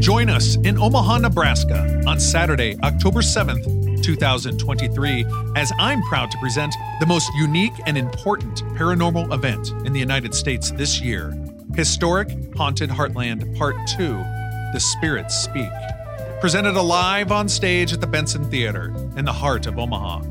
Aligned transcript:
Join 0.00 0.28
us 0.28 0.56
in 0.56 0.76
Omaha, 0.76 1.18
Nebraska 1.18 2.02
on 2.08 2.18
Saturday, 2.18 2.76
October 2.82 3.20
7th, 3.20 4.02
2023, 4.02 5.24
as 5.54 5.72
I'm 5.78 6.02
proud 6.08 6.32
to 6.32 6.38
present 6.38 6.74
the 6.98 7.06
most 7.06 7.30
unique 7.36 7.72
and 7.86 7.96
important 7.96 8.64
paranormal 8.74 9.32
event 9.32 9.70
in 9.86 9.92
the 9.92 10.00
United 10.00 10.34
States 10.34 10.72
this 10.72 11.00
year 11.00 11.32
Historic 11.76 12.30
Haunted 12.56 12.90
Heartland 12.90 13.56
Part 13.56 13.76
2 13.96 14.08
The 14.72 14.80
Spirits 14.80 15.36
Speak. 15.36 15.70
Presented 16.40 16.74
alive 16.74 17.30
on 17.30 17.48
stage 17.48 17.92
at 17.92 18.00
the 18.00 18.08
Benson 18.08 18.50
Theater 18.50 18.92
in 19.16 19.24
the 19.24 19.32
heart 19.32 19.68
of 19.68 19.78
Omaha. 19.78 20.22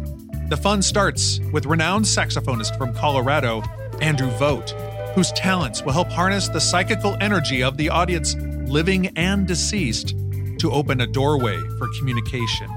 The 0.49 0.57
fun 0.57 0.81
starts 0.81 1.39
with 1.53 1.65
renowned 1.65 2.03
saxophonist 2.03 2.77
from 2.77 2.93
Colorado, 2.93 3.63
Andrew 4.01 4.31
Vogt, 4.31 4.71
whose 5.15 5.31
talents 5.31 5.81
will 5.81 5.93
help 5.93 6.09
harness 6.09 6.49
the 6.49 6.59
psychical 6.59 7.15
energy 7.21 7.63
of 7.63 7.77
the 7.77 7.89
audience, 7.89 8.35
living 8.71 9.07
and 9.17 9.47
deceased, 9.47 10.15
to 10.59 10.71
open 10.71 11.01
a 11.01 11.07
doorway 11.07 11.59
for 11.77 11.89
communication. 11.97 12.69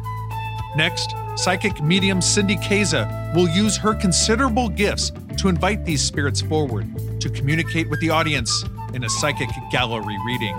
Next, 0.77 1.15
psychic 1.37 1.81
medium 1.83 2.21
Cindy 2.21 2.57
Kaza 2.57 3.35
will 3.35 3.49
use 3.49 3.77
her 3.77 3.95
considerable 3.95 4.69
gifts 4.69 5.13
to 5.39 5.49
invite 5.49 5.85
these 5.85 6.03
spirits 6.03 6.41
forward 6.41 7.21
to 7.21 7.31
communicate 7.31 7.89
with 7.91 8.01
the 8.01 8.11
audience 8.11 8.65
in 8.93 9.05
a 9.05 9.09
psychic 9.09 9.49
gallery 9.71 10.17
reading. 10.27 10.57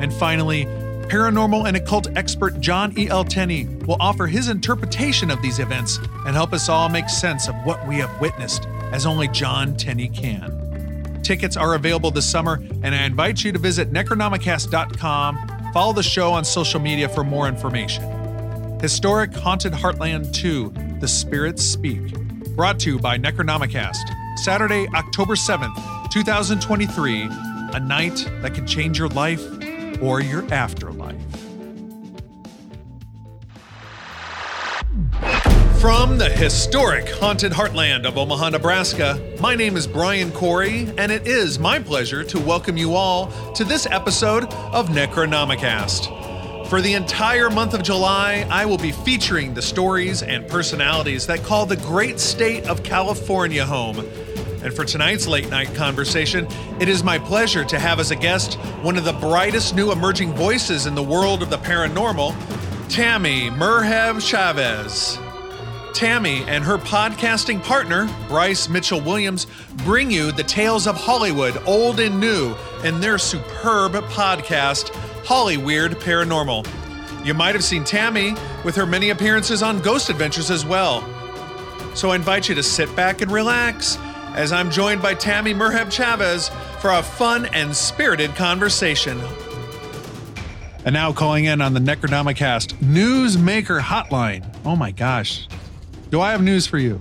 And 0.00 0.12
finally, 0.12 0.64
paranormal 1.08 1.66
and 1.68 1.76
occult 1.76 2.08
expert 2.16 2.60
John 2.60 2.96
E. 2.96 3.08
L. 3.08 3.24
Tenney 3.24 3.66
will 3.86 3.98
offer 4.00 4.26
his 4.26 4.48
interpretation 4.48 5.30
of 5.30 5.42
these 5.42 5.58
events 5.58 5.98
and 6.26 6.34
help 6.34 6.52
us 6.52 6.68
all 6.68 6.88
make 6.88 7.08
sense 7.08 7.48
of 7.48 7.54
what 7.64 7.86
we 7.86 7.96
have 7.96 8.20
witnessed, 8.20 8.66
as 8.92 9.04
only 9.04 9.28
John 9.28 9.76
Tenney 9.76 10.08
can. 10.08 10.61
Tickets 11.22 11.56
are 11.56 11.74
available 11.74 12.10
this 12.10 12.28
summer, 12.28 12.54
and 12.82 12.94
I 12.94 13.04
invite 13.04 13.44
you 13.44 13.52
to 13.52 13.58
visit 13.58 13.92
Necronomicast.com. 13.92 15.70
Follow 15.72 15.92
the 15.92 16.02
show 16.02 16.32
on 16.32 16.44
social 16.44 16.80
media 16.80 17.08
for 17.08 17.24
more 17.24 17.48
information. 17.48 18.04
Historic 18.80 19.32
Haunted 19.32 19.72
Heartland 19.72 20.34
2 20.34 20.98
The 21.00 21.06
Spirits 21.06 21.62
Speak. 21.62 22.12
Brought 22.56 22.80
to 22.80 22.90
you 22.90 22.98
by 22.98 23.16
Necronomicast. 23.16 24.02
Saturday, 24.38 24.88
October 24.94 25.34
7th, 25.34 26.10
2023. 26.10 27.28
A 27.74 27.80
night 27.80 28.28
that 28.42 28.54
can 28.54 28.66
change 28.66 28.98
your 28.98 29.08
life 29.08 29.42
or 30.02 30.20
your 30.20 30.42
afterlife. 30.52 31.21
From 35.82 36.16
the 36.16 36.28
historic 36.28 37.08
haunted 37.08 37.50
heartland 37.50 38.06
of 38.06 38.16
Omaha, 38.16 38.50
Nebraska, 38.50 39.20
my 39.40 39.56
name 39.56 39.76
is 39.76 39.84
Brian 39.84 40.30
Corey, 40.30 40.88
and 40.96 41.10
it 41.10 41.26
is 41.26 41.58
my 41.58 41.80
pleasure 41.80 42.22
to 42.22 42.38
welcome 42.38 42.76
you 42.76 42.94
all 42.94 43.32
to 43.54 43.64
this 43.64 43.86
episode 43.86 44.44
of 44.44 44.90
Necronomicast. 44.90 46.68
For 46.68 46.80
the 46.80 46.94
entire 46.94 47.50
month 47.50 47.74
of 47.74 47.82
July, 47.82 48.46
I 48.48 48.64
will 48.64 48.78
be 48.78 48.92
featuring 48.92 49.54
the 49.54 49.60
stories 49.60 50.22
and 50.22 50.46
personalities 50.46 51.26
that 51.26 51.42
call 51.42 51.66
the 51.66 51.78
great 51.78 52.20
state 52.20 52.64
of 52.68 52.84
California 52.84 53.66
home. 53.66 53.98
And 54.62 54.72
for 54.72 54.84
tonight's 54.84 55.26
late 55.26 55.50
night 55.50 55.74
conversation, 55.74 56.46
it 56.78 56.88
is 56.88 57.02
my 57.02 57.18
pleasure 57.18 57.64
to 57.64 57.80
have 57.80 57.98
as 57.98 58.12
a 58.12 58.16
guest 58.16 58.54
one 58.82 58.96
of 58.96 59.02
the 59.02 59.14
brightest 59.14 59.74
new 59.74 59.90
emerging 59.90 60.32
voices 60.34 60.86
in 60.86 60.94
the 60.94 61.02
world 61.02 61.42
of 61.42 61.50
the 61.50 61.58
paranormal, 61.58 62.36
Tammie 62.88 63.50
Merheb 63.50 64.20
Chavez. 64.24 65.18
Tammie 65.94 66.44
and 66.48 66.64
her 66.64 66.78
podcasting 66.78 67.62
partner, 67.62 68.08
Brice 68.28 68.68
Mitchell 68.68 69.00
Williams, 69.00 69.46
bring 69.84 70.10
you 70.10 70.32
the 70.32 70.42
tales 70.42 70.86
of 70.86 70.96
Hollywood, 70.96 71.56
old 71.66 72.00
and 72.00 72.18
new, 72.18 72.54
in 72.84 73.00
their 73.00 73.18
superb 73.18 73.92
podcast, 73.92 74.90
Hollyweird 75.24 75.94
Paranormal. 75.96 76.66
You 77.24 77.34
might 77.34 77.54
have 77.54 77.62
seen 77.62 77.84
Tammie 77.84 78.34
with 78.64 78.74
her 78.76 78.86
many 78.86 79.10
appearances 79.10 79.62
on 79.62 79.80
Ghost 79.80 80.08
Adventures 80.10 80.50
as 80.50 80.64
well. 80.64 81.02
So 81.94 82.10
I 82.10 82.16
invite 82.16 82.48
you 82.48 82.54
to 82.54 82.62
sit 82.62 82.94
back 82.96 83.20
and 83.20 83.30
relax 83.30 83.98
as 84.34 84.50
I'm 84.52 84.70
joined 84.70 85.02
by 85.02 85.14
Tammie 85.14 85.54
Merheb 85.54 85.92
Chavez 85.92 86.50
for 86.80 86.90
a 86.90 87.02
fun 87.02 87.46
and 87.46 87.76
spirited 87.76 88.34
conversation. 88.34 89.20
And 90.84 90.94
now 90.94 91.12
calling 91.12 91.44
in 91.44 91.60
on 91.60 91.74
the 91.74 91.80
Necronomicast 91.80 92.74
Newsmaker 92.78 93.80
Hotline. 93.80 94.44
Oh 94.64 94.74
my 94.74 94.90
gosh. 94.90 95.46
Do 96.12 96.20
I 96.20 96.30
have 96.32 96.42
news 96.42 96.66
for 96.66 96.76
you? 96.76 96.98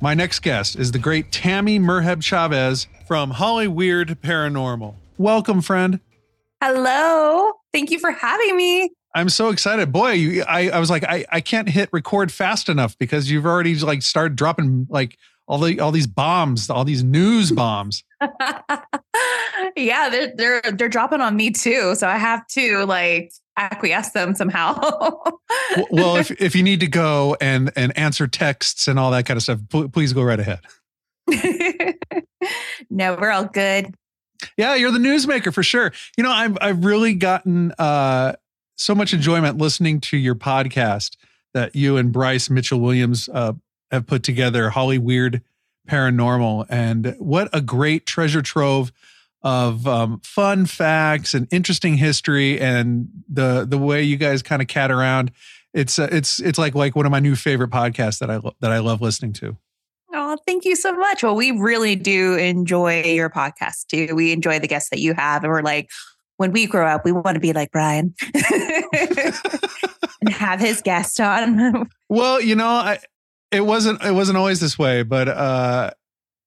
My 0.00 0.14
next 0.14 0.40
guest 0.40 0.76
is 0.76 0.90
the 0.90 0.98
great 0.98 1.30
Tammie 1.30 1.78
Merheb 1.78 2.22
Chavez 2.22 2.86
from 3.06 3.30
Hollyweird 3.30 4.14
Paranormal. 4.20 4.94
Welcome, 5.18 5.60
friend. 5.60 6.00
Hello. 6.62 7.52
Thank 7.74 7.90
you 7.90 7.98
for 7.98 8.10
having 8.10 8.56
me. 8.56 8.90
I'm 9.14 9.28
so 9.28 9.50
excited. 9.50 9.92
Boy, 9.92 10.12
you, 10.12 10.44
I, 10.44 10.70
I 10.70 10.78
was 10.78 10.88
like, 10.88 11.04
I, 11.04 11.26
I 11.30 11.42
can't 11.42 11.68
hit 11.68 11.90
record 11.92 12.32
fast 12.32 12.70
enough 12.70 12.96
because 12.96 13.30
you've 13.30 13.44
already 13.44 13.74
like 13.74 14.00
started 14.00 14.34
dropping 14.34 14.86
like 14.88 15.18
all 15.46 15.58
the 15.58 15.78
all 15.80 15.92
these 15.92 16.06
bombs, 16.06 16.70
all 16.70 16.86
these 16.86 17.04
news 17.04 17.52
bombs. 17.52 18.02
yeah, 19.76 20.08
they're 20.08 20.32
they're 20.34 20.62
they're 20.62 20.88
dropping 20.88 21.20
on 21.20 21.36
me 21.36 21.50
too. 21.50 21.94
So 21.94 22.08
I 22.08 22.16
have 22.16 22.46
to 22.52 22.86
like 22.86 23.30
acquiesce 23.56 24.10
them 24.10 24.34
somehow. 24.34 24.78
well, 25.90 26.16
if 26.16 26.30
if 26.40 26.54
you 26.54 26.62
need 26.62 26.80
to 26.80 26.88
go 26.88 27.36
and 27.40 27.72
and 27.76 27.96
answer 27.96 28.26
texts 28.26 28.88
and 28.88 28.98
all 28.98 29.10
that 29.10 29.26
kind 29.26 29.36
of 29.36 29.42
stuff, 29.42 29.60
please 29.92 30.12
go 30.12 30.22
right 30.22 30.40
ahead. 30.40 30.60
no, 32.90 33.14
we're 33.14 33.30
all 33.30 33.46
good. 33.46 33.94
Yeah, 34.56 34.74
you're 34.74 34.92
the 34.92 34.98
newsmaker 34.98 35.52
for 35.52 35.62
sure. 35.62 35.92
You 36.16 36.24
know, 36.24 36.30
I've 36.30 36.56
I've 36.60 36.84
really 36.84 37.14
gotten 37.14 37.72
uh, 37.72 38.34
so 38.76 38.94
much 38.94 39.12
enjoyment 39.12 39.58
listening 39.58 40.00
to 40.02 40.16
your 40.16 40.34
podcast 40.34 41.16
that 41.54 41.74
you 41.74 41.96
and 41.96 42.12
Brice 42.12 42.50
Mitchell 42.50 42.80
Williams 42.80 43.28
uh, 43.32 43.54
have 43.90 44.06
put 44.06 44.22
together, 44.22 44.70
Hollyweird 44.70 45.40
Paranormal, 45.88 46.66
and 46.68 47.14
what 47.18 47.48
a 47.52 47.60
great 47.60 48.06
treasure 48.06 48.42
trove 48.42 48.92
of 49.46 49.86
um, 49.86 50.18
fun 50.24 50.66
facts 50.66 51.32
and 51.32 51.46
interesting 51.52 51.96
history, 51.96 52.60
and 52.60 53.08
the 53.28 53.64
the 53.64 53.78
way 53.78 54.02
you 54.02 54.16
guys 54.16 54.42
kind 54.42 54.60
of 54.60 54.66
cat 54.66 54.90
around. 54.90 55.30
It's 55.72 56.00
uh, 56.00 56.08
it's 56.10 56.40
it's 56.40 56.58
like 56.58 56.74
like 56.74 56.96
one 56.96 57.06
of 57.06 57.12
my 57.12 57.20
new 57.20 57.36
favorite 57.36 57.70
podcasts 57.70 58.18
that 58.18 58.28
I 58.28 58.38
lo- 58.38 58.56
that 58.60 58.72
I 58.72 58.80
love 58.80 59.00
listening 59.00 59.32
to. 59.34 59.56
Oh, 60.12 60.36
thank 60.48 60.64
you 60.64 60.74
so 60.74 60.92
much. 60.94 61.22
Well, 61.22 61.36
we 61.36 61.52
really 61.52 61.94
do 61.94 62.34
enjoy 62.34 63.04
your 63.04 63.30
podcast 63.30 63.86
too. 63.86 64.16
We 64.16 64.32
enjoy 64.32 64.58
the 64.58 64.66
guests 64.66 64.90
that 64.90 64.98
you 64.98 65.14
have, 65.14 65.44
and 65.44 65.52
we're 65.52 65.62
like, 65.62 65.90
when 66.38 66.50
we 66.50 66.66
grow 66.66 66.84
up, 66.84 67.04
we 67.04 67.12
want 67.12 67.36
to 67.36 67.40
be 67.40 67.52
like 67.52 67.70
Brian 67.70 68.14
and 68.34 70.28
have 70.28 70.58
his 70.58 70.82
guest 70.82 71.20
on. 71.20 71.88
well, 72.08 72.40
you 72.40 72.56
know, 72.56 72.66
I 72.66 72.98
it 73.52 73.60
wasn't 73.60 74.02
it 74.02 74.12
wasn't 74.12 74.38
always 74.38 74.58
this 74.58 74.76
way, 74.76 75.04
but 75.04 75.28
uh, 75.28 75.92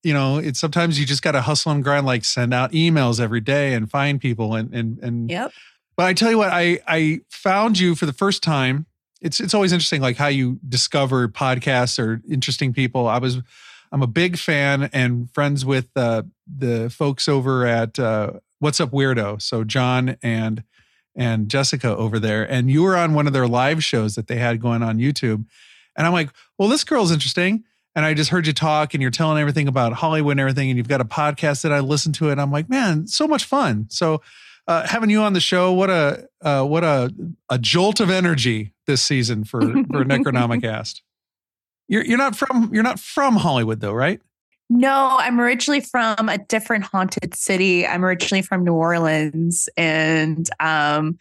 you 0.04 0.14
know, 0.14 0.38
it's 0.38 0.60
sometimes 0.60 1.00
you 1.00 1.06
just 1.06 1.22
got 1.22 1.34
to 1.34 1.42
hustle 1.42 1.72
and 1.72 1.84
grind, 1.84 2.06
like 2.06 2.24
send 2.26 2.54
out 2.54 2.72
emails 2.72 3.20
every 3.20 3.42
day 3.42 3.74
and 3.74 3.90
find 3.90 4.20
people 4.20 4.56
and 4.56 4.74
and 4.74 5.00
and. 5.00 5.30
Yep. 5.30 5.52
But 5.98 6.06
I 6.06 6.14
tell 6.14 6.32
you 6.32 6.38
what, 6.38 6.50
I 6.52 6.80
I 6.88 7.20
found 7.30 7.80
you 7.80 7.96
for 7.96 8.06
the 8.06 8.14
first 8.14 8.42
time. 8.42 8.86
It's 9.22 9.40
it's 9.40 9.54
always 9.54 9.74
interesting, 9.74 10.02
like 10.02 10.16
how 10.18 10.28
you 10.28 10.60
discover 10.68 11.28
podcasts 11.28 12.00
or 12.00 12.22
interesting 12.30 12.74
people. 12.74 13.08
I 13.08 13.18
was 13.18 13.40
I'm 13.92 14.02
a 14.02 14.08
big 14.08 14.38
fan 14.38 14.90
and 14.94 15.30
friends 15.34 15.66
with 15.66 15.90
uh, 15.96 16.24
the 16.48 16.90
folks 16.90 17.28
over 17.28 17.66
at 17.66 18.00
uh, 18.00 18.34
What's 18.60 18.80
Up 18.80 18.92
Weirdo. 18.92 19.42
So 19.42 19.64
John 19.64 20.16
and 20.24 20.64
and 21.16 21.50
Jessica 21.50 21.98
over 21.98 22.20
there, 22.20 22.50
and 22.50 22.72
you 22.72 22.84
were 22.84 22.96
on 22.96 23.14
one 23.14 23.28
of 23.28 23.34
their 23.34 23.48
live 23.48 23.84
shows 23.84 24.16
that 24.16 24.28
they 24.28 24.38
had 24.38 24.62
going 24.62 24.82
on 24.82 25.00
YouTube 25.00 25.46
and 26.00 26.08
I'm 26.08 26.14
like, 26.14 26.30
well, 26.58 26.70
this 26.70 26.86
girl's 26.86 27.12
interesting. 27.12 27.66
And 27.96 28.06
I 28.06 28.14
just 28.14 28.30
heard 28.30 28.48
you 28.48 28.54
talk 28.54 28.94
and 28.94 29.02
you're 29.02 29.12
telling 29.12 29.40
everything 29.40 29.68
about 29.68 29.94
Hollywood 29.94 30.34
and 30.34 30.40
everything. 30.40 30.70
And 30.70 30.78
you've 30.78 30.88
got 30.88 31.02
a 31.02 31.06
podcast 31.06 31.64
that 31.64 31.74
I 31.74 31.80
listen 31.80 32.14
to. 32.14 32.30
And 32.30 32.40
I'm 32.40 32.52
like, 32.52 32.70
man, 32.70 33.08
so 33.08 33.28
much 33.28 33.46
fun. 33.46 33.88
So 33.90 34.22
uh, 34.68 34.86
having 34.88 35.10
you 35.10 35.22
on 35.22 35.34
the 35.34 35.40
show, 35.40 35.74
what 35.74 35.90
a 35.90 36.28
uh, 36.42 36.64
what 36.64 36.84
a 36.84 37.12
a 37.50 37.58
jolt 37.58 38.00
of 38.00 38.12
energy 38.12 38.74
this 38.86 39.02
season 39.02 39.44
for 39.44 39.62
for 39.62 39.68
Necronomicast. 40.06 41.02
You're 41.88 42.06
you're 42.06 42.20
not 42.20 42.36
from 42.36 42.70
you're 42.72 42.84
not 42.84 43.00
from 43.00 43.36
Hollywood 43.36 43.80
though, 43.80 43.94
right? 43.94 44.22
No, 44.70 45.18
I'm 45.18 45.42
originally 45.42 45.82
from 45.82 46.30
a 46.30 46.38
different 46.38 46.84
haunted 46.84 47.34
city. 47.34 47.88
I'm 47.88 48.06
originally 48.06 48.44
from 48.44 48.64
New 48.64 48.76
Orleans, 48.76 49.68
and 49.76 50.48
um, 50.60 51.18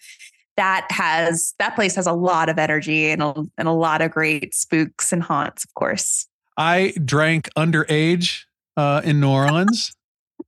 that 0.58 0.86
has 0.90 1.54
that 1.58 1.74
place 1.74 1.94
has 1.94 2.06
a 2.06 2.12
lot 2.12 2.50
of 2.50 2.58
energy 2.58 3.08
and 3.08 3.22
a, 3.22 3.46
and 3.56 3.66
a 3.66 3.72
lot 3.72 4.02
of 4.02 4.10
great 4.10 4.54
spooks 4.54 5.10
and 5.10 5.22
haunts, 5.22 5.64
of 5.64 5.72
course. 5.72 6.26
I 6.58 6.92
drank 7.04 7.48
underage 7.56 8.44
uh, 8.76 9.00
in 9.04 9.20
New 9.20 9.30
Orleans. 9.30 9.94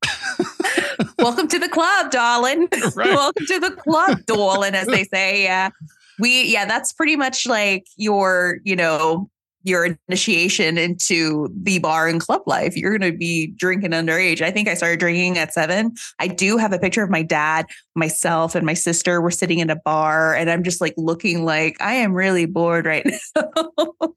Welcome 1.18 1.46
to 1.48 1.58
the 1.58 1.68
club, 1.68 2.10
darling. 2.10 2.68
Right. 2.96 3.14
Welcome 3.14 3.46
to 3.46 3.60
the 3.60 3.70
club, 3.70 4.18
darling, 4.26 4.74
as 4.74 4.88
they 4.88 5.04
say. 5.04 5.44
Yeah. 5.44 5.70
We 6.18 6.44
yeah, 6.46 6.64
that's 6.64 6.92
pretty 6.92 7.14
much 7.14 7.46
like 7.46 7.86
your, 7.96 8.58
you 8.64 8.74
know, 8.74 9.30
your 9.62 9.96
initiation 10.08 10.78
into 10.78 11.48
the 11.54 11.78
bar 11.78 12.08
and 12.08 12.20
club 12.20 12.42
life. 12.46 12.76
You're 12.76 12.96
going 12.96 13.12
to 13.12 13.16
be 13.16 13.48
drinking 13.48 13.90
underage. 13.90 14.40
I 14.40 14.50
think 14.50 14.68
I 14.68 14.74
started 14.74 15.00
drinking 15.00 15.38
at 15.38 15.52
seven. 15.52 15.92
I 16.18 16.28
do 16.28 16.56
have 16.56 16.72
a 16.72 16.78
picture 16.78 17.02
of 17.02 17.10
my 17.10 17.22
dad, 17.22 17.66
myself, 17.94 18.54
and 18.54 18.64
my 18.64 18.74
sister. 18.74 19.20
We're 19.20 19.30
sitting 19.30 19.58
in 19.58 19.70
a 19.70 19.76
bar, 19.76 20.34
and 20.34 20.50
I'm 20.50 20.62
just 20.62 20.80
like 20.80 20.94
looking 20.96 21.44
like 21.44 21.76
I 21.80 21.94
am 21.94 22.14
really 22.14 22.46
bored 22.46 22.86
right 22.86 23.06
now. 23.36 24.14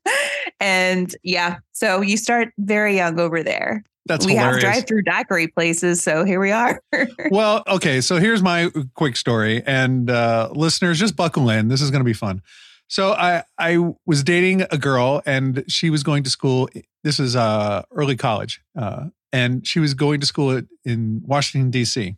and 0.59 1.13
yeah, 1.23 1.57
so 1.73 2.01
you 2.01 2.17
start 2.17 2.49
very 2.57 2.95
young 2.95 3.19
over 3.19 3.43
there. 3.43 3.83
That's 4.05 4.25
we 4.25 4.33
hilarious. 4.33 4.63
have 4.63 4.73
drive-through 4.73 5.03
daiquiri 5.03 5.47
places, 5.47 6.03
so 6.03 6.25
here 6.25 6.39
we 6.39 6.51
are. 6.51 6.81
well, 7.31 7.63
okay, 7.67 8.01
so 8.01 8.17
here's 8.17 8.41
my 8.41 8.69
quick 8.95 9.15
story, 9.15 9.63
and 9.65 10.09
uh, 10.09 10.49
listeners, 10.53 10.99
just 10.99 11.15
buckle 11.15 11.49
in. 11.49 11.69
This 11.69 11.81
is 11.81 11.89
going 11.89 12.01
to 12.01 12.05
be 12.05 12.13
fun. 12.13 12.41
So 12.87 13.13
I 13.13 13.43
I 13.57 13.77
was 14.05 14.23
dating 14.23 14.63
a 14.69 14.77
girl 14.77 15.21
and 15.25 15.63
she 15.67 15.89
was 15.89 16.03
going 16.03 16.23
to 16.23 16.29
school. 16.29 16.69
This 17.03 17.19
is 17.19 17.35
uh, 17.35 17.83
early 17.91 18.15
college, 18.15 18.61
uh, 18.79 19.05
and 19.31 19.65
she 19.65 19.79
was 19.79 19.93
going 19.93 20.19
to 20.19 20.25
school 20.25 20.61
in 20.85 21.21
Washington 21.25 21.71
D.C. 21.71 22.15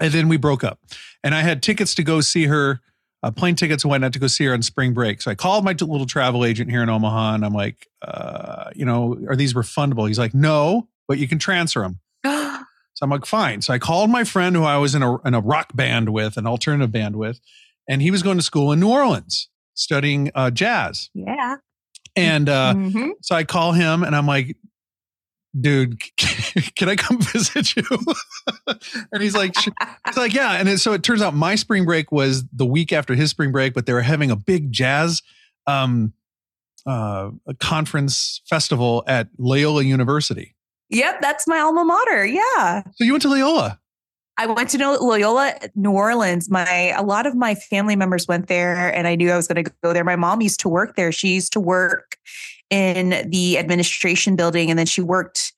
And 0.00 0.12
then 0.12 0.28
we 0.28 0.36
broke 0.36 0.64
up, 0.64 0.80
and 1.22 1.34
I 1.34 1.42
had 1.42 1.62
tickets 1.62 1.94
to 1.96 2.02
go 2.02 2.20
see 2.20 2.46
her, 2.46 2.80
uh, 3.22 3.30
plane 3.30 3.54
tickets 3.54 3.84
and 3.84 3.90
whatnot 3.90 4.12
to 4.14 4.18
go 4.18 4.26
see 4.26 4.44
her 4.46 4.54
on 4.54 4.62
spring 4.62 4.94
break. 4.94 5.22
So 5.22 5.30
I 5.30 5.34
called 5.34 5.64
my 5.64 5.72
little 5.72 6.06
travel 6.06 6.44
agent 6.44 6.70
here 6.70 6.82
in 6.82 6.88
Omaha, 6.88 7.34
and 7.34 7.44
I'm 7.44 7.52
like, 7.52 7.86
uh, 8.00 8.70
you 8.74 8.84
know, 8.84 9.18
are 9.28 9.36
these 9.36 9.54
refundable? 9.54 10.08
He's 10.08 10.18
like, 10.18 10.34
no, 10.34 10.88
but 11.06 11.18
you 11.18 11.28
can 11.28 11.38
transfer 11.38 11.80
them. 11.80 12.00
So 12.94 13.04
I'm 13.04 13.10
like, 13.10 13.24
fine. 13.24 13.62
So 13.62 13.72
I 13.72 13.78
called 13.78 14.10
my 14.10 14.22
friend 14.22 14.54
who 14.54 14.64
I 14.64 14.76
was 14.76 14.94
in 14.94 15.02
a 15.02 15.20
in 15.22 15.32
a 15.32 15.40
rock 15.40 15.74
band 15.74 16.10
with, 16.10 16.36
an 16.36 16.46
alternative 16.46 16.92
band 16.92 17.16
with, 17.16 17.40
and 17.88 18.02
he 18.02 18.10
was 18.10 18.22
going 18.22 18.36
to 18.36 18.42
school 18.44 18.70
in 18.70 18.80
New 18.80 18.90
Orleans 18.90 19.48
studying 19.74 20.30
uh, 20.34 20.50
jazz. 20.50 21.10
yeah. 21.14 21.56
And 22.14 22.48
uh, 22.48 22.74
Mhm. 22.76 23.10
so 23.22 23.34
I 23.34 23.44
call 23.44 23.72
him 23.72 24.02
and 24.02 24.14
I'm 24.14 24.26
like, 24.26 24.56
dude, 25.58 25.98
can 26.76 26.88
I 26.88 26.96
come 26.96 27.18
visit 27.32 27.74
you? 27.76 27.82
and 29.12 29.22
he's 29.22 29.34
like, 29.34 29.54
he's 29.56 30.16
like, 30.16 30.34
yeah. 30.34 30.52
And 30.60 30.78
so 30.80 30.92
it 30.92 31.02
turns 31.02 31.22
out 31.22 31.34
my 31.34 31.54
spring 31.54 31.84
break 31.86 32.12
was 32.12 32.44
the 32.52 32.66
week 32.66 32.92
after 32.92 33.14
his 33.14 33.30
spring 33.30 33.50
break, 33.52 33.72
but 33.74 33.86
they 33.86 33.92
were 33.94 34.02
having 34.02 34.30
a 34.30 34.36
big 34.36 34.72
jazz 34.72 35.22
um, 35.66 36.12
uh, 36.86 37.30
a 37.46 37.54
conference 37.54 38.42
festival 38.48 39.04
at 39.06 39.28
Loyola 39.38 39.82
University. 39.82 40.54
Yep, 40.90 41.20
that's 41.22 41.46
my 41.46 41.58
alma 41.60 41.84
mater. 41.84 42.26
Yeah. 42.26 42.82
So 42.96 43.04
you 43.04 43.12
went 43.12 43.22
to 43.22 43.28
Loyola. 43.28 43.78
I 44.38 44.46
went 44.46 44.70
to 44.70 44.78
Loyola, 44.78 45.54
New 45.74 45.92
Orleans. 45.92 46.50
My 46.50 46.94
a 46.96 47.02
lot 47.02 47.26
of 47.26 47.34
my 47.34 47.54
family 47.54 47.96
members 47.96 48.26
went 48.26 48.48
there, 48.48 48.92
and 48.94 49.06
I 49.06 49.14
knew 49.14 49.30
I 49.30 49.36
was 49.36 49.46
going 49.46 49.64
to 49.64 49.72
go 49.82 49.92
there. 49.92 50.04
My 50.04 50.16
mom 50.16 50.40
used 50.40 50.60
to 50.60 50.68
work 50.68 50.96
there. 50.96 51.12
She 51.12 51.34
used 51.34 51.52
to 51.52 51.60
work 51.60 52.16
in 52.70 53.28
the 53.30 53.58
administration 53.58 54.34
building, 54.34 54.70
and 54.70 54.78
then 54.78 54.86
she 54.86 55.02
worked 55.02 55.52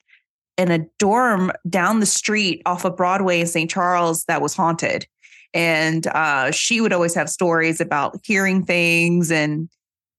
in 0.57 0.71
a 0.71 0.85
dorm 0.99 1.51
down 1.69 1.99
the 1.99 2.05
street 2.05 2.61
off 2.65 2.85
of 2.85 2.95
Broadway 2.95 3.41
in 3.41 3.47
St. 3.47 3.69
Charles 3.69 4.23
that 4.25 4.41
was 4.41 4.55
haunted. 4.55 5.07
And 5.53 6.07
uh, 6.07 6.51
she 6.51 6.81
would 6.81 6.93
always 6.93 7.15
have 7.15 7.29
stories 7.29 7.79
about 7.79 8.19
hearing 8.23 8.65
things 8.65 9.31
and 9.31 9.69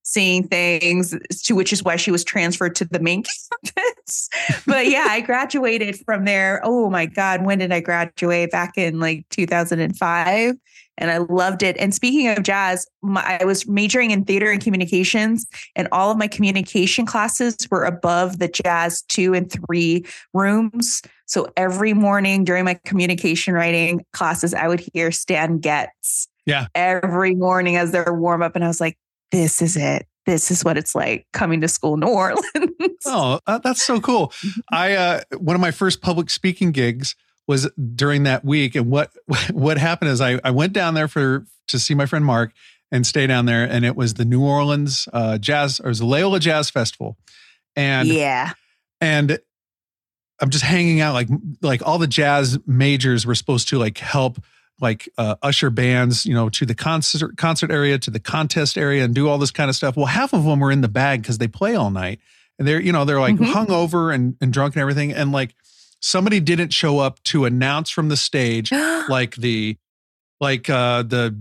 seeing 0.06 0.46
things, 0.46 1.16
to 1.42 1.56
which 1.56 1.72
is 1.72 1.82
why 1.82 1.96
she 1.96 2.12
was 2.12 2.22
transferred 2.22 2.76
to 2.76 2.84
the 2.84 3.00
main 3.00 3.24
campus. 3.64 4.28
but 4.64 4.86
yeah, 4.86 5.06
I 5.08 5.20
graduated 5.20 5.98
from 6.06 6.24
there. 6.24 6.60
Oh 6.62 6.88
my 6.88 7.06
God, 7.06 7.44
when 7.44 7.58
did 7.58 7.72
I 7.72 7.80
graduate? 7.80 8.52
Back 8.52 8.78
in 8.78 9.00
like 9.00 9.26
2005. 9.30 10.54
And 10.98 11.10
I 11.10 11.18
loved 11.18 11.64
it. 11.64 11.76
And 11.76 11.92
speaking 11.92 12.28
of 12.28 12.44
jazz, 12.44 12.86
my, 13.02 13.38
I 13.40 13.44
was 13.44 13.66
majoring 13.66 14.12
in 14.12 14.24
theater 14.24 14.50
and 14.50 14.62
communications, 14.62 15.44
and 15.74 15.88
all 15.92 16.10
of 16.10 16.16
my 16.16 16.28
communication 16.28 17.04
classes 17.04 17.56
were 17.70 17.84
above 17.84 18.38
the 18.38 18.48
jazz 18.48 19.02
two 19.02 19.34
and 19.34 19.52
three 19.52 20.06
rooms. 20.32 21.02
So 21.26 21.48
every 21.56 21.92
morning 21.92 22.44
during 22.44 22.64
my 22.64 22.78
communication 22.86 23.52
writing 23.52 24.06
classes, 24.12 24.54
I 24.54 24.68
would 24.68 24.88
hear 24.94 25.10
Stan 25.10 25.58
Getz. 25.58 26.28
Yeah. 26.46 26.68
Every 26.74 27.34
morning 27.34 27.76
as 27.76 27.90
their 27.90 28.14
warm 28.14 28.40
up. 28.40 28.54
And 28.54 28.64
I 28.64 28.68
was 28.68 28.80
like, 28.80 28.96
this 29.30 29.62
is 29.62 29.76
it. 29.76 30.06
This 30.26 30.50
is 30.50 30.64
what 30.64 30.76
it's 30.76 30.94
like 30.94 31.26
coming 31.32 31.60
to 31.60 31.68
school 31.68 31.94
in 31.94 32.00
New 32.00 32.06
Orleans. 32.08 32.44
Oh, 33.06 33.38
uh, 33.46 33.58
that's 33.58 33.82
so 33.82 34.00
cool. 34.00 34.32
I 34.72 34.94
uh, 34.94 35.20
one 35.38 35.54
of 35.54 35.60
my 35.60 35.70
first 35.70 36.00
public 36.00 36.30
speaking 36.30 36.72
gigs 36.72 37.14
was 37.46 37.70
during 37.94 38.24
that 38.24 38.44
week, 38.44 38.74
and 38.74 38.90
what 38.90 39.12
what 39.52 39.78
happened 39.78 40.10
is 40.10 40.20
I 40.20 40.40
I 40.42 40.50
went 40.50 40.72
down 40.72 40.94
there 40.94 41.08
for 41.08 41.46
to 41.68 41.78
see 41.78 41.94
my 41.94 42.06
friend 42.06 42.24
Mark 42.24 42.52
and 42.90 43.06
stay 43.06 43.26
down 43.26 43.46
there, 43.46 43.64
and 43.64 43.84
it 43.84 43.96
was 43.96 44.14
the 44.14 44.24
New 44.24 44.42
Orleans 44.42 45.08
uh, 45.12 45.38
Jazz 45.38 45.80
or 45.80 45.86
it 45.86 45.88
was 45.90 45.98
the 46.00 46.06
Loyola 46.06 46.40
Jazz 46.40 46.70
Festival, 46.70 47.16
and 47.76 48.08
yeah. 48.08 48.52
and 49.00 49.38
I'm 50.40 50.50
just 50.50 50.64
hanging 50.64 51.00
out 51.00 51.14
like 51.14 51.28
like 51.62 51.86
all 51.86 51.98
the 51.98 52.06
jazz 52.06 52.58
majors 52.66 53.24
were 53.24 53.34
supposed 53.34 53.68
to 53.68 53.78
like 53.78 53.98
help 53.98 54.38
like 54.80 55.08
uh, 55.18 55.36
usher 55.42 55.70
bands, 55.70 56.26
you 56.26 56.34
know, 56.34 56.48
to 56.50 56.66
the 56.66 56.74
concert 56.74 57.36
concert 57.36 57.70
area, 57.70 57.98
to 57.98 58.10
the 58.10 58.20
contest 58.20 58.76
area, 58.76 59.04
and 59.04 59.14
do 59.14 59.28
all 59.28 59.38
this 59.38 59.50
kind 59.50 59.70
of 59.70 59.76
stuff. 59.76 59.96
Well, 59.96 60.06
half 60.06 60.32
of 60.32 60.44
them 60.44 60.60
were 60.60 60.70
in 60.72 60.80
the 60.82 60.88
bag 60.88 61.22
because 61.22 61.38
they 61.38 61.48
play 61.48 61.74
all 61.74 61.90
night, 61.90 62.20
and 62.58 62.66
they're 62.68 62.80
you 62.80 62.92
know 62.92 63.04
they're 63.04 63.20
like 63.20 63.36
Mhm. 63.36 63.52
hungover 63.52 64.14
and 64.14 64.36
and 64.40 64.52
drunk 64.52 64.74
and 64.74 64.80
everything, 64.82 65.12
and 65.12 65.32
like 65.32 65.54
somebody 66.00 66.40
didn't 66.40 66.72
show 66.74 66.98
up 66.98 67.22
to 67.24 67.44
announce 67.46 67.88
from 67.90 68.08
the 68.10 68.16
stage 68.16 68.70
like 69.08 69.34
the 69.36 69.76
like 70.40 70.68
uh 70.68 71.02
the 71.02 71.34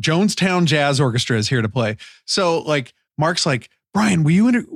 Jonestown 0.00 0.66
Jazz 0.66 1.00
Orchestra 1.00 1.38
is 1.38 1.48
here 1.48 1.62
to 1.62 1.68
play. 1.68 1.96
So 2.26 2.60
like 2.60 2.92
Mark's 3.16 3.46
like, 3.46 3.70
Brian, 3.94 4.22
will 4.22 4.32
you 4.32 4.48
inter- 4.48 4.66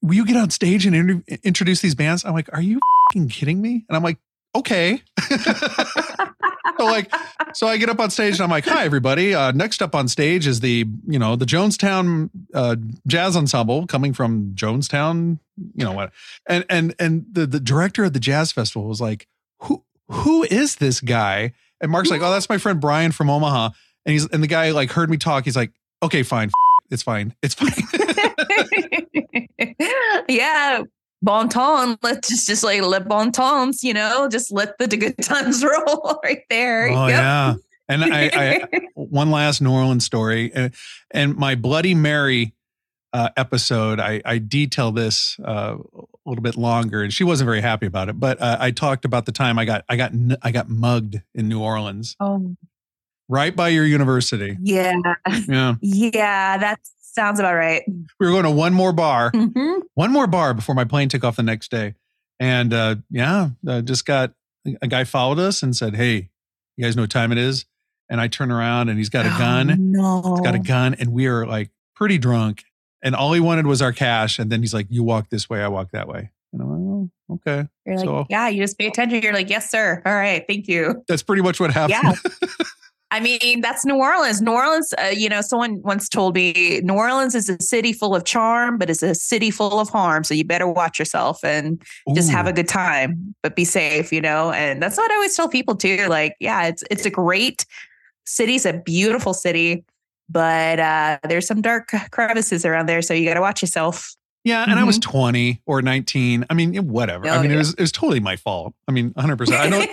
will 0.00 0.14
you 0.14 0.24
get 0.24 0.36
on 0.36 0.50
stage 0.50 0.86
and 0.86 0.96
inter- 0.96 1.22
introduce 1.44 1.80
these 1.82 1.94
bands? 1.94 2.24
I'm 2.24 2.32
like, 2.32 2.48
are 2.52 2.62
you 2.62 2.80
kidding 3.28 3.60
me? 3.60 3.84
And 3.88 3.96
I'm 3.96 4.02
like, 4.02 4.18
okay. 4.54 5.02
so 6.78 6.84
like, 6.84 7.12
so 7.54 7.66
I 7.66 7.76
get 7.76 7.88
up 7.88 8.00
on 8.00 8.10
stage 8.10 8.34
and 8.34 8.42
I'm 8.42 8.50
like, 8.50 8.64
hi 8.64 8.84
everybody. 8.84 9.34
Uh, 9.34 9.52
next 9.52 9.82
up 9.82 9.94
on 9.94 10.08
stage 10.08 10.46
is 10.46 10.60
the 10.60 10.86
you 11.06 11.18
know 11.18 11.36
the 11.36 11.46
Jonestown 11.46 12.30
uh, 12.54 12.76
Jazz 13.06 13.36
Ensemble 13.36 13.86
coming 13.86 14.12
from 14.12 14.52
Jonestown. 14.54 15.38
You 15.74 15.84
know 15.84 15.92
what? 15.92 16.12
And 16.48 16.64
and 16.68 16.94
and 16.98 17.26
the 17.30 17.46
the 17.46 17.60
director 17.60 18.04
of 18.04 18.12
the 18.12 18.20
jazz 18.20 18.52
festival 18.52 18.88
was 18.88 19.00
like, 19.00 19.26
who 19.60 19.84
who 20.08 20.44
is 20.44 20.76
this 20.76 21.00
guy? 21.00 21.52
And 21.80 21.90
Mark's 21.90 22.10
like, 22.10 22.22
oh, 22.22 22.30
that's 22.30 22.48
my 22.48 22.58
friend 22.58 22.80
Brian 22.80 23.12
from 23.12 23.28
Omaha. 23.28 23.70
And 24.06 24.12
he's 24.12 24.26
and 24.28 24.42
the 24.42 24.48
guy 24.48 24.70
like 24.70 24.90
heard 24.90 25.10
me 25.10 25.16
talk. 25.16 25.44
He's 25.44 25.56
like, 25.56 25.72
okay, 26.02 26.22
fine, 26.22 26.50
it's 26.90 27.02
fine, 27.02 27.34
it's 27.42 27.54
fine. 27.54 27.72
yeah. 30.28 30.82
Bon 31.22 31.48
ton. 31.48 31.96
Let's 32.02 32.28
just, 32.28 32.46
just 32.48 32.64
like 32.64 32.82
let 32.82 33.06
bon 33.08 33.30
tons, 33.32 33.82
you 33.84 33.94
know, 33.94 34.28
just 34.28 34.50
let 34.52 34.76
the 34.78 34.86
good 34.96 35.16
times 35.22 35.64
roll 35.64 36.20
right 36.24 36.42
there. 36.50 36.88
oh 36.90 37.06
Yep. 37.06 37.16
yeah. 37.18 37.54
And 37.88 38.04
I, 38.04 38.30
I 38.32 38.80
one 38.94 39.30
last 39.30 39.60
New 39.60 39.70
Orleans 39.72 40.04
story, 40.04 40.50
and, 40.54 40.72
and 41.10 41.36
my 41.36 41.54
Bloody 41.56 41.94
Mary 41.94 42.54
uh, 43.12 43.28
episode, 43.36 44.00
I, 44.00 44.22
I 44.24 44.38
detail 44.38 44.92
this 44.92 45.36
uh, 45.44 45.76
a 45.76 46.06
little 46.24 46.42
bit 46.42 46.56
longer, 46.56 47.02
and 47.02 47.12
she 47.12 47.24
wasn't 47.24 47.46
very 47.46 47.60
happy 47.60 47.84
about 47.86 48.08
it. 48.08 48.18
But 48.18 48.40
uh, 48.40 48.56
I 48.60 48.70
talked 48.70 49.04
about 49.04 49.26
the 49.26 49.32
time 49.32 49.58
I 49.58 49.64
got 49.66 49.84
I 49.88 49.96
got 49.96 50.12
I 50.40 50.52
got 50.52 50.70
mugged 50.70 51.20
in 51.34 51.48
New 51.48 51.60
Orleans, 51.60 52.16
oh, 52.20 52.56
right 53.28 53.54
by 53.54 53.68
your 53.68 53.84
university. 53.84 54.56
yeah. 54.62 54.94
Yeah, 55.46 55.74
Yeah. 55.82 56.56
That 56.58 56.80
sounds 57.14 57.38
about 57.40 57.54
right. 57.54 57.82
we 57.86 58.26
were 58.26 58.30
going 58.32 58.44
to 58.44 58.50
one 58.50 58.72
more 58.74 58.92
bar, 58.92 59.30
Mhm. 59.32 59.80
one 59.94 60.10
more 60.12 60.26
bar 60.26 60.54
before 60.54 60.74
my 60.74 60.84
plane 60.84 61.08
took 61.08 61.24
off 61.24 61.36
the 61.36 61.42
next 61.42 61.70
day, 61.70 61.94
and 62.40 62.72
uh, 62.74 62.96
yeah, 63.10 63.50
uh, 63.66 63.80
just 63.82 64.04
got 64.06 64.32
a 64.80 64.86
guy 64.88 65.04
followed 65.04 65.38
us 65.38 65.62
and 65.62 65.74
said, 65.76 65.94
"Hey, 65.96 66.30
you 66.76 66.84
guys 66.84 66.96
know 66.96 67.02
what 67.02 67.10
time 67.10 67.32
it 67.32 67.38
is?" 67.38 67.64
And 68.08 68.20
I 68.20 68.28
turn 68.28 68.50
around 68.50 68.88
and 68.90 68.98
he's 68.98 69.08
got 69.08 69.24
a 69.24 69.30
gun. 69.30 69.70
Oh, 69.70 70.20
no. 70.22 70.34
He's 70.34 70.40
got 70.44 70.54
a 70.54 70.58
gun, 70.58 70.94
and 70.94 71.12
we 71.12 71.26
are 71.26 71.46
like 71.46 71.70
pretty 71.96 72.18
drunk. 72.18 72.64
And 73.02 73.14
all 73.16 73.32
he 73.32 73.40
wanted 73.40 73.66
was 73.66 73.80
our 73.82 73.92
cash. 73.92 74.38
And 74.38 74.50
then 74.52 74.60
he's 74.60 74.74
like, 74.74 74.86
"You 74.90 75.02
walk 75.02 75.30
this 75.30 75.48
way, 75.48 75.62
I 75.62 75.68
walk 75.68 75.90
that 75.92 76.08
way." 76.08 76.30
And 76.52 76.60
I'm 76.62 76.68
like, 76.68 77.10
"Oh, 77.30 77.34
okay." 77.36 77.68
You're 77.86 77.96
like, 77.96 78.04
So- 78.04 78.26
yeah, 78.28 78.48
you 78.48 78.62
just 78.62 78.78
pay 78.78 78.86
attention. 78.86 79.22
You're 79.22 79.32
like, 79.32 79.48
yes, 79.50 79.70
sir. 79.70 80.02
All 80.04 80.14
right. 80.14 80.44
Thank 80.46 80.68
you. 80.68 81.02
That's 81.08 81.22
pretty 81.22 81.42
much 81.42 81.58
what 81.58 81.72
happened. 81.72 81.98
Yeah. 82.42 82.48
I 83.12 83.20
mean, 83.20 83.60
that's 83.60 83.84
New 83.84 83.96
Orleans. 83.96 84.40
New 84.40 84.52
Orleans, 84.52 84.94
uh, 84.98 85.12
you 85.14 85.28
know, 85.28 85.42
someone 85.42 85.82
once 85.82 86.08
told 86.08 86.34
me 86.34 86.80
New 86.82 86.94
Orleans 86.94 87.34
is 87.34 87.50
a 87.50 87.60
city 87.60 87.92
full 87.92 88.16
of 88.16 88.24
charm, 88.24 88.78
but 88.78 88.88
it's 88.88 89.02
a 89.02 89.14
city 89.14 89.50
full 89.50 89.78
of 89.78 89.90
harm. 89.90 90.24
So 90.24 90.32
you 90.32 90.44
better 90.44 90.66
watch 90.66 90.98
yourself 90.98 91.44
and 91.44 91.82
just 92.14 92.30
have 92.30 92.46
a 92.46 92.54
good 92.54 92.68
time, 92.68 93.34
but 93.42 93.54
be 93.54 93.66
safe, 93.66 94.14
you 94.14 94.22
know? 94.22 94.50
And 94.52 94.82
that's 94.82 94.96
what 94.96 95.10
I 95.10 95.14
always 95.16 95.36
tell 95.36 95.46
people 95.46 95.76
too. 95.76 96.06
Like, 96.08 96.36
yeah, 96.40 96.66
it's 96.68 96.82
it's 96.90 97.04
a 97.04 97.10
great 97.10 97.66
city, 98.24 98.54
it's 98.54 98.64
a 98.64 98.72
beautiful 98.72 99.34
city, 99.34 99.84
but 100.30 100.80
uh, 100.80 101.18
there's 101.28 101.46
some 101.46 101.60
dark 101.60 101.92
crevices 102.12 102.64
around 102.64 102.86
there. 102.88 103.02
So 103.02 103.12
you 103.12 103.28
got 103.28 103.34
to 103.34 103.42
watch 103.42 103.60
yourself. 103.60 104.16
Yeah, 104.44 104.64
and 104.68 104.78
I 104.78 104.82
was 104.84 104.98
20 104.98 105.62
or 105.66 105.82
19. 105.82 106.46
I 106.50 106.54
mean, 106.54 106.74
whatever. 106.88 107.28
I 107.28 107.36
Oh, 107.36 107.42
mean, 107.42 107.52
it 107.52 107.56
was 107.56 107.74
it 107.74 107.80
was 107.80 107.92
totally 107.92 108.18
my 108.18 108.34
fault. 108.36 108.74
I 108.88 108.92
mean, 108.92 109.10
100%. 109.14 109.52
I 109.54 109.70
don't 109.70 109.88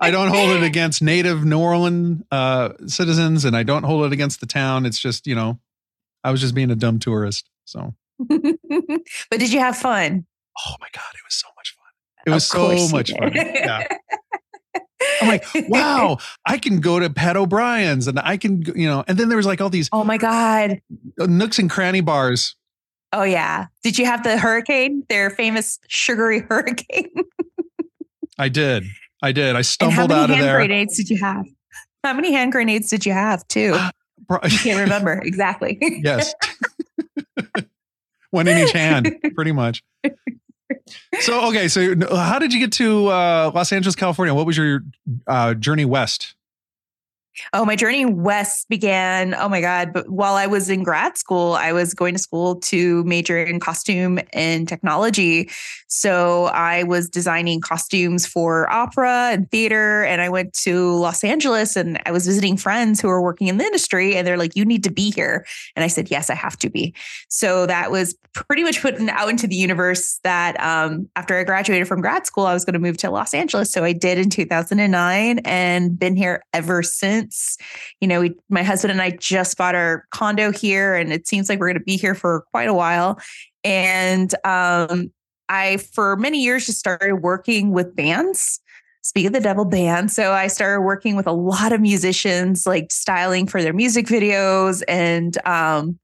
I 0.00 0.10
don't 0.10 0.28
hold 0.28 0.50
it 0.56 0.62
against 0.64 1.02
native 1.02 1.44
New 1.44 1.60
Orleans 1.60 2.22
uh, 2.32 2.70
citizens 2.86 3.44
and 3.44 3.56
I 3.56 3.62
don't 3.62 3.84
hold 3.84 4.04
it 4.06 4.12
against 4.12 4.40
the 4.40 4.46
town. 4.46 4.86
It's 4.86 4.98
just, 4.98 5.26
you 5.28 5.36
know, 5.36 5.60
I 6.24 6.32
was 6.32 6.40
just 6.40 6.54
being 6.54 6.70
a 6.72 6.74
dumb 6.74 6.98
tourist. 6.98 7.48
So, 7.64 7.94
but 8.28 9.38
did 9.38 9.52
you 9.52 9.60
have 9.60 9.76
fun? 9.76 10.26
Oh 10.66 10.74
my 10.80 10.88
God, 10.92 11.14
it 11.14 11.20
was 11.24 11.34
so 11.34 11.48
much 11.56 11.76
fun. 11.76 12.24
It 12.26 12.30
was 12.30 12.44
so 12.46 12.88
much 12.96 13.12
fun. 13.12 13.32
Yeah. 13.34 13.86
I'm 15.20 15.28
like, 15.28 15.44
wow, 15.68 16.18
I 16.44 16.58
can 16.58 16.80
go 16.80 16.98
to 16.98 17.08
Pat 17.10 17.36
O'Brien's 17.36 18.08
and 18.08 18.18
I 18.18 18.36
can, 18.36 18.62
you 18.74 18.88
know, 18.88 19.04
and 19.06 19.16
then 19.16 19.28
there 19.28 19.36
was 19.36 19.46
like 19.46 19.60
all 19.60 19.70
these. 19.70 19.88
Oh 19.92 20.02
my 20.04 20.18
God. 20.18 20.80
Nooks 21.18 21.58
and 21.60 21.70
cranny 21.70 22.00
bars. 22.00 22.56
Oh 23.12 23.24
yeah. 23.24 23.66
Did 23.82 23.98
you 23.98 24.06
have 24.06 24.22
the 24.22 24.38
hurricane? 24.38 25.04
Their 25.08 25.30
famous 25.30 25.78
sugary 25.88 26.40
hurricane? 26.48 27.10
I 28.38 28.48
did. 28.48 28.84
I 29.22 29.32
did. 29.32 29.54
I 29.54 29.62
stumbled 29.62 30.10
out 30.10 30.30
of 30.30 30.36
there. 30.36 30.36
How 30.36 30.36
many 30.36 30.46
hand 30.46 30.56
grenades 30.56 30.96
did 30.96 31.10
you 31.10 31.18
have? 31.18 31.44
How 32.02 32.12
many 32.14 32.32
hand 32.32 32.52
grenades 32.52 32.90
did 32.90 33.06
you 33.06 33.12
have 33.12 33.46
too? 33.48 33.76
I 34.30 34.48
can't 34.48 34.80
remember 34.80 35.12
exactly. 35.12 35.78
yes. 36.02 36.34
One 38.30 38.48
in 38.48 38.66
each 38.66 38.72
hand, 38.72 39.14
pretty 39.34 39.52
much. 39.52 39.82
So 41.20 41.48
okay, 41.48 41.68
so 41.68 41.94
how 42.10 42.38
did 42.38 42.54
you 42.54 42.60
get 42.60 42.72
to 42.72 43.08
uh, 43.08 43.52
Los 43.54 43.72
Angeles, 43.72 43.94
California? 43.94 44.34
What 44.34 44.46
was 44.46 44.56
your 44.56 44.80
uh, 45.26 45.52
journey 45.52 45.84
west? 45.84 46.34
Oh, 47.52 47.64
my 47.64 47.76
journey 47.76 48.04
west 48.04 48.68
began. 48.68 49.34
Oh 49.34 49.48
my 49.48 49.60
God. 49.60 49.92
But 49.92 50.08
while 50.08 50.34
I 50.34 50.46
was 50.46 50.68
in 50.68 50.82
grad 50.82 51.16
school, 51.16 51.54
I 51.54 51.72
was 51.72 51.94
going 51.94 52.14
to 52.14 52.20
school 52.20 52.56
to 52.56 53.02
major 53.04 53.42
in 53.42 53.60
costume 53.60 54.18
and 54.32 54.68
technology. 54.68 55.50
So 55.88 56.46
I 56.46 56.82
was 56.82 57.08
designing 57.08 57.60
costumes 57.60 58.26
for 58.26 58.70
opera 58.70 59.30
and 59.32 59.50
theater. 59.50 60.04
And 60.04 60.20
I 60.20 60.28
went 60.28 60.52
to 60.54 60.94
Los 60.94 61.24
Angeles 61.24 61.76
and 61.76 62.00
I 62.04 62.12
was 62.12 62.26
visiting 62.26 62.56
friends 62.56 63.00
who 63.00 63.08
were 63.08 63.22
working 63.22 63.48
in 63.48 63.58
the 63.58 63.64
industry. 63.64 64.14
And 64.14 64.26
they're 64.26 64.36
like, 64.36 64.56
you 64.56 64.64
need 64.64 64.84
to 64.84 64.90
be 64.90 65.10
here. 65.10 65.46
And 65.76 65.84
I 65.84 65.88
said, 65.88 66.10
yes, 66.10 66.30
I 66.30 66.34
have 66.34 66.58
to 66.58 66.70
be. 66.70 66.94
So 67.28 67.66
that 67.66 67.90
was 67.90 68.14
pretty 68.34 68.62
much 68.62 68.80
put 68.80 68.98
out 69.10 69.28
into 69.28 69.46
the 69.46 69.56
universe 69.56 70.18
that 70.24 70.58
um, 70.60 71.08
after 71.16 71.38
I 71.38 71.44
graduated 71.44 71.86
from 71.86 72.00
grad 72.00 72.26
school, 72.26 72.46
I 72.46 72.54
was 72.54 72.64
going 72.64 72.74
to 72.74 72.78
move 72.78 72.96
to 72.98 73.10
Los 73.10 73.34
Angeles. 73.34 73.70
So 73.70 73.84
I 73.84 73.92
did 73.92 74.18
in 74.18 74.30
2009 74.30 75.40
and 75.44 75.98
been 75.98 76.16
here 76.16 76.42
ever 76.52 76.82
since 76.82 77.21
You 78.00 78.08
know, 78.08 78.20
we, 78.20 78.34
my 78.48 78.62
husband 78.62 78.92
and 78.92 79.02
I 79.02 79.10
just 79.10 79.56
bought 79.58 79.74
our 79.74 80.06
condo 80.10 80.50
here, 80.50 80.94
and 80.94 81.12
it 81.12 81.26
seems 81.26 81.48
like 81.48 81.58
we're 81.58 81.68
going 81.68 81.78
to 81.78 81.84
be 81.84 81.96
here 81.96 82.14
for 82.14 82.44
quite 82.50 82.68
a 82.68 82.74
while. 82.74 83.20
And 83.64 84.34
um, 84.44 85.12
I, 85.48 85.76
for 85.76 86.16
many 86.16 86.42
years, 86.42 86.66
just 86.66 86.78
started 86.78 87.16
working 87.16 87.72
with 87.72 87.94
bands. 87.94 88.60
Speak 89.02 89.26
of 89.26 89.32
the 89.32 89.40
Devil 89.40 89.64
band. 89.64 90.12
So 90.12 90.32
I 90.32 90.46
started 90.46 90.82
working 90.82 91.16
with 91.16 91.26
a 91.26 91.32
lot 91.32 91.72
of 91.72 91.80
musicians, 91.80 92.66
like 92.66 92.92
styling 92.92 93.46
for 93.46 93.60
their 93.60 93.72
music 93.72 94.06
videos 94.06 94.82
and 94.86 95.36
um, 95.44 95.98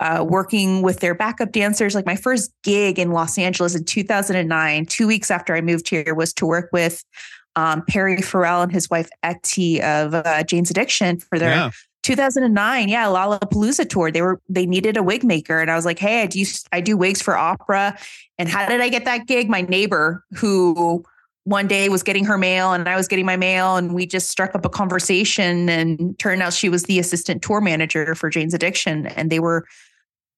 uh, 0.00 0.24
working 0.26 0.82
with 0.82 1.00
their 1.00 1.14
backup 1.14 1.52
dancers. 1.52 1.94
Like 1.94 2.06
my 2.06 2.16
first 2.16 2.52
gig 2.62 2.98
in 2.98 3.10
Los 3.10 3.38
Angeles 3.38 3.74
in 3.74 3.84
2009, 3.84 4.86
two 4.86 5.06
weeks 5.06 5.30
after 5.30 5.54
I 5.54 5.60
moved 5.60 5.88
here, 5.88 6.14
was 6.14 6.32
to 6.34 6.46
work 6.46 6.70
with 6.72 7.04
um, 7.58 7.82
Perry 7.88 8.22
Farrell 8.22 8.62
and 8.62 8.70
his 8.70 8.88
wife 8.88 9.10
Etty 9.24 9.82
of 9.82 10.14
uh, 10.14 10.44
Jane's 10.44 10.70
Addiction 10.70 11.18
for 11.18 11.40
their 11.40 11.50
yeah. 11.50 11.70
2009, 12.04 12.88
yeah, 12.88 13.06
Lollapalooza 13.06 13.88
tour. 13.88 14.12
They 14.12 14.22
were 14.22 14.40
they 14.48 14.64
needed 14.64 14.96
a 14.96 15.02
wig 15.02 15.24
maker, 15.24 15.60
and 15.60 15.68
I 15.68 15.74
was 15.74 15.84
like, 15.84 15.98
hey, 15.98 16.22
I 16.22 16.26
do 16.26 16.44
I 16.72 16.80
do 16.80 16.96
wigs 16.96 17.20
for 17.20 17.36
opera. 17.36 17.98
And 18.38 18.48
how 18.48 18.68
did 18.68 18.80
I 18.80 18.88
get 18.88 19.04
that 19.06 19.26
gig? 19.26 19.50
My 19.50 19.62
neighbor 19.62 20.24
who 20.36 21.04
one 21.42 21.66
day 21.66 21.88
was 21.88 22.04
getting 22.04 22.24
her 22.26 22.38
mail 22.38 22.74
and 22.74 22.88
I 22.88 22.94
was 22.94 23.08
getting 23.08 23.26
my 23.26 23.36
mail 23.36 23.76
and 23.76 23.94
we 23.94 24.06
just 24.06 24.28
struck 24.28 24.54
up 24.54 24.66
a 24.66 24.68
conversation 24.68 25.68
and 25.68 26.16
turned 26.18 26.42
out 26.42 26.52
she 26.52 26.68
was 26.68 26.82
the 26.82 26.98
assistant 26.98 27.42
tour 27.42 27.62
manager 27.62 28.14
for 28.14 28.28
Jane's 28.28 28.52
Addiction 28.52 29.06
and 29.06 29.30
they 29.30 29.40
were 29.40 29.66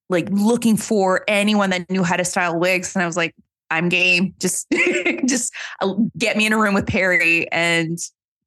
like 0.09 0.29
looking 0.31 0.77
for 0.77 1.25
anyone 1.27 1.69
that 1.71 1.89
knew 1.89 2.03
how 2.03 2.15
to 2.15 2.23
style 2.23 2.57
wigs 2.57 2.95
and 2.95 3.03
I 3.03 3.05
was 3.05 3.17
like 3.17 3.35
I'm 3.71 3.89
game. 3.89 4.35
Just, 4.39 4.67
just 5.25 5.53
uh, 5.81 5.93
get 6.17 6.37
me 6.37 6.45
in 6.45 6.53
a 6.53 6.59
room 6.59 6.73
with 6.73 6.85
Perry. 6.85 7.51
And 7.51 7.97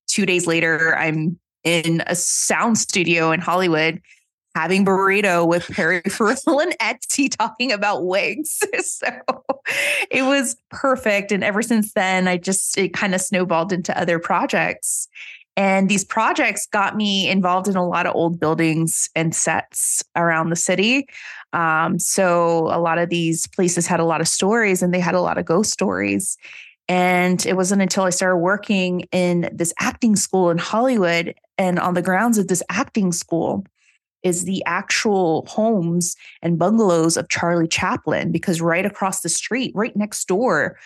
two 0.07 0.27
days 0.27 0.47
later, 0.47 0.97
I'm 0.97 1.39
in 1.65 2.03
a 2.07 2.15
sound 2.15 2.79
studio 2.79 3.33
in 3.33 3.41
Hollywood 3.41 4.01
having 4.55 4.85
burrito 4.85 5.47
with 5.47 5.67
Perry 5.69 6.01
Farrell 6.09 6.61
and 6.61 6.77
Etty 6.81 7.29
talking 7.29 7.73
about 7.73 8.07
wigs. 8.07 8.63
so 8.85 9.09
it 10.11 10.23
was 10.23 10.57
perfect. 10.71 11.33
And 11.33 11.43
ever 11.43 11.63
since 11.63 11.93
then, 11.93 12.29
I 12.29 12.37
just, 12.37 12.79
it 12.79 12.95
kind 12.95 13.15
of 13.15 13.21
snowballed 13.21 13.73
into 13.73 13.99
other 13.99 14.19
projects. 14.19 15.09
And 15.57 15.89
these 15.89 16.05
projects 16.05 16.67
got 16.67 16.97
me 16.97 17.29
involved 17.29 17.69
in 17.69 17.77
a 17.77 17.87
lot 17.87 18.07
of 18.07 18.15
old 18.15 18.41
buildings 18.41 19.09
and 19.15 19.35
sets 19.35 20.03
around 20.17 20.51
the 20.51 20.57
city. 20.57 21.07
Um, 21.55 21.99
so 21.99 22.69
a 22.73 22.81
lot 22.81 22.99
of 22.99 23.09
these 23.09 23.47
places 23.47 23.87
had 23.87 24.01
a 24.01 24.05
lot 24.05 24.21
of 24.21 24.29
stories 24.29 24.83
and 24.83 24.93
they 24.93 25.01
had 25.01 25.15
a 25.15 25.21
lot 25.21 25.39
of 25.39 25.45
ghost 25.45 25.71
stories. 25.73 26.37
And 26.89 27.45
it 27.47 27.57
wasn't 27.57 27.81
until 27.81 28.05
I 28.05 28.11
started 28.11 28.39
working 28.39 29.07
in 29.13 29.49
this 29.53 29.73
acting 29.79 30.17
school 30.17 30.51
in 30.51 30.59
Hollywood 30.59 31.35
and 31.57 31.79
on 31.79 31.95
the 31.95 32.03
grounds 32.03 32.37
of 32.37 32.49
this 32.49 32.63
acting 32.69 33.13
school 33.13 33.65
is 34.23 34.45
the 34.45 34.63
actual 34.67 35.47
homes 35.49 36.17
and 36.43 36.59
bungalows 36.59 37.17
of 37.17 37.29
Charlie 37.29 37.69
Chaplin, 37.69 38.33
because 38.33 38.61
right 38.61 38.85
across 38.85 39.21
the 39.21 39.29
street, 39.29 39.71
right 39.75 39.95
next 39.95 40.27
door, 40.27 40.79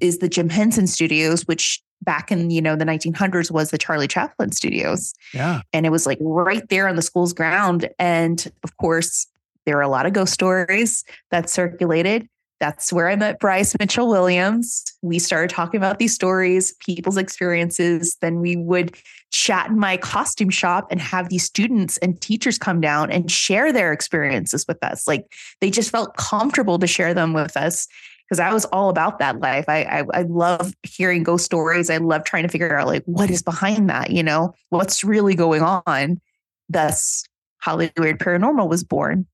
is 0.00 0.18
the 0.18 0.28
Jim 0.28 0.50
Henson 0.50 0.86
Studios, 0.86 1.46
which 1.46 1.82
back 2.02 2.30
in 2.30 2.50
you 2.50 2.60
know 2.60 2.76
the 2.76 2.84
1900s 2.84 3.50
was 3.50 3.70
the 3.70 3.78
Charlie 3.78 4.08
Chaplin 4.08 4.52
Studios. 4.52 5.14
Yeah, 5.32 5.62
and 5.72 5.86
it 5.86 5.90
was 5.90 6.04
like 6.04 6.18
right 6.20 6.68
there 6.68 6.88
on 6.88 6.96
the 6.96 7.02
school's 7.02 7.32
ground, 7.32 7.88
and 7.98 8.50
of 8.62 8.76
course 8.76 9.26
there 9.66 9.76
were 9.76 9.82
a 9.82 9.88
lot 9.88 10.06
of 10.06 10.12
ghost 10.12 10.32
stories 10.32 11.04
that 11.30 11.50
circulated. 11.50 12.28
That's 12.60 12.92
where 12.92 13.08
I 13.08 13.16
met 13.16 13.40
Brice 13.40 13.76
Mitchell 13.78 14.08
Williams. 14.08 14.84
We 15.02 15.18
started 15.18 15.50
talking 15.50 15.76
about 15.76 15.98
these 15.98 16.14
stories, 16.14 16.72
people's 16.80 17.16
experiences. 17.16 18.16
Then 18.20 18.40
we 18.40 18.56
would 18.56 18.96
chat 19.32 19.68
in 19.68 19.78
my 19.78 19.96
costume 19.96 20.50
shop 20.50 20.86
and 20.90 21.00
have 21.00 21.28
these 21.28 21.44
students 21.44 21.98
and 21.98 22.20
teachers 22.20 22.56
come 22.56 22.80
down 22.80 23.10
and 23.10 23.30
share 23.30 23.72
their 23.72 23.92
experiences 23.92 24.64
with 24.68 24.82
us. 24.82 25.06
Like 25.08 25.26
they 25.60 25.70
just 25.70 25.90
felt 25.90 26.16
comfortable 26.16 26.78
to 26.78 26.86
share 26.86 27.12
them 27.12 27.32
with 27.32 27.56
us 27.56 27.88
because 28.28 28.40
I 28.40 28.52
was 28.52 28.64
all 28.66 28.88
about 28.88 29.18
that 29.18 29.40
life. 29.40 29.66
I, 29.68 29.82
I, 29.82 30.04
I 30.14 30.22
love 30.22 30.72
hearing 30.84 31.22
ghost 31.24 31.44
stories. 31.44 31.90
I 31.90 31.98
love 31.98 32.24
trying 32.24 32.44
to 32.44 32.48
figure 32.48 32.78
out 32.78 32.86
like 32.86 33.02
what 33.04 33.30
is 33.30 33.42
behind 33.42 33.90
that. 33.90 34.10
You 34.10 34.22
know, 34.22 34.54
what's 34.70 35.04
really 35.04 35.34
going 35.34 35.62
on. 35.62 36.20
Thus, 36.68 37.24
Hollyweird 37.64 38.18
Paranormal 38.18 38.68
was 38.68 38.84
born. 38.84 39.26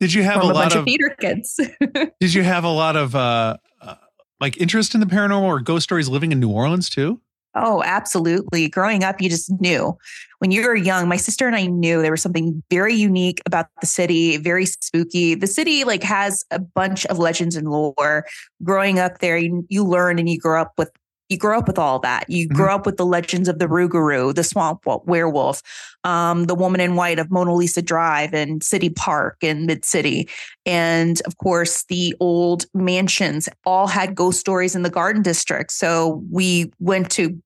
Did 0.00 0.12
you 0.12 0.22
have 0.22 0.42
a, 0.42 0.46
lot 0.46 0.54
bunch 0.54 0.74
of, 0.74 0.80
of 0.80 0.84
theater 0.86 1.16
kids? 1.20 1.60
did 2.20 2.34
you 2.34 2.42
have 2.42 2.64
a 2.64 2.68
lot 2.68 2.96
of 2.96 3.14
uh, 3.14 3.56
uh, 3.80 3.94
like 4.40 4.60
interest 4.60 4.94
in 4.94 5.00
the 5.00 5.06
paranormal 5.06 5.42
or 5.42 5.60
ghost 5.60 5.84
stories 5.84 6.08
living 6.08 6.32
in 6.32 6.40
New 6.40 6.50
Orleans 6.50 6.90
too? 6.90 7.20
Oh, 7.56 7.82
absolutely. 7.84 8.68
Growing 8.68 9.04
up, 9.04 9.20
you 9.20 9.30
just 9.30 9.50
knew 9.60 9.96
when 10.40 10.50
you 10.50 10.62
were 10.66 10.74
young. 10.74 11.08
My 11.08 11.16
sister 11.16 11.46
and 11.46 11.54
I 11.54 11.66
knew 11.66 12.02
there 12.02 12.10
was 12.10 12.22
something 12.22 12.62
very 12.68 12.94
unique 12.94 13.40
about 13.46 13.66
the 13.80 13.86
city, 13.86 14.38
very 14.38 14.66
spooky. 14.66 15.36
The 15.36 15.46
city 15.46 15.84
like 15.84 16.02
has 16.02 16.44
a 16.50 16.58
bunch 16.58 17.06
of 17.06 17.18
legends 17.18 17.54
and 17.54 17.70
lore. 17.70 18.26
Growing 18.64 18.98
up 18.98 19.18
there, 19.18 19.38
you, 19.38 19.64
you 19.68 19.84
learn 19.84 20.18
and 20.18 20.28
you 20.28 20.38
grow 20.38 20.60
up 20.60 20.72
with 20.76 20.90
you 21.28 21.38
grow 21.38 21.58
up 21.58 21.66
with 21.66 21.78
all 21.78 21.98
that. 22.00 22.28
You 22.28 22.46
mm-hmm. 22.46 22.56
grow 22.56 22.74
up 22.74 22.86
with 22.86 22.96
the 22.96 23.06
legends 23.06 23.48
of 23.48 23.58
the 23.58 23.66
Rougarou, 23.66 24.34
the 24.34 24.44
swamp 24.44 24.84
werewolf, 25.06 25.62
um, 26.04 26.44
the 26.44 26.54
woman 26.54 26.80
in 26.80 26.96
white 26.96 27.18
of 27.18 27.30
Mona 27.30 27.54
Lisa 27.54 27.82
Drive 27.82 28.34
and 28.34 28.62
City 28.62 28.90
Park 28.90 29.38
in 29.40 29.66
Mid 29.66 29.84
City. 29.84 30.28
And 30.66 31.20
of 31.26 31.36
course, 31.38 31.84
the 31.84 32.14
old 32.20 32.66
mansions 32.74 33.48
all 33.64 33.86
had 33.86 34.14
ghost 34.14 34.40
stories 34.40 34.74
in 34.74 34.82
the 34.82 34.90
Garden 34.90 35.22
District. 35.22 35.72
So 35.72 36.22
we 36.30 36.72
went 36.78 37.10
to 37.12 37.40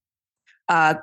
uh, 0.69 0.95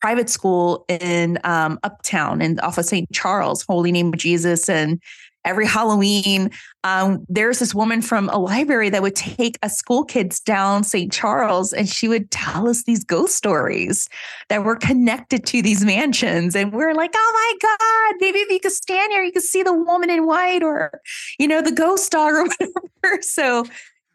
private 0.00 0.28
school 0.28 0.84
in 0.88 1.38
um, 1.44 1.78
Uptown 1.82 2.42
and 2.42 2.60
off 2.60 2.78
of 2.78 2.84
St. 2.84 3.10
Charles, 3.12 3.64
Holy 3.68 3.92
Name 3.92 4.08
of 4.08 4.18
Jesus, 4.18 4.68
and 4.68 5.00
every 5.46 5.66
Halloween, 5.66 6.50
um, 6.84 7.24
there's 7.28 7.58
this 7.58 7.74
woman 7.74 8.02
from 8.02 8.28
a 8.28 8.38
library 8.38 8.90
that 8.90 9.00
would 9.00 9.14
take 9.14 9.58
us 9.62 9.78
school 9.78 10.04
kids 10.04 10.40
down 10.40 10.84
St. 10.84 11.10
Charles 11.10 11.72
and 11.72 11.88
she 11.88 12.08
would 12.08 12.30
tell 12.30 12.68
us 12.68 12.84
these 12.84 13.04
ghost 13.04 13.36
stories 13.36 14.08
that 14.48 14.64
were 14.64 14.76
connected 14.76 15.46
to 15.46 15.62
these 15.62 15.84
mansions. 15.84 16.54
And 16.54 16.72
we're 16.72 16.94
like, 16.94 17.12
oh 17.14 17.58
my 17.62 17.68
God, 17.68 18.16
maybe 18.20 18.40
if 18.40 18.50
you 18.50 18.60
could 18.60 18.72
stand 18.72 19.12
here, 19.12 19.22
you 19.22 19.32
could 19.32 19.42
see 19.42 19.62
the 19.62 19.72
woman 19.72 20.10
in 20.10 20.26
white 20.26 20.62
or, 20.62 21.00
you 21.38 21.48
know, 21.48 21.62
the 21.62 21.72
ghost 21.72 22.10
dog 22.12 22.34
or 22.34 22.46
whatever. 23.02 23.22
So 23.22 23.64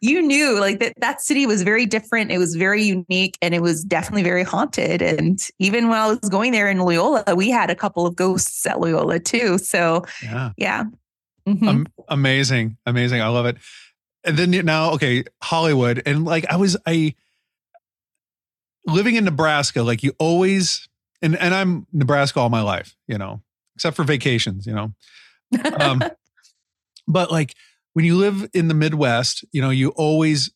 you 0.02 0.20
knew 0.20 0.58
like 0.58 0.80
that 0.80 0.94
that 0.98 1.22
city 1.22 1.46
was 1.46 1.62
very 1.62 1.86
different. 1.86 2.32
It 2.32 2.38
was 2.38 2.56
very 2.56 2.82
unique 2.82 3.38
and 3.40 3.54
it 3.54 3.62
was 3.62 3.84
definitely 3.84 4.24
very 4.24 4.42
haunted. 4.42 5.00
And 5.00 5.40
even 5.60 5.88
when 5.88 5.98
I 5.98 6.08
was 6.08 6.28
going 6.28 6.50
there 6.50 6.68
in 6.68 6.80
Loyola, 6.80 7.24
we 7.36 7.48
had 7.50 7.70
a 7.70 7.76
couple 7.76 8.04
of 8.04 8.16
ghosts 8.16 8.66
at 8.66 8.80
Loyola 8.80 9.20
too. 9.20 9.58
So 9.58 10.04
yeah. 10.22 10.50
yeah. 10.56 10.84
Mm-hmm. 11.46 11.68
Um, 11.68 11.86
amazing, 12.08 12.76
amazing. 12.86 13.20
I 13.20 13.28
love 13.28 13.46
it. 13.46 13.56
And 14.24 14.36
then 14.36 14.50
now, 14.64 14.92
okay, 14.92 15.24
Hollywood, 15.42 16.02
and 16.06 16.24
like 16.24 16.46
I 16.46 16.56
was, 16.56 16.76
I 16.86 17.14
living 18.86 19.16
in 19.16 19.24
Nebraska. 19.24 19.82
Like 19.82 20.02
you 20.02 20.12
always, 20.18 20.88
and 21.20 21.36
and 21.36 21.54
I'm 21.54 21.86
Nebraska 21.92 22.40
all 22.40 22.48
my 22.48 22.62
life, 22.62 22.94
you 23.08 23.18
know, 23.18 23.42
except 23.74 23.96
for 23.96 24.04
vacations, 24.04 24.66
you 24.66 24.74
know. 24.74 24.92
Um, 25.78 26.02
but 27.08 27.32
like 27.32 27.54
when 27.94 28.04
you 28.04 28.16
live 28.16 28.48
in 28.54 28.68
the 28.68 28.74
Midwest, 28.74 29.44
you 29.52 29.60
know, 29.60 29.70
you 29.70 29.90
always 29.90 30.50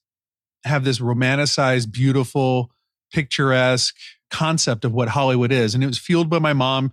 have 0.65 0.85
this 0.85 1.01
romanticized, 1.01 1.93
beautiful, 1.93 2.71
picturesque 3.13 3.97
concept 4.31 4.85
of 4.85 4.93
what 4.93 5.09
Hollywood 5.09 5.53
is. 5.53 5.75
And 5.75 5.83
it 5.83 5.87
was 5.87 5.99
fueled 5.99 6.29
by 6.29 6.39
my 6.39 6.53
mom 6.53 6.93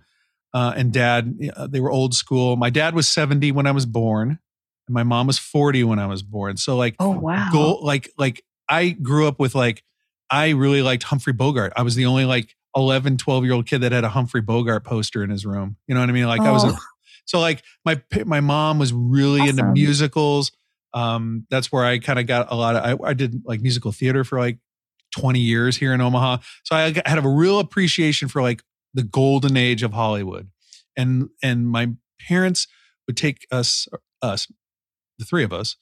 uh, 0.54 0.72
and 0.76 0.92
dad. 0.92 1.36
They 1.68 1.80
were 1.80 1.90
old 1.90 2.14
school. 2.14 2.56
My 2.56 2.70
dad 2.70 2.94
was 2.94 3.08
70 3.08 3.52
when 3.52 3.66
I 3.66 3.72
was 3.72 3.84
born, 3.84 4.38
and 4.86 4.94
my 4.94 5.02
mom 5.02 5.26
was 5.26 5.38
40 5.38 5.84
when 5.84 5.98
I 5.98 6.06
was 6.06 6.22
born. 6.22 6.56
So 6.56 6.76
like, 6.76 6.94
oh 7.00 7.10
wow, 7.10 7.50
go, 7.52 7.74
like 7.74 8.10
like 8.16 8.42
I 8.68 8.90
grew 8.90 9.26
up 9.26 9.38
with 9.38 9.54
like 9.54 9.82
I 10.30 10.50
really 10.50 10.80
liked 10.80 11.02
Humphrey 11.02 11.32
Bogart. 11.32 11.72
I 11.76 11.82
was 11.82 11.96
the 11.96 12.06
only 12.06 12.24
like 12.24 12.54
11, 12.76 13.18
12 13.18 13.44
year 13.44 13.52
old 13.52 13.66
kid 13.66 13.80
that 13.80 13.92
had 13.92 14.04
a 14.04 14.08
Humphrey 14.08 14.40
Bogart 14.40 14.84
poster 14.84 15.22
in 15.22 15.30
his 15.30 15.44
room. 15.44 15.76
You 15.86 15.94
know 15.94 16.00
what 16.00 16.08
I 16.08 16.12
mean? 16.12 16.26
Like 16.26 16.40
oh. 16.40 16.46
I 16.46 16.50
was 16.52 16.64
a, 16.64 16.68
oh. 16.68 16.78
so 17.26 17.40
like 17.40 17.62
my 17.84 18.00
my 18.24 18.40
mom 18.40 18.78
was 18.78 18.92
really 18.92 19.40
awesome. 19.40 19.58
into 19.58 19.72
musicals. 19.72 20.52
Um, 20.94 21.46
that's 21.50 21.72
where 21.72 21.84
I 21.84 21.98
kind 21.98 22.20
of 22.20 22.26
got 22.28 22.52
a 22.52 22.54
lot 22.54 22.76
of 22.76 23.00
I, 23.00 23.10
I 23.10 23.14
did 23.14 23.42
like 23.44 23.60
musical 23.60 23.90
theater 23.90 24.22
for 24.22 24.38
like 24.38 24.58
20 25.16 25.40
years 25.40 25.76
here 25.76 25.92
in 25.92 26.00
Omaha. 26.00 26.38
So 26.62 26.76
I 26.76 26.94
had 27.04 27.18
a 27.18 27.28
real 27.28 27.58
appreciation 27.58 28.28
for 28.28 28.42
like 28.42 28.62
the 28.94 29.02
golden 29.02 29.56
age 29.56 29.82
of 29.82 29.92
Hollywood. 29.92 30.48
And 30.96 31.28
and 31.42 31.68
my 31.68 31.90
parents 32.20 32.66
would 33.06 33.16
take 33.16 33.46
us 33.50 33.88
us 34.22 34.50
the 35.18 35.24
three 35.24 35.44
of 35.44 35.52
us 35.52 35.76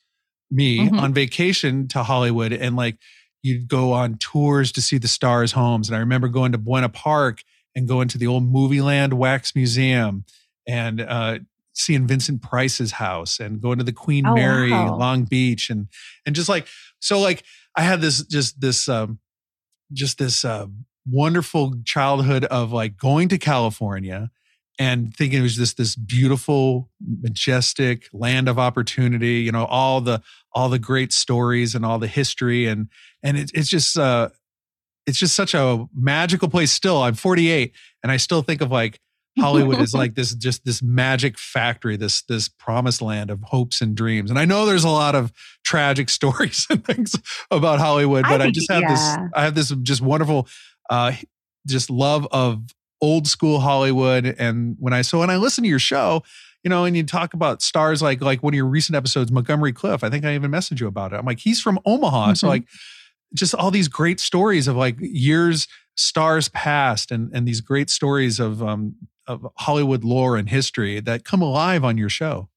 me 0.50 0.80
mm-hmm. 0.80 0.98
on 0.98 1.14
vacation 1.14 1.88
to 1.88 2.02
Hollywood 2.02 2.52
and 2.52 2.76
like 2.76 2.98
you'd 3.42 3.68
go 3.68 3.92
on 3.92 4.18
tours 4.18 4.70
to 4.72 4.82
see 4.82 4.98
the 4.98 5.08
stars 5.08 5.52
homes 5.52 5.88
and 5.88 5.96
I 5.96 6.00
remember 6.00 6.28
going 6.28 6.52
to 6.52 6.58
Buena 6.58 6.88
Park 6.88 7.42
and 7.74 7.88
going 7.88 8.08
to 8.08 8.18
the 8.18 8.26
old 8.26 8.44
Movie 8.44 8.82
Land 8.82 9.14
Wax 9.14 9.54
Museum 9.54 10.24
and 10.68 11.00
uh, 11.00 11.38
seeing 11.72 12.06
Vincent 12.06 12.42
Price's 12.42 12.92
house 12.92 13.40
and 13.40 13.60
going 13.60 13.78
to 13.78 13.84
the 13.84 13.92
Queen 13.92 14.26
oh, 14.26 14.34
Mary 14.34 14.70
wow. 14.70 14.96
Long 14.96 15.24
Beach 15.24 15.70
and 15.70 15.88
and 16.26 16.34
just 16.34 16.48
like 16.48 16.66
so 17.00 17.18
like 17.18 17.44
I 17.76 17.82
had 17.82 18.00
this 18.00 18.22
just 18.24 18.60
this 18.60 18.88
um 18.88 19.18
just 19.92 20.18
this 20.18 20.44
uh, 20.44 20.66
wonderful 21.06 21.74
childhood 21.84 22.44
of 22.44 22.72
like 22.72 22.96
going 22.96 23.28
to 23.28 23.38
California 23.38 24.30
and 24.78 25.14
thinking 25.14 25.40
it 25.40 25.42
was 25.42 25.56
just 25.56 25.76
this 25.76 25.94
beautiful, 25.94 26.88
majestic 27.00 28.08
land 28.12 28.48
of 28.48 28.58
opportunity. 28.58 29.40
You 29.40 29.52
know, 29.52 29.66
all 29.66 30.00
the 30.00 30.22
all 30.52 30.68
the 30.68 30.78
great 30.78 31.12
stories 31.12 31.74
and 31.74 31.84
all 31.84 31.98
the 31.98 32.06
history 32.06 32.66
and 32.66 32.88
and 33.22 33.36
it, 33.36 33.50
it's 33.54 33.68
just 33.68 33.98
uh, 33.98 34.30
it's 35.06 35.18
just 35.18 35.34
such 35.34 35.54
a 35.54 35.86
magical 35.94 36.48
place. 36.48 36.72
Still, 36.72 37.02
I'm 37.02 37.14
48 37.14 37.72
and 38.02 38.10
I 38.10 38.16
still 38.16 38.42
think 38.42 38.60
of 38.60 38.70
like 38.70 39.00
Hollywood 39.38 39.80
is 39.80 39.94
like 39.94 40.14
this 40.14 40.34
just 40.34 40.64
this 40.64 40.82
magic 40.82 41.38
factory, 41.38 41.96
this 41.96 42.22
this 42.22 42.48
promised 42.48 43.00
land 43.00 43.30
of 43.30 43.42
hopes 43.42 43.80
and 43.80 43.94
dreams. 43.94 44.30
And 44.30 44.38
I 44.38 44.44
know 44.44 44.66
there's 44.66 44.84
a 44.84 44.90
lot 44.90 45.14
of 45.14 45.32
tragic 45.64 46.08
stories 46.10 46.66
and 46.68 46.84
things 46.84 47.14
about 47.50 47.78
Hollywood, 47.78 48.24
but 48.24 48.42
I, 48.42 48.46
I 48.46 48.50
just 48.50 48.70
have 48.70 48.82
yeah. 48.82 48.90
this 48.90 49.30
I 49.34 49.44
have 49.44 49.54
this 49.54 49.70
just 49.82 50.02
wonderful 50.02 50.48
uh 50.92 51.12
just 51.66 51.88
love 51.90 52.28
of 52.32 52.62
old 53.00 53.26
school 53.26 53.60
Hollywood. 53.60 54.36
And 54.38 54.76
when 54.78 54.92
I 54.92 55.02
so 55.02 55.18
when 55.18 55.30
I 55.30 55.36
listen 55.36 55.64
to 55.64 55.70
your 55.70 55.78
show, 55.78 56.22
you 56.62 56.68
know, 56.68 56.84
and 56.84 56.96
you 56.96 57.02
talk 57.02 57.34
about 57.34 57.62
stars 57.62 58.02
like 58.02 58.20
like 58.20 58.42
one 58.42 58.52
of 58.52 58.56
your 58.56 58.66
recent 58.66 58.94
episodes, 58.94 59.32
Montgomery 59.32 59.72
Clift. 59.72 60.04
I 60.04 60.10
think 60.10 60.24
I 60.24 60.34
even 60.34 60.50
messaged 60.50 60.80
you 60.80 60.86
about 60.86 61.12
it. 61.12 61.16
I'm 61.16 61.26
like, 61.26 61.40
he's 61.40 61.60
from 61.60 61.80
Omaha. 61.86 62.26
Mm-hmm. 62.26 62.34
So 62.34 62.48
like 62.48 62.64
just 63.34 63.54
all 63.54 63.70
these 63.70 63.88
great 63.88 64.20
stories 64.20 64.68
of 64.68 64.76
like 64.76 64.96
years 65.00 65.66
stars 65.96 66.48
past 66.50 67.10
and 67.10 67.30
and 67.34 67.48
these 67.48 67.62
great 67.62 67.88
stories 67.88 68.38
of 68.38 68.62
um 68.62 68.94
of 69.26 69.46
Hollywood 69.56 70.04
lore 70.04 70.36
and 70.36 70.48
history 70.48 71.00
that 71.00 71.24
come 71.24 71.40
alive 71.40 71.84
on 71.84 71.96
your 71.96 72.10
show. 72.10 72.48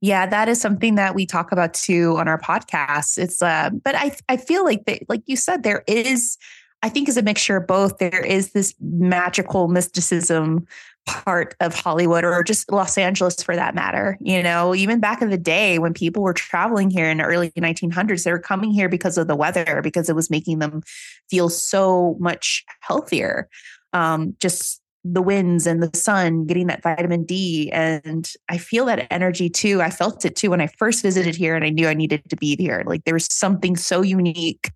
Yeah, 0.00 0.26
that 0.26 0.48
is 0.48 0.60
something 0.60 0.94
that 0.94 1.14
we 1.14 1.26
talk 1.26 1.50
about 1.50 1.74
too 1.74 2.16
on 2.18 2.28
our 2.28 2.40
podcast. 2.40 3.18
It's 3.18 3.40
uh 3.40 3.70
but 3.70 3.94
I 3.94 4.16
I 4.28 4.36
feel 4.36 4.64
like 4.64 4.84
they, 4.84 5.04
like 5.08 5.22
you 5.26 5.36
said 5.36 5.62
there 5.62 5.84
is 5.86 6.36
I 6.82 6.88
think 6.88 7.08
is 7.08 7.16
a 7.16 7.22
mixture 7.22 7.56
of 7.56 7.66
both. 7.66 7.98
There 7.98 8.24
is 8.24 8.52
this 8.52 8.74
magical 8.80 9.68
mysticism 9.68 10.66
part 11.06 11.56
of 11.60 11.74
Hollywood 11.74 12.22
or 12.22 12.42
just 12.44 12.70
Los 12.70 12.98
Angeles 12.98 13.42
for 13.42 13.56
that 13.56 13.74
matter. 13.74 14.18
You 14.20 14.42
know, 14.42 14.74
even 14.74 15.00
back 15.00 15.22
in 15.22 15.30
the 15.30 15.38
day 15.38 15.78
when 15.78 15.94
people 15.94 16.22
were 16.22 16.34
traveling 16.34 16.90
here 16.90 17.08
in 17.08 17.18
the 17.18 17.24
early 17.24 17.50
1900s, 17.52 18.24
they 18.24 18.30
were 18.30 18.38
coming 18.38 18.70
here 18.70 18.88
because 18.88 19.16
of 19.18 19.26
the 19.26 19.34
weather, 19.34 19.80
because 19.82 20.08
it 20.08 20.14
was 20.14 20.30
making 20.30 20.58
them 20.58 20.82
feel 21.30 21.48
so 21.48 22.16
much 22.20 22.64
healthier. 22.80 23.48
Um, 23.92 24.36
just 24.38 24.82
the 25.04 25.22
winds 25.22 25.66
and 25.66 25.82
the 25.82 25.96
sun, 25.96 26.44
getting 26.44 26.66
that 26.66 26.82
vitamin 26.82 27.24
D. 27.24 27.70
And 27.72 28.30
I 28.48 28.58
feel 28.58 28.84
that 28.86 29.06
energy 29.10 29.48
too. 29.48 29.80
I 29.80 29.90
felt 29.90 30.24
it 30.24 30.36
too 30.36 30.50
when 30.50 30.60
I 30.60 30.66
first 30.66 31.02
visited 31.02 31.34
here 31.34 31.56
and 31.56 31.64
I 31.64 31.70
knew 31.70 31.88
I 31.88 31.94
needed 31.94 32.22
to 32.28 32.36
be 32.36 32.56
here. 32.56 32.82
Like 32.86 33.04
there 33.04 33.14
was 33.14 33.32
something 33.32 33.76
so 33.76 34.02
unique 34.02 34.70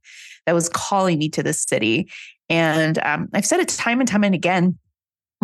that 0.47 0.55
was 0.55 0.69
calling 0.69 1.19
me 1.19 1.29
to 1.31 1.43
this 1.43 1.63
city. 1.63 2.11
And 2.49 2.99
um, 3.05 3.29
I've 3.33 3.47
said 3.47 3.61
it 3.61 3.69
time 3.69 4.01
and 4.01 4.09
time 4.09 4.25
and 4.25 4.35
again 4.35 4.79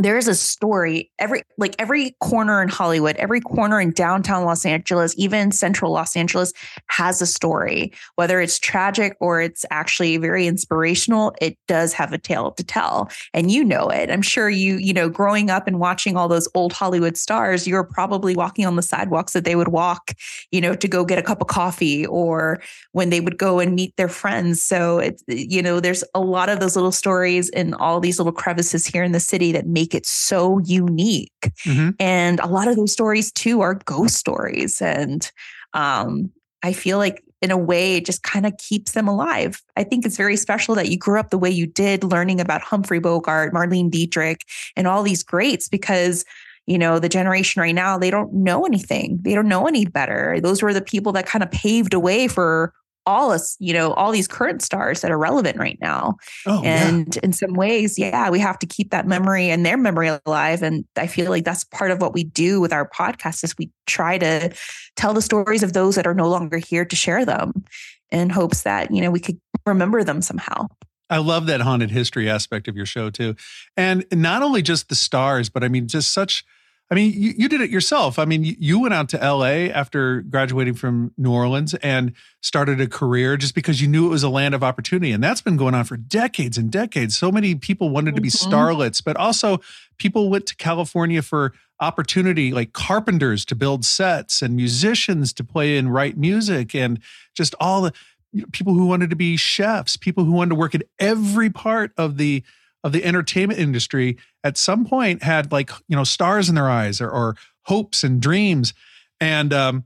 there 0.03 0.17
is 0.17 0.29
a 0.29 0.35
story 0.35 1.11
every 1.19 1.43
like 1.57 1.75
every 1.79 2.15
corner 2.21 2.63
in 2.63 2.69
hollywood 2.69 3.17
every 3.17 3.41
corner 3.41 3.81
in 3.81 3.91
downtown 3.91 4.45
los 4.45 4.65
angeles 4.65 5.15
even 5.17 5.51
central 5.51 5.93
los 5.93 6.17
angeles 6.17 6.53
has 6.89 7.23
a 7.23 7.27
story. 7.27 7.93
Whether 8.17 8.41
it's 8.41 8.59
tragic 8.59 9.17
or 9.21 9.41
it's 9.41 9.65
actually 9.71 10.17
very 10.17 10.47
inspirational 10.47 11.35
it 11.41 11.57
does 11.69 11.93
have 11.93 12.13
a 12.13 12.19
tale 12.19 12.51
to 12.53 12.65
tell 12.65 13.11
and 13.33 13.51
you 13.51 13.65
know 13.65 13.89
it. 13.89 14.11
I'm 14.11 14.23
sure 14.23 14.51
you 14.51 14.77
you 14.77 14.93
know 14.93 15.09
growing 15.09 15.51
up 15.51 15.67
and 15.67 15.79
watching 15.79 16.17
all 16.17 16.29
those 16.29 16.49
old 16.55 16.73
hollywood 16.73 17.17
stars 17.17 17.67
you're 17.67 17.85
probably 17.85 18.35
walking 18.35 18.67
on 18.67 18.77
the 18.77 18.83
sidewalks 18.83 19.33
that 19.33 19.45
they 19.45 19.57
would 19.57 19.69
walk 19.69 20.13
you 20.51 20.61
know 20.61 20.75
to 20.75 20.89
go 20.89 21.05
get 21.05 21.19
a 21.19 21.23
cup 21.23 21.41
of 21.41 21.47
coffee 21.47 22.07
or 22.07 22.61
when 22.93 23.11
they 23.11 23.21
would 23.21 23.39
go 23.39 23.59
and 23.61 23.75
meet 23.75 23.95
their 23.97 24.09
friends. 24.09 24.61
So 24.61 24.99
it's 24.99 25.23
you 25.29 25.63
know 25.63 25.81
there's 25.81 26.05
a 26.15 26.21
lot 26.21 26.49
of 26.49 26.61
those 26.61 26.75
little 26.77 26.93
stories 26.93 27.49
in 27.51 27.75
all 27.75 28.01
these 28.01 28.19
little 28.19 28.33
crevices 28.33 28.87
here 28.87 29.05
in 29.05 29.13
the 29.13 29.21
city 29.21 29.53
that 29.53 29.67
make 29.67 29.88
make 29.89 29.95
it 29.95 30.07
so 30.07 30.59
unique. 30.59 31.33
Mm-hmm. 31.65 31.91
And 31.99 32.41
a 32.41 32.47
lot 32.47 32.69
of 32.69 32.77
those 32.77 32.93
stories 32.93 33.33
too 33.33 33.63
are 33.63 33.75
ghost 33.87 34.17
stories. 34.17 34.83
And 34.83 35.31
um, 35.73 36.31
I 36.63 36.73
feel 36.73 36.99
like 36.99 37.23
in 37.41 37.51
a 37.51 37.57
way 37.57 37.97
it 37.97 38.05
just 38.05 38.23
kind 38.23 38.45
of 38.45 38.57
keeps 38.59 38.93
them 38.93 39.09
alive. 39.09 39.63
I 39.77 39.85
think 39.85 40.05
it's 40.05 40.17
very 40.17 40.37
special 40.37 40.75
that 40.75 40.91
you 40.91 40.99
grew 40.99 41.19
up 41.19 41.31
the 41.31 41.39
way 41.39 41.51
you 41.51 41.67
did, 41.67 42.05
learning 42.05 42.41
about 42.41 42.61
Humphrey 42.61 42.99
Bogart, 42.99 43.55
Marlene 43.55 43.91
Dietrich, 43.91 44.45
and 44.77 44.87
all 44.87 45.03
these 45.03 45.23
greats 45.23 45.69
because 45.69 46.25
you 46.67 46.77
know 46.77 46.99
the 46.99 47.09
generation 47.09 47.63
right 47.63 47.75
now 47.75 47.97
they 47.97 48.11
don't 48.11 48.31
know 48.31 48.67
anything 48.67 49.19
they 49.23 49.35
don't 49.35 49.49
know 49.49 49.67
any 49.67 49.87
better 49.87 50.39
those 50.43 50.61
were 50.61 50.75
the 50.75 50.83
people 50.83 51.13
that 51.13 51.25
kind 51.25 51.43
of 51.43 51.51
paved 51.51 51.95
a 51.95 51.99
way 51.99 52.29
for 52.29 52.75
all 53.09 53.33
us, 53.33 53.57
you 53.59 53.73
know, 53.73 53.95
all 53.95 54.13
these 54.13 54.29
current 54.29 54.61
stars 54.61 55.01
that 55.01 55.11
are 55.11 55.19
relevant 55.19 55.57
right 55.57 55.79
now. 55.81 56.17
Oh, 56.47 56.63
and 56.63 57.17
yeah. 57.17 57.21
in 57.25 57.33
some 57.33 57.55
ways, 57.55 57.99
yeah, 57.99 58.29
we 58.29 58.39
have 58.39 58.59
to 58.59 58.67
keep 58.67 58.91
that 58.91 59.07
memory 59.07 59.49
and 59.49 59.65
their 59.65 59.79
memory 59.79 60.11
alive. 60.27 60.63
And 60.63 60.85
I 60.95 61.07
feel 61.07 61.31
like 61.31 61.45
that's 61.45 61.65
part 61.65 61.91
of 61.91 62.03
what 62.03 62.13
we 62.13 62.25
do 62.25 62.61
with 62.61 62.71
our 62.71 62.87
podcast 62.89 63.43
is 63.43 63.57
we 63.57 63.71
try 63.87 64.19
to 64.19 64.55
tell 64.95 65.15
the 65.15 65.23
stories 65.23 65.63
of 65.63 65.73
those 65.73 65.95
that 65.95 66.07
are 66.07 66.15
no 66.15 66.29
longer 66.29 66.59
here 66.59 66.85
to 66.85 66.95
share 66.95 67.25
them 67.25 67.65
in 68.11 68.29
hopes 68.29 68.63
that, 68.63 68.91
you 68.91 69.01
know, 69.01 69.11
we 69.11 69.21
could 69.21 69.41
remember 69.65 70.05
them 70.05 70.21
somehow. 70.21 70.67
I 71.09 71.17
love 71.17 71.47
that 71.47 71.63
haunted 71.63 71.91
history 71.91 72.29
aspect 72.29 72.69
of 72.69 72.77
your 72.77 72.85
show 72.85 73.09
too. 73.09 73.35
And 73.75 74.05
not 74.13 74.43
only 74.43 74.61
just 74.61 74.91
the 74.91 74.95
stars, 74.95 75.49
but 75.49 75.65
I 75.65 75.69
mean, 75.69 75.89
just 75.89 76.13
such 76.13 76.45
I 76.91 76.95
mean, 76.95 77.13
you, 77.13 77.35
you 77.37 77.49
did 77.51 77.61
it 77.61 77.69
yourself. 77.69 78.19
I 78.19 78.25
mean, 78.25 78.45
you, 78.45 78.57
you 78.59 78.81
went 78.81 78.95
out 78.95 79.11
to 79.11 79.19
LA 79.19 79.69
after 79.73 80.23
graduating 80.23 80.75
from 80.75 81.13
New 81.19 81.31
Orleans 81.31 81.75
and 81.75 82.15
started 82.41 82.81
a 82.81 82.87
career 82.87 83.37
just 83.37 83.55
because 83.55 83.83
you 83.83 83.89
knew 83.89 84.07
it 84.07 84.11
was 84.11 84.23
a 84.23 84.31
land 84.31 84.55
of 84.55 84.65
opportunity. 84.65 85.13
And 85.13 85.23
that's 85.23 85.43
been 85.43 85.59
going 85.59 85.75
on 85.75 85.85
for 85.85 85.99
decades 85.99 86.57
and 86.57 86.71
decades. 86.71 87.17
So 87.17 87.31
many 87.31 87.55
people 87.55 87.91
wanted 87.91 88.15
to 88.15 88.23
be 88.23 88.31
mm-hmm. 88.31 88.51
starlets, 88.51 89.05
but 89.05 89.17
also 89.19 89.61
people 89.99 90.31
went 90.31 90.47
to 90.47 90.57
California 90.57 91.21
for 91.21 91.53
opportunity, 91.79 92.53
like 92.53 92.73
carpenters 92.73 93.45
to 93.47 93.55
build 93.55 93.85
sets 93.85 94.41
and 94.41 94.57
musicians 94.57 95.35
to 95.35 95.45
play 95.45 95.77
and 95.77 95.93
write 95.93 96.17
music 96.17 96.75
and 96.75 97.01
just 97.35 97.55
all 97.61 97.83
the 97.83 97.93
you 98.33 98.43
know, 98.43 98.49
people 98.53 98.73
who 98.73 98.87
wanted 98.87 99.11
to 99.11 99.17
be 99.17 99.37
chefs, 99.37 99.97
people 99.97 100.25
who 100.25 100.33
wanted 100.33 100.51
to 100.51 100.55
work 100.55 100.75
at 100.75 100.83
every 100.99 101.51
part 101.51 101.93
of 101.99 102.17
the 102.17 102.43
of 102.85 102.93
the 102.93 103.05
entertainment 103.05 103.59
industry 103.59 104.17
at 104.45 104.57
some 104.57 104.85
point 104.85 105.23
had 105.23 105.53
like 105.53 105.71
you 105.89 105.97
know 105.97 106.05
stars 106.05 106.49
in 106.49 106.55
their 106.55 106.69
eyes 106.69 107.01
or, 107.01 107.11
or 107.11 107.37
hopes 107.63 108.05
and 108.05 108.21
dreams 108.21 108.73
and 109.21 109.53
um 109.53 109.85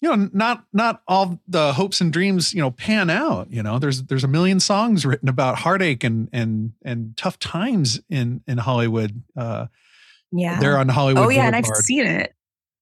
you 0.00 0.08
know 0.08 0.28
not 0.32 0.64
not 0.72 1.02
all 1.08 1.40
the 1.48 1.72
hopes 1.72 2.00
and 2.00 2.12
dreams 2.12 2.52
you 2.52 2.60
know 2.60 2.70
pan 2.70 3.08
out 3.10 3.50
you 3.50 3.62
know 3.62 3.78
there's 3.78 4.02
there's 4.04 4.24
a 4.24 4.28
million 4.28 4.60
songs 4.60 5.06
written 5.06 5.28
about 5.28 5.56
heartache 5.56 6.04
and 6.04 6.28
and 6.32 6.72
and 6.84 7.16
tough 7.16 7.38
times 7.38 8.00
in 8.10 8.42
in 8.46 8.58
hollywood 8.58 9.22
uh 9.36 9.66
yeah 10.30 10.60
they're 10.60 10.78
on 10.78 10.88
hollywood 10.88 11.24
oh 11.24 11.28
yeah 11.28 11.50
Boulevard. 11.50 11.54
and 11.54 11.66
i've 11.66 11.76
seen 11.76 12.06
it 12.06 12.34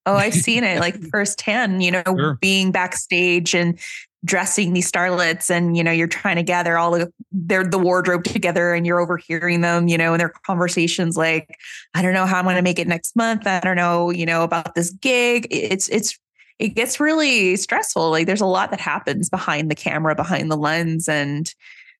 Oh, 0.04 0.14
I've 0.14 0.34
seen 0.34 0.64
it 0.64 0.80
like 0.80 1.00
firsthand, 1.10 1.82
you 1.82 1.92
know, 1.92 2.02
sure. 2.04 2.38
being 2.40 2.72
backstage 2.72 3.54
and 3.54 3.78
dressing 4.24 4.72
these 4.72 4.90
starlets 4.90 5.50
and 5.50 5.76
you 5.76 5.82
know 5.82 5.90
you're 5.90 6.06
trying 6.06 6.36
to 6.36 6.44
gather 6.44 6.78
all 6.78 6.92
the 6.92 7.12
their 7.32 7.64
the 7.64 7.78
wardrobe 7.78 8.22
together 8.22 8.72
and 8.72 8.86
you're 8.86 9.00
overhearing 9.00 9.62
them 9.62 9.88
you 9.88 9.98
know 9.98 10.12
and 10.12 10.20
their 10.20 10.32
conversations 10.46 11.16
like 11.16 11.58
i 11.94 12.02
don't 12.02 12.14
know 12.14 12.24
how 12.24 12.38
i'm 12.38 12.44
going 12.44 12.54
to 12.54 12.62
make 12.62 12.78
it 12.78 12.86
next 12.86 13.16
month 13.16 13.48
i 13.48 13.58
don't 13.58 13.74
know 13.74 14.10
you 14.10 14.24
know 14.24 14.44
about 14.44 14.76
this 14.76 14.90
gig 14.90 15.48
it's 15.50 15.88
it's 15.88 16.16
it 16.62 16.76
gets 16.76 17.00
really 17.00 17.56
stressful. 17.56 18.10
Like 18.10 18.26
there's 18.26 18.40
a 18.40 18.46
lot 18.46 18.70
that 18.70 18.80
happens 18.80 19.28
behind 19.28 19.68
the 19.68 19.74
camera, 19.74 20.14
behind 20.14 20.48
the 20.48 20.56
lens, 20.56 21.08
and 21.08 21.52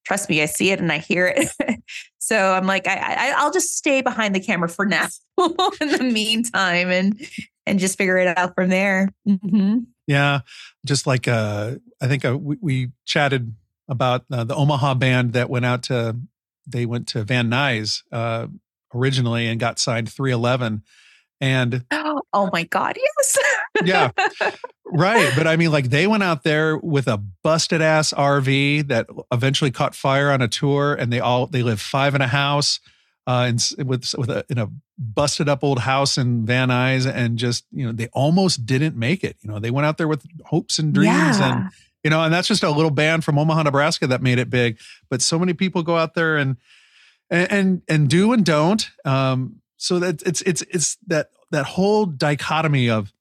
trust 0.05 0.29
me, 0.31 0.41
I 0.41 0.47
see 0.47 0.71
it 0.71 0.79
and 0.79 0.93
I 0.93 0.99
hear 0.99 1.35
it. 1.37 1.49
so 2.19 2.53
I'm 2.53 2.67
like, 2.67 2.87
I, 2.87 2.95
I 2.95 3.35
I'll 3.37 3.51
just 3.51 3.77
stay 3.77 4.03
behind 4.03 4.37
the 4.37 4.41
camera 4.41 4.69
for 4.69 4.87
now 4.87 5.09
in 5.81 5.89
the 5.89 6.09
meantime, 6.13 6.91
and 6.91 7.21
and 7.67 7.81
just 7.81 7.99
figure 7.99 8.19
it 8.19 8.39
out 8.39 8.55
from 8.55 8.69
there. 8.69 9.09
Mm-hmm. 9.29 9.79
Yeah, 10.07 10.41
just 10.85 11.07
like 11.07 11.29
uh, 11.29 11.77
I 12.01 12.09
think 12.09 12.25
uh, 12.25 12.37
we, 12.37 12.57
we 12.61 12.91
chatted 13.05 13.55
about 13.89 14.25
uh, 14.31 14.45
the 14.45 14.55
Omaha 14.55 14.95
band 14.95 15.33
that 15.35 15.51
went 15.51 15.65
out 15.65 15.85
to 15.85 16.17
they 16.67 16.87
went 16.87 17.09
to 17.09 17.25
Van 17.25 17.51
Nuys 17.51 18.03
uh, 18.13 18.47
originally 18.95 19.47
and 19.47 19.59
got 19.59 19.79
signed 19.79 20.11
311 20.11 20.83
and 21.41 21.85
oh 22.33 22.51
my 22.53 22.63
god 22.65 22.97
yes. 22.97 23.39
Yeah. 23.85 24.11
Right 24.95 25.33
but 25.35 25.47
i 25.47 25.57
mean 25.57 25.73
like 25.73 25.89
they 25.89 26.07
went 26.07 26.23
out 26.23 26.43
there 26.43 26.77
with 26.77 27.09
a 27.09 27.17
busted 27.17 27.81
ass 27.81 28.13
rv 28.13 28.89
that 28.89 29.07
eventually 29.33 29.71
caught 29.71 29.95
fire 29.95 30.31
on 30.31 30.43
a 30.43 30.49
tour 30.49 30.95
and 30.95 31.11
they 31.11 31.19
all 31.19 31.47
they 31.47 31.63
live 31.63 31.81
five 31.81 32.15
in 32.15 32.21
a 32.21 32.27
house 32.27 32.79
uh 33.27 33.47
and 33.49 33.89
with 33.89 34.15
with 34.19 34.29
a 34.29 34.45
in 34.51 34.59
a 34.59 34.69
busted 35.03 35.49
up 35.49 35.65
old 35.65 35.81
house 35.81 36.17
in 36.17 36.47
van 36.47 36.69
nuys 36.69 37.11
and 37.11 37.39
just 37.39 37.65
you 37.73 37.85
know 37.85 37.93
they 37.93 38.09
almost 38.09 38.67
didn't 38.67 38.97
make 38.97 39.25
it. 39.25 39.37
You 39.43 39.51
know 39.51 39.59
they 39.59 39.71
went 39.71 39.87
out 39.87 39.99
there 39.99 40.09
with 40.09 40.25
hopes 40.45 40.79
and 40.79 40.93
dreams 40.93 41.39
yeah. 41.39 41.53
and 41.53 41.71
you 42.05 42.11
know 42.11 42.23
and 42.23 42.33
that's 42.33 42.49
just 42.49 42.63
a 42.63 42.71
little 42.71 42.91
band 42.91 43.25
from 43.25 43.39
omaha 43.39 43.63
nebraska 43.63 44.07
that 44.07 44.23
made 44.23 44.39
it 44.39 44.51
big. 44.51 44.79
But 45.11 45.23
so 45.23 45.39
many 45.39 45.53
people 45.53 45.83
go 45.83 45.97
out 45.97 46.15
there 46.15 46.37
and 46.37 46.57
and 47.31 47.53
and, 47.53 47.83
and 47.89 48.09
do 48.09 48.33
and 48.33 48.45
don't. 48.45 48.89
Um 49.05 49.63
so 49.77 49.99
that 49.99 50.23
it's 50.23 50.43
it's 50.43 50.63
it's 50.63 50.97
that 51.09 51.31
that 51.51 51.67
whole 51.67 52.07
dichotomy 52.07 52.89
of 52.89 53.13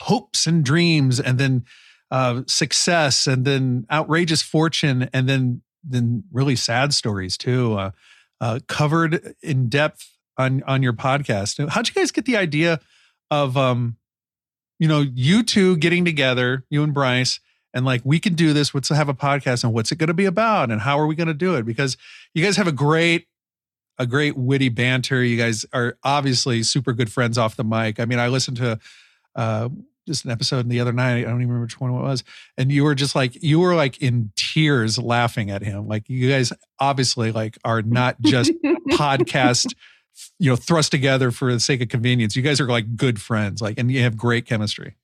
hopes 0.00 0.46
and 0.46 0.64
dreams 0.64 1.20
and 1.20 1.38
then 1.38 1.64
uh, 2.10 2.42
success 2.46 3.26
and 3.26 3.44
then 3.44 3.86
outrageous 3.90 4.42
fortune 4.42 5.08
and 5.12 5.28
then 5.28 5.62
then 5.84 6.24
really 6.32 6.56
sad 6.56 6.92
stories 6.92 7.38
too 7.38 7.78
uh, 7.78 7.90
uh, 8.40 8.58
covered 8.66 9.34
in 9.42 9.68
depth 9.68 10.18
on 10.40 10.62
on 10.66 10.82
your 10.82 10.92
podcast 10.92 11.68
how'd 11.70 11.88
you 11.88 11.94
guys 11.94 12.10
get 12.10 12.24
the 12.24 12.36
idea 12.36 12.80
of 13.30 13.56
um 13.56 13.96
you 14.78 14.88
know 14.88 15.00
you 15.00 15.42
two 15.42 15.76
getting 15.76 16.04
together 16.04 16.64
you 16.70 16.82
and 16.82 16.94
brice 16.94 17.40
and 17.72 17.84
like 17.84 18.00
we 18.04 18.18
can 18.18 18.34
do 18.34 18.52
this 18.52 18.74
let's 18.74 18.88
have 18.88 19.08
a 19.08 19.14
podcast 19.14 19.62
and 19.62 19.72
what's 19.72 19.92
it 19.92 19.96
going 19.96 20.08
to 20.08 20.14
be 20.14 20.24
about 20.24 20.70
and 20.70 20.80
how 20.80 20.98
are 20.98 21.06
we 21.06 21.14
going 21.14 21.28
to 21.28 21.34
do 21.34 21.54
it 21.54 21.64
because 21.64 21.96
you 22.34 22.44
guys 22.44 22.56
have 22.56 22.66
a 22.66 22.72
great 22.72 23.26
a 24.00 24.06
great 24.06 24.34
witty 24.34 24.70
banter. 24.70 25.22
You 25.22 25.36
guys 25.36 25.66
are 25.74 25.98
obviously 26.02 26.62
super 26.62 26.94
good 26.94 27.12
friends 27.12 27.36
off 27.36 27.56
the 27.56 27.64
mic. 27.64 28.00
I 28.00 28.06
mean, 28.06 28.18
I 28.18 28.28
listened 28.28 28.56
to 28.56 28.78
uh, 29.36 29.68
just 30.08 30.24
an 30.24 30.30
episode 30.30 30.66
the 30.70 30.80
other 30.80 30.92
night. 30.92 31.18
I 31.18 31.22
don't 31.24 31.42
even 31.42 31.48
remember 31.48 31.66
which 31.66 31.78
one 31.78 31.90
it 31.90 32.00
was. 32.00 32.24
And 32.56 32.72
you 32.72 32.82
were 32.82 32.94
just 32.94 33.14
like, 33.14 33.42
you 33.42 33.60
were 33.60 33.74
like 33.74 34.00
in 34.00 34.32
tears 34.36 34.98
laughing 34.98 35.50
at 35.50 35.62
him. 35.62 35.86
Like 35.86 36.08
you 36.08 36.30
guys 36.30 36.50
obviously 36.78 37.30
like 37.30 37.58
are 37.62 37.82
not 37.82 38.18
just 38.22 38.52
podcast, 38.92 39.74
you 40.38 40.50
know, 40.50 40.56
thrust 40.56 40.90
together 40.90 41.30
for 41.30 41.52
the 41.52 41.60
sake 41.60 41.80
of 41.82 41.88
convenience. 41.88 42.36
You 42.36 42.42
guys 42.42 42.60
are 42.60 42.68
like 42.68 42.96
good 42.96 43.20
friends, 43.20 43.60
like, 43.60 43.78
and 43.78 43.90
you 43.90 44.02
have 44.02 44.16
great 44.16 44.46
chemistry. 44.46 44.96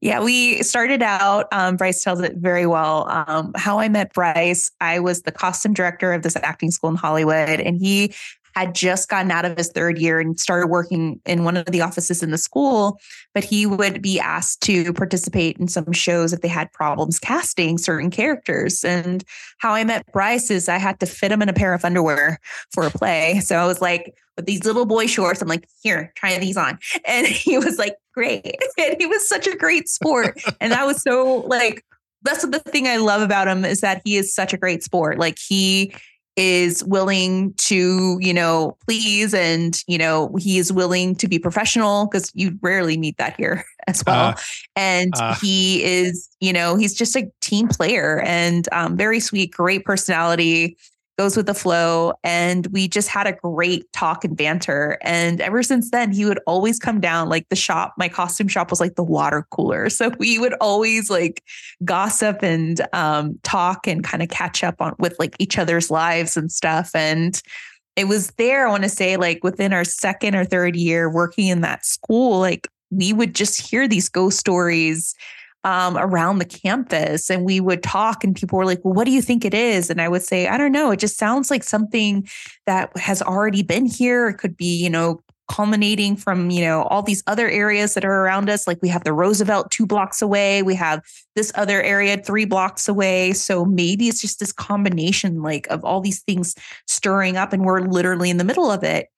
Yeah, 0.00 0.22
we 0.22 0.62
started 0.62 1.02
out. 1.02 1.48
Um, 1.52 1.76
Brice 1.76 2.04
tells 2.04 2.20
it 2.20 2.36
very 2.36 2.64
well. 2.64 3.08
Um, 3.08 3.52
how 3.56 3.80
I 3.80 3.88
met 3.88 4.12
Brice, 4.12 4.70
I 4.80 5.00
was 5.00 5.22
the 5.22 5.32
costume 5.32 5.74
director 5.74 6.12
of 6.12 6.22
this 6.22 6.36
acting 6.36 6.70
school 6.70 6.90
in 6.90 6.96
Hollywood, 6.96 7.60
and 7.60 7.76
he 7.76 8.14
had 8.60 8.74
just 8.74 9.08
gotten 9.08 9.30
out 9.30 9.44
of 9.44 9.56
his 9.56 9.70
third 9.70 9.98
year 9.98 10.20
and 10.20 10.38
started 10.38 10.68
working 10.68 11.20
in 11.26 11.44
one 11.44 11.56
of 11.56 11.66
the 11.66 11.80
offices 11.80 12.22
in 12.22 12.30
the 12.30 12.38
school. 12.38 12.98
But 13.34 13.44
he 13.44 13.66
would 13.66 14.02
be 14.02 14.20
asked 14.20 14.60
to 14.62 14.92
participate 14.92 15.58
in 15.58 15.68
some 15.68 15.92
shows 15.92 16.32
if 16.32 16.40
they 16.40 16.48
had 16.48 16.72
problems 16.72 17.18
casting 17.18 17.78
certain 17.78 18.10
characters. 18.10 18.84
And 18.84 19.24
how 19.58 19.72
I 19.72 19.84
met 19.84 20.10
Brice 20.12 20.50
is 20.50 20.68
I 20.68 20.78
had 20.78 21.00
to 21.00 21.06
fit 21.06 21.32
him 21.32 21.42
in 21.42 21.48
a 21.48 21.54
pair 21.54 21.74
of 21.74 21.84
underwear 21.84 22.38
for 22.72 22.86
a 22.86 22.90
play. 22.90 23.40
So 23.40 23.56
I 23.56 23.66
was 23.66 23.80
like, 23.80 24.14
with 24.36 24.46
these 24.46 24.64
little 24.64 24.86
boy 24.86 25.06
shorts, 25.06 25.42
I'm 25.42 25.48
like, 25.48 25.68
here, 25.82 26.12
try 26.16 26.38
these 26.38 26.56
on. 26.56 26.78
And 27.04 27.26
he 27.26 27.58
was 27.58 27.78
like, 27.78 27.96
great. 28.14 28.56
And 28.78 28.96
he 28.98 29.06
was 29.06 29.28
such 29.28 29.46
a 29.46 29.56
great 29.56 29.88
sport. 29.88 30.40
and 30.60 30.72
that 30.72 30.86
was 30.86 31.02
so 31.02 31.44
like, 31.46 31.84
that's 32.22 32.46
the 32.46 32.58
thing 32.58 32.86
I 32.86 32.96
love 32.96 33.22
about 33.22 33.48
him 33.48 33.64
is 33.64 33.80
that 33.80 34.02
he 34.04 34.16
is 34.16 34.34
such 34.34 34.52
a 34.52 34.56
great 34.56 34.82
sport. 34.82 35.18
Like 35.18 35.38
he 35.38 35.94
is 36.40 36.82
willing 36.84 37.52
to, 37.54 38.16
you 38.18 38.32
know, 38.32 38.74
please 38.86 39.34
and, 39.34 39.82
you 39.86 39.98
know, 39.98 40.34
he 40.38 40.56
is 40.56 40.72
willing 40.72 41.14
to 41.14 41.28
be 41.28 41.38
professional 41.38 42.06
because 42.06 42.32
you 42.34 42.58
rarely 42.62 42.96
meet 42.96 43.18
that 43.18 43.36
here 43.36 43.62
as 43.86 44.02
well. 44.06 44.30
Uh, 44.30 44.36
and 44.74 45.12
uh, 45.18 45.34
he 45.34 45.84
is, 45.84 46.30
you 46.40 46.50
know, 46.50 46.76
he's 46.76 46.94
just 46.94 47.14
a 47.14 47.30
team 47.42 47.68
player 47.68 48.22
and 48.22 48.70
um, 48.72 48.96
very 48.96 49.20
sweet, 49.20 49.52
great 49.52 49.84
personality 49.84 50.78
goes 51.20 51.36
with 51.36 51.44
the 51.44 51.52
flow. 51.52 52.14
And 52.24 52.66
we 52.68 52.88
just 52.88 53.08
had 53.08 53.26
a 53.26 53.32
great 53.32 53.92
talk 53.92 54.24
and 54.24 54.34
banter. 54.34 54.96
And 55.02 55.38
ever 55.42 55.62
since 55.62 55.90
then, 55.90 56.12
he 56.12 56.24
would 56.24 56.40
always 56.46 56.78
come 56.78 56.98
down 56.98 57.28
like 57.28 57.46
the 57.50 57.56
shop, 57.56 57.92
my 57.98 58.08
costume 58.08 58.48
shop 58.48 58.70
was 58.70 58.80
like 58.80 58.94
the 58.94 59.04
water 59.04 59.46
cooler. 59.50 59.88
So 60.00 60.10
we 60.18 60.38
would 60.38 60.54
always 60.62 61.10
like 61.10 61.44
gossip 61.84 62.42
and 62.42 62.80
um, 62.94 63.38
talk 63.42 63.86
and 63.86 64.02
kind 64.02 64.22
of 64.22 64.30
catch 64.30 64.64
up 64.64 64.80
on 64.80 64.94
with 64.98 65.14
like 65.18 65.36
each 65.38 65.58
other's 65.58 65.90
lives 65.90 66.38
and 66.38 66.50
stuff. 66.50 66.92
And 66.94 67.42
it 67.96 68.04
was 68.04 68.28
there, 68.38 68.66
I 68.66 68.70
want 68.70 68.84
to 68.84 68.88
say, 68.88 69.18
like 69.18 69.44
within 69.44 69.74
our 69.74 69.84
second 69.84 70.36
or 70.36 70.46
third 70.46 70.74
year 70.74 71.10
working 71.10 71.48
in 71.48 71.60
that 71.60 71.84
school, 71.84 72.38
like 72.38 72.66
we 72.90 73.12
would 73.12 73.34
just 73.34 73.60
hear 73.60 73.86
these 73.86 74.08
ghost 74.08 74.38
stories 74.38 75.14
um, 75.64 75.96
around 75.98 76.38
the 76.38 76.44
campus 76.44 77.30
and 77.30 77.44
we 77.44 77.60
would 77.60 77.82
talk 77.82 78.24
and 78.24 78.34
people 78.34 78.58
were 78.58 78.64
like 78.64 78.84
well 78.84 78.94
what 78.94 79.04
do 79.04 79.10
you 79.10 79.22
think 79.22 79.44
it 79.44 79.54
is? 79.54 79.90
And 79.90 80.00
i 80.00 80.08
would 80.08 80.22
say 80.22 80.48
i 80.48 80.56
don't 80.56 80.72
know. 80.72 80.90
It 80.90 81.00
just 81.00 81.18
sounds 81.18 81.50
like 81.50 81.64
something 81.64 82.28
that 82.66 82.96
has 82.96 83.22
already 83.22 83.62
been 83.62 83.86
here. 83.86 84.28
It 84.28 84.38
could 84.38 84.56
be 84.56 84.76
you 84.82 84.90
know 84.90 85.22
culminating 85.50 86.14
from 86.14 86.48
you 86.48 86.64
know 86.64 86.84
all 86.84 87.02
these 87.02 87.24
other 87.26 87.48
areas 87.48 87.94
that 87.94 88.04
are 88.04 88.24
around 88.24 88.48
us. 88.48 88.66
Like 88.66 88.78
we 88.80 88.88
have 88.88 89.04
the 89.04 89.12
roosevelt 89.12 89.70
two 89.70 89.86
blocks 89.86 90.22
away. 90.22 90.62
We 90.62 90.76
have 90.76 91.02
this 91.34 91.50
other 91.56 91.82
area 91.82 92.16
three 92.16 92.44
blocks 92.44 92.88
away. 92.88 93.32
So 93.32 93.64
maybe 93.64 94.08
it's 94.08 94.20
just 94.20 94.38
this 94.38 94.52
combination 94.52 95.42
like 95.42 95.66
of 95.68 95.84
all 95.84 96.00
these 96.00 96.20
things 96.20 96.54
stirring 96.86 97.36
up 97.36 97.52
and 97.52 97.64
we're 97.64 97.80
literally 97.80 98.30
in 98.30 98.36
the 98.36 98.44
middle 98.44 98.70
of 98.70 98.84
it 98.84 99.08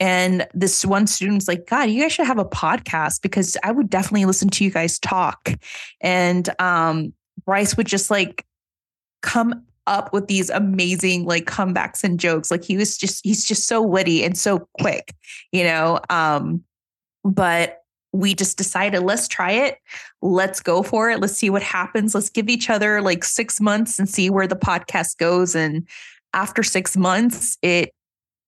and 0.00 0.46
this 0.54 0.84
one 0.84 1.06
student's 1.06 1.48
like, 1.48 1.66
God, 1.66 1.90
you 1.90 2.02
guys 2.02 2.12
should 2.12 2.26
have 2.26 2.38
a 2.38 2.44
podcast 2.44 3.22
because 3.22 3.56
I 3.62 3.72
would 3.72 3.90
definitely 3.90 4.26
listen 4.26 4.48
to 4.50 4.64
you 4.64 4.70
guys 4.70 4.98
talk. 4.98 5.50
And 6.00 6.48
um, 6.60 7.12
Brice 7.44 7.76
would 7.76 7.86
just 7.86 8.10
like 8.10 8.44
come 9.22 9.64
up 9.86 10.12
with 10.12 10.28
these 10.28 10.50
amazing 10.50 11.24
like 11.24 11.46
comebacks 11.46 12.04
and 12.04 12.20
jokes. 12.20 12.50
Like 12.50 12.64
he 12.64 12.76
was 12.76 12.96
just, 12.96 13.24
he's 13.24 13.44
just 13.44 13.66
so 13.66 13.82
witty 13.82 14.22
and 14.22 14.38
so 14.38 14.68
quick, 14.78 15.14
you 15.50 15.64
know. 15.64 15.98
Um, 16.10 16.62
but 17.24 17.82
we 18.12 18.34
just 18.34 18.56
decided 18.56 19.00
let's 19.00 19.28
try 19.28 19.50
it 19.52 19.76
let's 20.22 20.60
go 20.60 20.82
for 20.82 21.10
it 21.10 21.20
let's 21.20 21.34
see 21.34 21.50
what 21.50 21.62
happens 21.62 22.14
let's 22.14 22.30
give 22.30 22.48
each 22.48 22.70
other 22.70 23.02
like 23.02 23.22
six 23.22 23.60
months 23.60 23.98
and 23.98 24.08
see 24.08 24.30
where 24.30 24.46
the 24.46 24.56
podcast 24.56 25.18
goes 25.18 25.54
and 25.54 25.86
after 26.32 26.62
six 26.62 26.96
months 26.96 27.58
it 27.60 27.92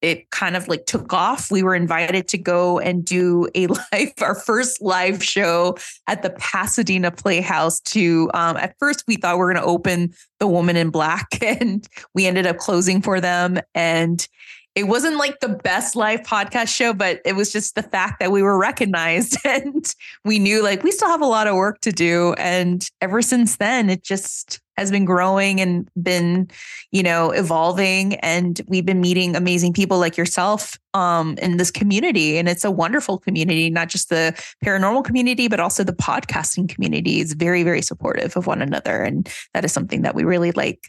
it 0.03 0.31
kind 0.31 0.57
of 0.57 0.69
like 0.69 0.87
took 0.87 1.13
off. 1.13 1.51
We 1.51 1.63
were 1.63 1.75
invited 1.75 2.29
to 2.29 2.39
go 2.39 2.79
and 2.79 3.05
do 3.05 3.49
a 3.55 3.67
live, 3.93 4.13
our 4.21 4.35
first 4.35 4.81
live 4.81 5.23
show 5.23 5.77
at 6.07 6.23
the 6.23 6.31
Pasadena 6.31 7.11
Playhouse. 7.11 7.81
To 7.81 8.31
um, 8.35 8.57
at 8.57 8.75
first 8.79 9.05
we 9.07 9.17
thought 9.17 9.35
we 9.37 9.41
were 9.41 9.53
going 9.53 9.63
to 9.63 9.69
open 9.69 10.13
the 10.39 10.49
Woman 10.49 10.77
in 10.77 10.91
Black, 10.91 11.27
and 11.43 11.87
we 12.15 12.27
ended 12.27 12.47
up 12.47 12.59
closing 12.59 13.03
for 13.03 13.21
them. 13.21 13.61
And 13.75 14.27
it 14.75 14.85
wasn't 14.85 15.17
like 15.17 15.41
the 15.41 15.49
best 15.49 15.97
live 15.97 16.21
podcast 16.21 16.69
show, 16.69 16.93
but 16.93 17.21
it 17.25 17.35
was 17.35 17.53
just 17.53 17.75
the 17.75 17.83
fact 17.83 18.21
that 18.21 18.31
we 18.31 18.43
were 18.43 18.59
recognized 18.59 19.37
and 19.45 19.95
we 20.25 20.39
knew 20.39 20.63
like 20.63 20.83
we 20.83 20.93
still 20.93 21.09
have 21.09 21.23
a 21.23 21.27
lot 21.27 21.47
of 21.47 21.57
work 21.57 21.81
to 21.81 21.93
do. 21.93 22.35
And 22.35 22.89
ever 23.01 23.21
since 23.21 23.57
then, 23.57 23.91
it 23.91 24.03
just 24.03 24.61
has 24.77 24.91
been 24.91 25.05
growing 25.05 25.61
and 25.61 25.91
been, 26.01 26.49
you 26.91 27.03
know, 27.03 27.31
evolving. 27.33 28.15
And 28.17 28.61
we've 28.67 28.87
been 28.87 29.01
meeting 29.01 29.37
amazing 29.37 29.75
people 29.75 29.99
like 29.99 30.17
yourself 30.17 30.79
um, 30.95 31.37
in 31.43 31.59
this 31.59 31.71
community. 31.71 32.39
And 32.39 32.49
it's 32.49 32.65
a 32.65 32.71
wonderful 32.71 33.19
community, 33.19 33.69
not 33.69 33.89
just 33.89 34.09
the 34.09 34.33
paranormal 34.65 35.05
community, 35.05 35.49
but 35.49 35.61
also 35.61 35.85
the 35.85 35.93
podcasting 35.93 36.69
community 36.69 37.21
is 37.21 37.35
very, 37.35 37.63
very 37.63 37.83
supportive 37.83 38.37
of 38.37 38.47
one 38.47 38.63
another. 38.63 39.03
And 39.03 39.29
that 39.53 39.65
is 39.67 39.73
something 39.73 40.03
that 40.03 40.15
we 40.15 40.25
really 40.25 40.53
like 40.53 40.87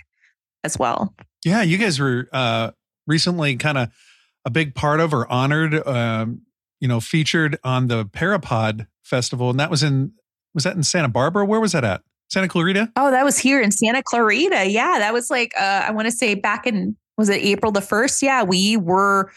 as 0.63 0.79
well. 0.79 1.13
Yeah, 1.43 1.63
you 1.63 1.77
guys 1.77 1.99
were 1.99 2.29
uh, 2.31 2.71
recently 3.07 3.55
kind 3.55 3.77
of 3.77 3.89
a 4.45 4.49
big 4.49 4.75
part 4.75 4.99
of 4.99 5.13
or 5.13 5.31
honored, 5.31 5.85
um, 5.87 6.41
you 6.79 6.87
know, 6.87 6.99
featured 6.99 7.57
on 7.63 7.87
the 7.87 8.05
Parapod 8.05 8.87
Festival, 9.03 9.49
and 9.49 9.59
that 9.59 9.69
was 9.69 9.83
in 9.83 10.13
was 10.53 10.63
that 10.63 10.75
in 10.75 10.83
Santa 10.83 11.09
Barbara? 11.09 11.45
Where 11.45 11.59
was 11.59 11.71
that 11.71 11.83
at? 11.83 12.01
Santa 12.29 12.47
Clarita? 12.47 12.91
Oh, 12.95 13.11
that 13.11 13.23
was 13.23 13.37
here 13.37 13.61
in 13.61 13.71
Santa 13.71 14.01
Clarita. 14.03 14.67
Yeah, 14.69 14.99
that 14.99 15.13
was 15.13 15.29
like 15.29 15.53
uh, 15.59 15.85
I 15.87 15.91
want 15.91 16.07
to 16.07 16.11
say 16.11 16.35
back 16.35 16.65
in 16.65 16.95
was 17.17 17.29
it 17.29 17.41
April 17.41 17.71
the 17.71 17.81
first? 17.81 18.21
Yeah, 18.21 18.43
we 18.43 18.77
were 18.77 19.31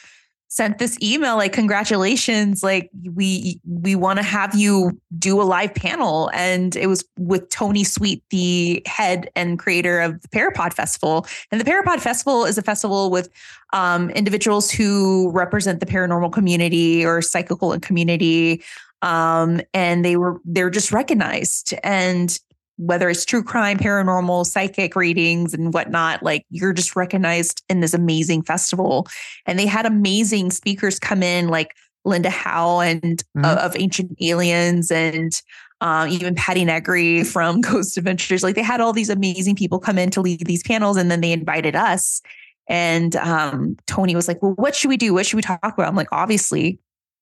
sent 0.54 0.78
this 0.78 0.96
email 1.02 1.36
like 1.36 1.52
congratulations 1.52 2.62
like 2.62 2.88
we 3.12 3.60
we 3.66 3.96
want 3.96 4.20
to 4.20 4.22
have 4.22 4.54
you 4.54 4.96
do 5.18 5.42
a 5.42 5.42
live 5.42 5.74
panel. 5.74 6.30
And 6.32 6.76
it 6.76 6.86
was 6.86 7.04
with 7.18 7.48
tony 7.48 7.82
sweet 7.82 8.22
the 8.30 8.80
head 8.86 9.28
and 9.34 9.58
creator 9.58 10.00
of 10.00 10.22
the 10.22 10.28
parapod 10.28 10.72
festival. 10.72 11.26
And 11.50 11.60
the 11.60 11.64
parapod 11.64 11.98
festival 11.98 12.44
is 12.44 12.56
a 12.56 12.62
festival 12.62 13.10
with 13.10 13.30
um, 13.72 14.10
individuals 14.10 14.70
who 14.70 15.32
represent 15.32 15.80
the 15.80 15.86
paranormal 15.86 16.32
community 16.32 17.04
or 17.04 17.20
psychical 17.20 17.76
community 17.80 18.62
um, 19.02 19.60
and 19.74 20.04
they 20.04 20.16
were 20.16 20.40
they're 20.44 20.70
just 20.70 20.92
recognized. 20.92 21.74
And 21.82 22.38
whether 22.76 23.08
it's 23.08 23.24
true 23.24 23.42
crime, 23.42 23.78
paranormal, 23.78 24.46
psychic 24.46 24.96
readings, 24.96 25.54
and 25.54 25.72
whatnot, 25.72 26.22
like 26.22 26.44
you're 26.50 26.72
just 26.72 26.96
recognized 26.96 27.62
in 27.68 27.80
this 27.80 27.94
amazing 27.94 28.42
festival. 28.42 29.06
And 29.46 29.58
they 29.58 29.66
had 29.66 29.86
amazing 29.86 30.50
speakers 30.50 30.98
come 30.98 31.22
in, 31.22 31.48
like 31.48 31.74
Linda 32.04 32.30
Howe 32.30 32.80
and 32.80 33.02
mm-hmm. 33.02 33.44
uh, 33.44 33.54
of 33.54 33.76
Ancient 33.76 34.12
Aliens, 34.20 34.90
and 34.90 35.40
um, 35.80 36.08
even 36.08 36.34
Patti 36.34 36.64
Negri 36.64 37.24
from 37.24 37.60
Ghost 37.60 37.96
Adventures. 37.96 38.42
Like 38.42 38.54
they 38.54 38.62
had 38.62 38.80
all 38.80 38.92
these 38.92 39.10
amazing 39.10 39.56
people 39.56 39.78
come 39.78 39.98
in 39.98 40.10
to 40.10 40.20
lead 40.20 40.44
these 40.46 40.62
panels, 40.62 40.96
and 40.96 41.10
then 41.10 41.20
they 41.20 41.32
invited 41.32 41.76
us. 41.76 42.20
And 42.66 43.14
um, 43.16 43.76
Tony 43.86 44.14
was 44.14 44.26
like, 44.26 44.42
"Well, 44.42 44.52
what 44.52 44.74
should 44.74 44.88
we 44.88 44.96
do? 44.96 45.14
What 45.14 45.26
should 45.26 45.36
we 45.36 45.42
talk 45.42 45.60
about?" 45.62 45.86
I'm 45.86 45.96
like, 45.96 46.08
"Obviously, 46.12 46.78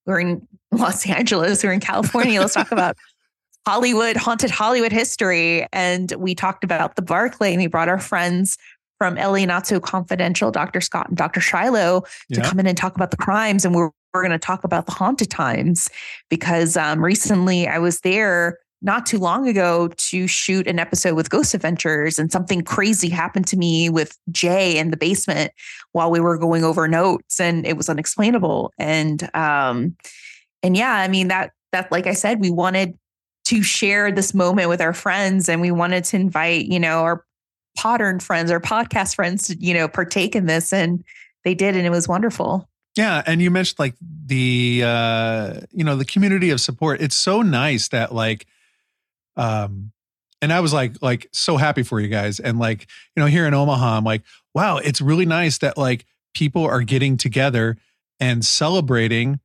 we're 0.07 0.21
in 0.21 0.47
Los 0.73 1.07
Angeles, 1.07 1.63
we're 1.63 1.73
in 1.73 1.81
California. 1.81 2.41
Let's 2.41 2.55
talk 2.55 2.73
about 2.73 2.97
Hollywood, 3.67 4.17
haunted 4.17 4.51
Hollywood 4.51 4.93
history. 4.93 5.67
And 5.73 6.13
we 6.19 6.35
talked 6.35 6.65
about 6.65 6.97
the 6.97 7.03
Barclay 7.03 7.53
and 7.53 7.61
we 7.61 7.69
brought 7.69 7.89
our 7.89 8.01
friends 8.01 8.59
from 8.99 9.15
LA 9.17 9.45
Not 9.45 9.67
So 9.67 9.81
Confidential, 9.81 10.51
Dr. 10.51 10.81
Scott 10.81 11.09
and 11.09 11.17
Dr. 11.17 11.41
Shiloh, 11.41 12.03
to 12.33 12.41
yeah. 12.41 12.49
come 12.49 12.61
in 12.61 12.67
and 12.67 12.77
talk 12.77 12.95
about 12.95 13.11
the 13.11 13.17
crimes. 13.17 13.65
And 13.65 13.75
we're, 13.75 13.91
we're 14.15 14.23
going 14.23 14.31
to 14.31 14.39
talk 14.39 14.65
about 14.65 14.87
the 14.87 14.93
haunted 14.93 15.31
times 15.31 15.91
because 16.29 16.77
um, 16.77 17.05
recently 17.05 17.67
I 17.67 17.79
was 17.79 18.01
there 18.01 18.59
not 18.83 19.07
too 19.07 19.19
long 19.19 19.49
ago 19.49 19.89
to 19.97 20.27
shoot 20.27 20.67
an 20.67 20.79
episode 20.79 21.15
with 21.15 21.31
Ghost 21.31 21.55
Adventures, 21.55 22.19
and 22.19 22.31
something 22.33 22.63
crazy 22.63 23.09
happened 23.09 23.47
to 23.47 23.57
me 23.57 23.89
with 23.89 24.19
Jay 24.31 24.77
in 24.77 24.91
the 24.91 24.97
basement 24.97 25.53
while 25.93 26.11
we 26.11 26.21
were 26.21 26.37
going 26.37 26.65
over 26.65 26.89
notes, 26.89 27.41
and 27.41 27.65
it 27.65 27.77
was 27.77 27.89
unexplainable. 27.89 28.73
And 28.79 29.35
um, 29.35 29.97
and 30.63 30.77
yeah, 30.77 30.95
I 30.95 31.09
mean 31.09 31.29
that 31.29 31.53
that 31.71 31.93
like 31.93 32.07
I 32.07 32.13
said, 32.13 32.41
we 32.41 32.51
wanted 32.51 32.99
to 33.53 33.63
share 33.63 34.11
this 34.11 34.33
moment 34.33 34.71
with 34.71 34.81
our 34.81 34.95
friends 34.95 35.47
and 35.47 35.61
we 35.61 35.71
wanted 35.71 36.05
to 36.05 36.17
invite 36.17 36.67
you 36.67 36.81
know 36.81 37.01
our 37.01 37.25
Podern 37.79 38.21
friends 38.21 38.51
or 38.51 38.61
podcast 38.61 39.15
friends 39.15 39.49
to 39.49 39.57
you 39.57 39.75
know 39.75 39.89
partake 39.89 40.35
in 40.35 40.47
this 40.47 40.73
and 40.73 41.05
they 41.45 41.55
did 41.55 41.77
and 41.77 41.87
it 41.87 41.91
was 41.91 42.09
wonderful. 42.09 42.69
Yeah 42.97 43.23
and 43.27 43.41
you 43.43 43.51
mentioned 43.51 43.79
like 43.79 43.95
the 44.01 44.83
uh 44.85 45.61
you 45.71 45.85
know 45.85 45.97
the 45.97 46.05
community 46.05 46.51
of 46.51 46.61
support. 46.61 47.01
It's 47.01 47.17
so 47.17 47.43
nice 47.43 47.89
that 47.89 48.15
like 48.15 48.47
um 49.37 49.93
and 50.43 50.53
i 50.53 50.61
was 50.61 50.75
like 50.75 51.01
like 51.01 51.27
so 51.33 51.57
happy 51.57 51.83
for 51.83 51.99
you 52.01 52.09
guys 52.09 52.39
and 52.39 52.59
like 52.59 52.87
you 53.17 53.23
know 53.23 53.27
here 53.27 53.47
in 53.47 53.55
omaha 53.55 53.97
i'm 53.97 54.05
like 54.05 54.21
wow 54.55 54.77
it's 54.77 55.01
really 55.01 55.25
nice 55.25 55.57
that 55.59 55.79
like 55.79 56.05
people 56.35 56.67
are 56.67 56.83
getting 56.83 57.17
together 57.17 57.79
and 58.21 58.45
celebrating 58.45 59.41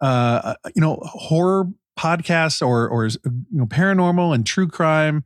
uh 0.00 0.54
you 0.74 0.80
know 0.80 0.98
horror 1.02 1.66
podcasts 1.98 2.64
or 2.64 2.88
or 2.88 3.06
you 3.06 3.18
know 3.50 3.66
paranormal 3.66 4.34
and 4.34 4.46
true 4.46 4.68
crime 4.68 5.24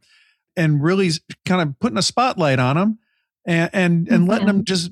and 0.56 0.82
really 0.82 1.10
kind 1.44 1.62
of 1.62 1.78
putting 1.78 1.98
a 1.98 2.02
spotlight 2.02 2.58
on 2.58 2.76
them 2.76 2.98
and 3.46 3.70
and, 3.72 4.08
and 4.08 4.08
mm-hmm. 4.08 4.30
letting 4.30 4.46
them 4.46 4.64
just 4.64 4.90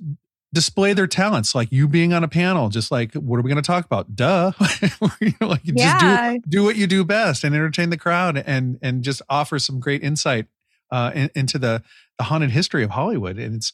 display 0.55 0.95
their 0.95 1.07
talents 1.07 1.55
like 1.55 1.71
you 1.71 1.87
being 1.87 2.15
on 2.15 2.25
a 2.25 2.29
panel 2.29 2.69
just 2.71 2.91
like 2.91 3.13
what 3.15 3.37
are 3.39 3.43
we 3.43 3.51
going 3.51 3.63
to 3.63 3.67
talk 3.67 3.85
about 3.85 4.17
duh 4.17 4.53
you 5.21 5.35
know, 5.41 5.49
like 5.49 5.61
yeah. 5.65 6.33
just 6.33 6.45
do 6.45 6.51
do 6.51 6.65
what 6.65 6.77
you 6.77 6.87
do 6.87 7.05
best 7.05 7.45
and 7.45 7.55
entertain 7.55 7.91
the 7.91 7.99
crowd 7.99 8.39
and 8.39 8.79
and 8.81 9.03
just 9.03 9.21
offer 9.29 9.59
some 9.59 9.81
great 9.81 10.03
insight 10.03 10.47
uh, 10.91 11.11
in, 11.15 11.31
into 11.35 11.59
the 11.59 11.83
the 12.17 12.25
haunted 12.25 12.51
history 12.51 12.83
of 12.83 12.91
Hollywood 12.91 13.39
and 13.39 13.57
it's 13.57 13.73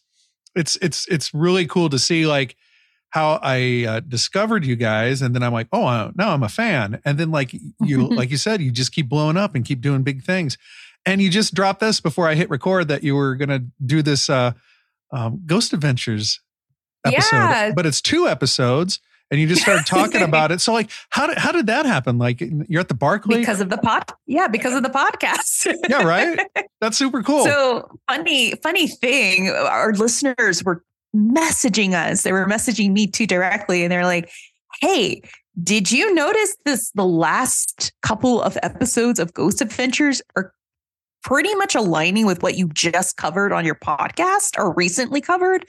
it's 0.54 0.76
it's 0.76 1.06
it's 1.08 1.32
really 1.32 1.66
cool 1.66 1.88
to 1.88 1.98
see 1.98 2.26
like 2.26 2.56
how 3.12 3.38
I 3.42 3.84
uh, 3.86 4.00
discovered 4.00 4.64
you 4.64 4.74
guys, 4.74 5.20
and 5.20 5.34
then 5.34 5.42
I'm 5.42 5.52
like, 5.52 5.68
oh, 5.70 6.10
now 6.16 6.30
I'm 6.32 6.42
a 6.42 6.48
fan. 6.48 6.98
And 7.04 7.18
then 7.18 7.30
like 7.30 7.54
you, 7.80 8.08
like 8.08 8.30
you 8.30 8.38
said, 8.38 8.62
you 8.62 8.70
just 8.70 8.92
keep 8.92 9.08
blowing 9.08 9.36
up 9.36 9.54
and 9.54 9.66
keep 9.66 9.82
doing 9.82 10.02
big 10.02 10.24
things. 10.24 10.56
And 11.04 11.20
you 11.20 11.28
just 11.28 11.52
dropped 11.52 11.80
this 11.80 12.00
before 12.00 12.26
I 12.26 12.34
hit 12.34 12.48
record 12.48 12.88
that 12.88 13.04
you 13.04 13.14
were 13.14 13.34
going 13.36 13.50
to 13.50 13.64
do 13.84 14.00
this 14.00 14.30
uh, 14.30 14.52
um, 15.10 15.42
Ghost 15.44 15.74
Adventures 15.74 16.40
episode, 17.06 17.36
yeah. 17.36 17.72
but 17.74 17.84
it's 17.84 18.00
two 18.00 18.26
episodes. 18.26 18.98
And 19.30 19.40
you 19.40 19.46
just 19.46 19.62
started 19.62 19.86
talking 19.86 20.22
about 20.22 20.50
it. 20.50 20.62
So, 20.62 20.72
like, 20.72 20.90
how 21.10 21.26
did 21.26 21.38
how 21.38 21.52
did 21.52 21.66
that 21.66 21.84
happen? 21.84 22.18
Like, 22.18 22.40
you're 22.40 22.80
at 22.80 22.88
the 22.88 22.94
Barclay 22.94 23.40
because 23.40 23.60
of 23.60 23.68
the 23.68 23.78
pod. 23.78 24.04
Yeah, 24.26 24.48
because 24.48 24.74
of 24.74 24.82
the 24.82 24.90
podcast. 24.90 25.74
yeah, 25.88 26.02
right. 26.02 26.38
That's 26.80 26.96
super 26.96 27.22
cool. 27.22 27.44
So 27.44 27.98
funny, 28.08 28.54
funny 28.62 28.88
thing. 28.88 29.48
Our 29.48 29.92
listeners 29.94 30.62
were 30.64 30.82
messaging 31.14 31.92
us. 31.92 32.22
They 32.22 32.32
were 32.32 32.46
messaging 32.46 32.92
me 32.92 33.06
too 33.06 33.26
directly, 33.26 33.82
and 33.82 33.92
they're 33.92 34.06
like, 34.06 34.30
"Hey, 34.80 35.22
did 35.62 35.92
you 35.92 36.14
notice 36.14 36.56
this? 36.64 36.90
The 36.94 37.04
last 37.04 37.92
couple 38.02 38.40
of 38.40 38.56
episodes 38.62 39.18
of 39.18 39.34
Ghost 39.34 39.60
Adventures 39.60 40.22
are 40.36 40.52
pretty 41.22 41.54
much 41.56 41.74
aligning 41.74 42.26
with 42.26 42.42
what 42.42 42.56
you 42.56 42.68
just 42.68 43.16
covered 43.16 43.52
on 43.52 43.64
your 43.64 43.74
podcast 43.74 44.58
or 44.58 44.72
recently 44.74 45.20
covered." 45.20 45.66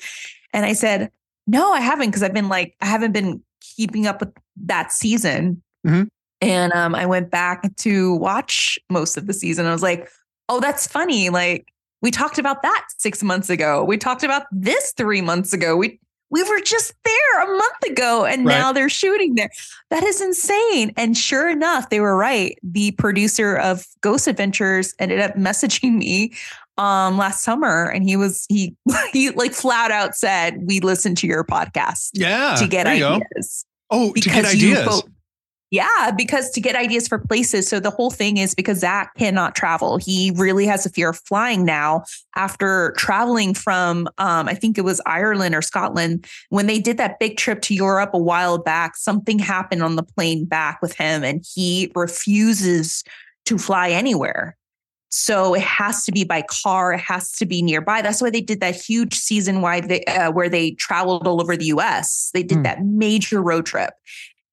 And 0.54 0.66
I 0.66 0.74
said, 0.74 1.12
"No, 1.48 1.74
I 1.74 1.82
haven't, 1.82 2.10
because 2.10 2.24
I've 2.24 2.34
been 2.34 2.50
like, 2.50 2.76
I 2.82 2.86
haven't 2.86 3.12
been 3.12 3.44
keeping 3.76 4.08
up 4.08 4.20
with 4.20 4.34
that 4.66 4.92
season." 4.92 5.62
Mm-hmm. 5.86 6.04
And 6.42 6.74
um, 6.74 6.96
I 6.96 7.06
went 7.06 7.32
back 7.32 7.76
to 7.78 8.16
watch 8.16 8.78
most 8.90 9.18
of 9.18 9.28
the 9.28 9.34
season. 9.34 9.66
I 9.66 9.74
was 9.74 9.84
like, 9.84 10.10
"Oh, 10.48 10.60
that's 10.60 10.88
funny!" 10.88 11.30
Like 11.30 11.73
we 12.04 12.12
talked 12.12 12.38
about 12.38 12.62
that 12.62 12.86
six 12.98 13.24
months 13.24 13.50
ago. 13.50 13.84
We 13.84 13.98
talked 13.98 14.24
about 14.24 14.44
this 14.52 14.94
three 14.96 15.22
months 15.22 15.54
ago. 15.54 15.76
We 15.76 16.00
we 16.30 16.44
were 16.44 16.60
just 16.60 16.94
there 17.06 17.44
a 17.44 17.58
month 17.58 17.84
ago 17.92 18.26
and 18.26 18.46
right. 18.46 18.58
now 18.58 18.74
they're 18.74 18.90
shooting 18.90 19.36
there. 19.36 19.50
That 19.92 20.04
is 20.04 20.20
insane. 20.20 20.92
And 20.98 21.16
sure 21.16 21.48
enough, 21.48 21.90
they 21.90 22.00
were 22.00 22.18
right. 22.18 22.58
The 22.64 22.92
producer 22.92 23.56
of 23.56 23.86
Ghost 24.02 24.28
Adventures 24.28 24.96
ended 25.00 25.20
up 25.20 25.36
messaging 25.36 25.96
me 25.98 26.34
um 26.80 27.20
last 27.20 27.44
summer 27.44 27.86
and 27.86 28.04
he 28.04 28.18
was 28.18 28.48
he 28.50 28.76
he 29.14 29.30
like 29.30 29.54
flat 29.54 29.92
out 29.92 30.16
said 30.16 30.58
we 30.66 30.80
listened 30.80 31.16
to 31.20 31.28
your 31.28 31.44
podcast 31.44 32.10
yeah 32.16 32.56
to 32.56 32.68
get 32.68 32.88
ideas. 32.88 33.66
Go. 33.92 34.08
Oh, 34.08 34.14
because 34.14 34.24
to 34.24 34.30
get 34.30 34.46
ideas. 34.46 35.04
Yeah, 35.74 36.12
because 36.16 36.52
to 36.52 36.62
get 36.62 36.76
ideas 36.76 37.08
for 37.08 37.18
places. 37.18 37.68
So 37.68 37.80
the 37.80 37.90
whole 37.90 38.12
thing 38.12 38.38
is 38.38 38.54
because 38.54 38.82
Zak 38.82 39.16
cannot 39.16 39.56
travel. 39.56 39.98
He 39.98 40.32
really 40.36 40.68
has 40.68 40.86
a 40.86 40.90
fear 40.92 41.10
of 41.10 41.20
flying 41.26 41.66
now 41.66 42.04
after 42.36 42.94
traveling 42.96 43.56
from, 43.56 44.08
um, 44.20 44.48
I 44.48 44.54
think 44.54 44.78
it 44.78 44.84
was 44.84 45.02
Ireland 45.08 45.56
or 45.56 45.64
Scotland. 45.64 46.28
When 46.50 46.68
they 46.68 46.78
did 46.78 46.98
that 46.98 47.18
big 47.18 47.38
trip 47.38 47.64
to 47.64 47.74
Europe 47.74 48.12
a 48.14 48.20
while 48.20 48.60
back, 48.60 48.96
something 48.96 49.40
happened 49.40 49.82
on 49.82 49.96
the 49.96 50.04
plane 50.04 50.46
back 50.46 50.80
with 50.80 50.94
him 50.94 51.24
and 51.24 51.44
he 51.56 51.92
refuses 51.96 53.04
to 53.46 53.58
fly 53.58 53.90
anywhere. 53.90 54.56
So 55.16 55.54
it 55.54 55.62
has 55.62 56.06
to 56.06 56.12
be 56.12 56.24
by 56.24 56.44
car. 56.64 56.94
It 56.94 57.00
has 57.00 57.32
to 57.34 57.46
be 57.46 57.62
nearby. 57.62 58.02
That's 58.02 58.20
why 58.20 58.32
they 58.32 58.42
did 58.42 58.62
that 58.62 58.76
huge 58.76 59.14
season 59.14 59.62
wide 59.62 59.88
they, 59.88 60.04
uh, 60.06 60.32
where 60.32 60.50
they 60.50 60.72
traveled 60.72 61.28
all 61.28 61.40
over 61.40 61.56
the 61.56 61.66
U.S. 61.66 62.32
They 62.34 62.42
did 62.42 62.60
mm. 62.60 62.64
that 62.64 62.84
major 62.84 63.40
road 63.40 63.68
trip, 63.68 63.94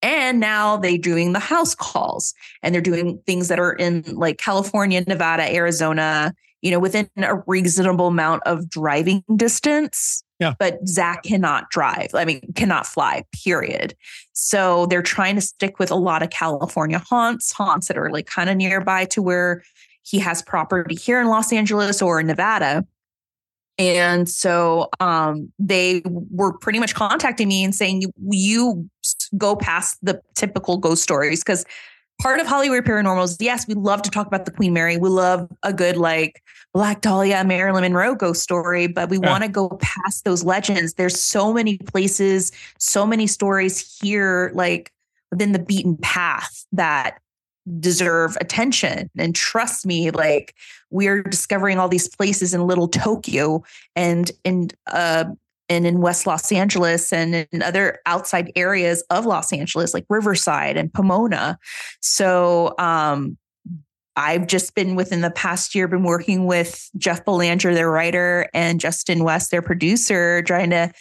and 0.02 0.40
now 0.40 0.76
they're 0.76 0.98
doing 0.98 1.32
the 1.32 1.38
house 1.38 1.74
calls 1.74 2.34
and 2.62 2.74
they're 2.74 2.82
doing 2.82 3.20
things 3.26 3.48
that 3.48 3.58
are 3.58 3.72
in 3.72 4.02
like 4.06 4.38
California, 4.38 5.02
Nevada, 5.06 5.54
Arizona, 5.54 6.34
you 6.62 6.70
know, 6.70 6.78
within 6.78 7.08
a 7.18 7.36
reasonable 7.46 8.08
amount 8.08 8.42
of 8.44 8.68
driving 8.68 9.22
distance. 9.36 10.22
Yeah. 10.38 10.54
But 10.58 10.86
Zak 10.88 11.22
cannot 11.24 11.68
drive. 11.70 12.08
I 12.14 12.24
mean, 12.24 12.40
cannot 12.54 12.86
fly, 12.86 13.24
period. 13.44 13.94
So 14.32 14.86
they're 14.86 15.02
trying 15.02 15.34
to 15.34 15.42
stick 15.42 15.78
with 15.78 15.90
a 15.90 15.96
lot 15.96 16.22
of 16.22 16.30
California 16.30 16.98
haunts, 16.98 17.52
haunts 17.52 17.88
that 17.88 17.98
are 17.98 18.10
like 18.10 18.26
kind 18.26 18.48
of 18.48 18.56
nearby 18.56 19.04
to 19.06 19.20
where 19.20 19.62
he 20.02 20.18
has 20.18 20.40
property 20.40 20.94
here 20.94 21.20
in 21.20 21.28
Los 21.28 21.52
Angeles 21.52 22.00
or 22.00 22.22
Nevada. 22.22 22.86
And 23.80 24.28
so 24.28 24.90
um, 25.00 25.50
they 25.58 26.02
were 26.04 26.52
pretty 26.52 26.78
much 26.78 26.94
contacting 26.94 27.48
me 27.48 27.64
and 27.64 27.74
saying, 27.74 28.02
you, 28.02 28.12
you 28.30 28.90
go 29.38 29.56
past 29.56 29.96
the 30.02 30.20
typical 30.34 30.76
ghost 30.76 31.02
stories. 31.02 31.42
Because 31.42 31.64
part 32.20 32.40
of 32.40 32.46
Hollyweird 32.46 32.82
Paranormal 32.82 33.24
is, 33.24 33.38
yes, 33.40 33.66
we 33.66 33.72
love 33.72 34.02
to 34.02 34.10
talk 34.10 34.26
about 34.26 34.44
the 34.44 34.50
Queen 34.50 34.74
Mary. 34.74 34.98
We 34.98 35.08
love 35.08 35.48
a 35.62 35.72
good, 35.72 35.96
like, 35.96 36.42
Black 36.72 37.00
Dahlia, 37.00 37.42
Marilyn 37.42 37.82
Monroe 37.82 38.14
ghost 38.14 38.44
story, 38.44 38.86
but 38.86 39.08
we 39.08 39.18
yeah. 39.18 39.28
want 39.28 39.42
to 39.42 39.48
go 39.48 39.70
past 39.80 40.24
those 40.24 40.44
legends. 40.44 40.94
There's 40.94 41.20
so 41.20 41.52
many 41.52 41.78
places, 41.78 42.52
so 42.78 43.04
many 43.04 43.26
stories 43.26 43.98
here, 44.00 44.52
like 44.54 44.92
within 45.32 45.50
the 45.50 45.58
beaten 45.58 45.96
path 45.96 46.64
that 46.70 47.18
deserve 47.78 48.36
attention. 48.40 49.10
And 49.18 49.34
trust 49.34 49.86
me, 49.86 50.10
like 50.10 50.54
we're 50.90 51.22
discovering 51.22 51.78
all 51.78 51.88
these 51.88 52.08
places 52.08 52.54
in 52.54 52.66
little 52.66 52.88
Tokyo 52.88 53.62
and 53.94 54.30
in 54.44 54.70
uh 54.90 55.24
and 55.70 55.86
in 55.86 56.00
West 56.00 56.26
Los 56.26 56.50
Angeles 56.50 57.12
and 57.12 57.46
in 57.52 57.62
other 57.62 58.00
outside 58.04 58.50
areas 58.56 59.02
of 59.08 59.24
Los 59.24 59.52
Angeles, 59.52 59.94
like 59.94 60.04
Riverside 60.10 60.76
and 60.76 60.92
Pomona. 60.92 61.58
So 62.02 62.74
um, 62.78 63.38
I've 64.16 64.48
just 64.48 64.74
been 64.74 64.96
within 64.96 65.20
the 65.20 65.30
past 65.30 65.74
year 65.74 65.86
been 65.86 66.02
working 66.02 66.44
with 66.44 66.90
Jeff 66.98 67.24
Belanger, 67.24 67.72
their 67.72 67.88
writer, 67.88 68.48
and 68.52 68.80
Justin 68.80 69.22
West, 69.22 69.52
their 69.52 69.62
producer, 69.62 70.42
trying 70.42 70.70
to, 70.70 70.92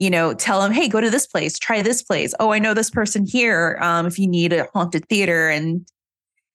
you 0.00 0.10
know, 0.10 0.34
tell 0.34 0.60
them, 0.60 0.72
hey, 0.72 0.88
go 0.88 1.00
to 1.00 1.08
this 1.08 1.28
place, 1.28 1.56
try 1.56 1.80
this 1.80 2.02
place. 2.02 2.34
Oh, 2.40 2.52
I 2.52 2.58
know 2.58 2.74
this 2.74 2.90
person 2.90 3.24
here. 3.24 3.78
Um, 3.80 4.06
if 4.06 4.18
you 4.18 4.26
need 4.26 4.52
a 4.52 4.66
haunted 4.74 5.08
theater 5.08 5.48
and 5.48 5.86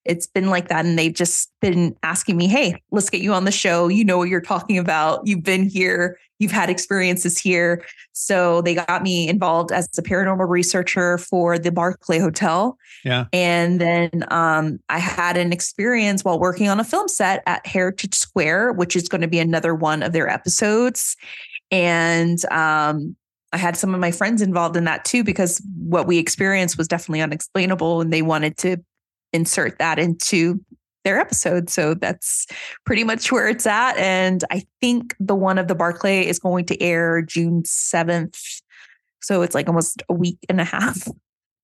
it's 0.06 0.28
been 0.28 0.50
like 0.50 0.68
that. 0.70 0.86
And 0.86 0.98
they've 0.98 1.14
just 1.14 1.52
been 1.62 1.96
asking 2.04 2.38
me, 2.38 2.48
hey, 2.48 2.82
let's 2.92 3.10
get 3.10 3.22
you 3.22 3.34
on 3.34 3.46
the 3.46 3.52
show. 3.52 3.88
You 3.88 4.04
know 4.04 4.18
what 4.18 4.30
you're 4.30 4.42
talking 4.42 4.78
about. 4.78 5.22
You've 5.26 5.44
been 5.44 5.70
here, 5.70 6.18
you've 6.40 6.52
had 6.52 6.70
experiences 6.70 7.38
here. 7.38 7.86
So 8.14 8.62
they 8.62 8.74
got 8.74 9.04
me 9.04 9.30
involved 9.30 9.72
as 9.72 9.88
a 9.98 10.02
paranormal 10.02 10.50
researcher 10.50 11.20
for 11.20 11.60
the 11.60 11.72
Barclay 11.72 12.20
Hotel. 12.20 12.78
Yeah. 13.06 13.26
And 13.32 13.80
then 13.80 14.26
um, 14.32 14.80
I 14.90 14.98
had 14.98 15.38
an 15.38 15.54
experience 15.54 16.24
while 16.24 16.40
working 16.40 16.68
on 16.68 16.80
a 16.80 16.84
film 16.84 17.08
set 17.08 17.44
at 17.46 17.66
Heritage 17.68 18.16
Square, 18.16 18.74
which 18.74 18.96
is 18.96 19.08
going 19.08 19.22
to 19.22 19.28
be 19.28 19.40
another 19.40 19.76
one 19.76 20.02
of 20.02 20.14
their 20.14 20.28
episodes. 20.28 21.16
And 21.70 22.44
um, 22.52 23.16
I 23.54 23.58
had 23.58 23.78
some 23.78 23.94
of 23.94 24.00
my 24.00 24.12
friends 24.12 24.42
involved 24.42 24.76
in 24.78 24.86
that 24.86 25.06
too, 25.06 25.24
because 25.24 25.62
what 25.78 26.08
we 26.08 26.18
experienced 26.18 26.78
was 26.78 26.88
definitely 26.88 27.22
unexplainable 27.22 28.02
and 28.02 28.12
they 28.12 28.22
wanted 28.22 28.58
to 28.58 28.78
insert 29.34 29.80
that 29.80 30.00
into 30.00 30.60
their 31.04 31.20
episode. 31.20 31.70
So 31.70 31.94
that's 31.96 32.46
pretty 32.86 33.04
much 33.04 33.32
where 33.32 33.48
it's 33.48 33.65
at. 33.65 33.98
And 33.98 34.44
I 34.52 34.63
think 34.82 35.15
the 35.20 35.34
one 35.36 35.58
of 35.58 35.67
the 35.67 35.74
Barclay 35.76 36.28
is 36.28 36.38
going 36.38 36.65
to 36.65 36.80
air 36.82 37.22
June 37.24 37.63
7th. 37.63 38.62
So 39.22 39.41
it's 39.41 39.56
like 39.56 39.67
almost 39.67 40.04
a 40.10 40.13
week 40.13 40.38
and 40.50 40.62
a 40.62 40.65
half. 40.65 41.08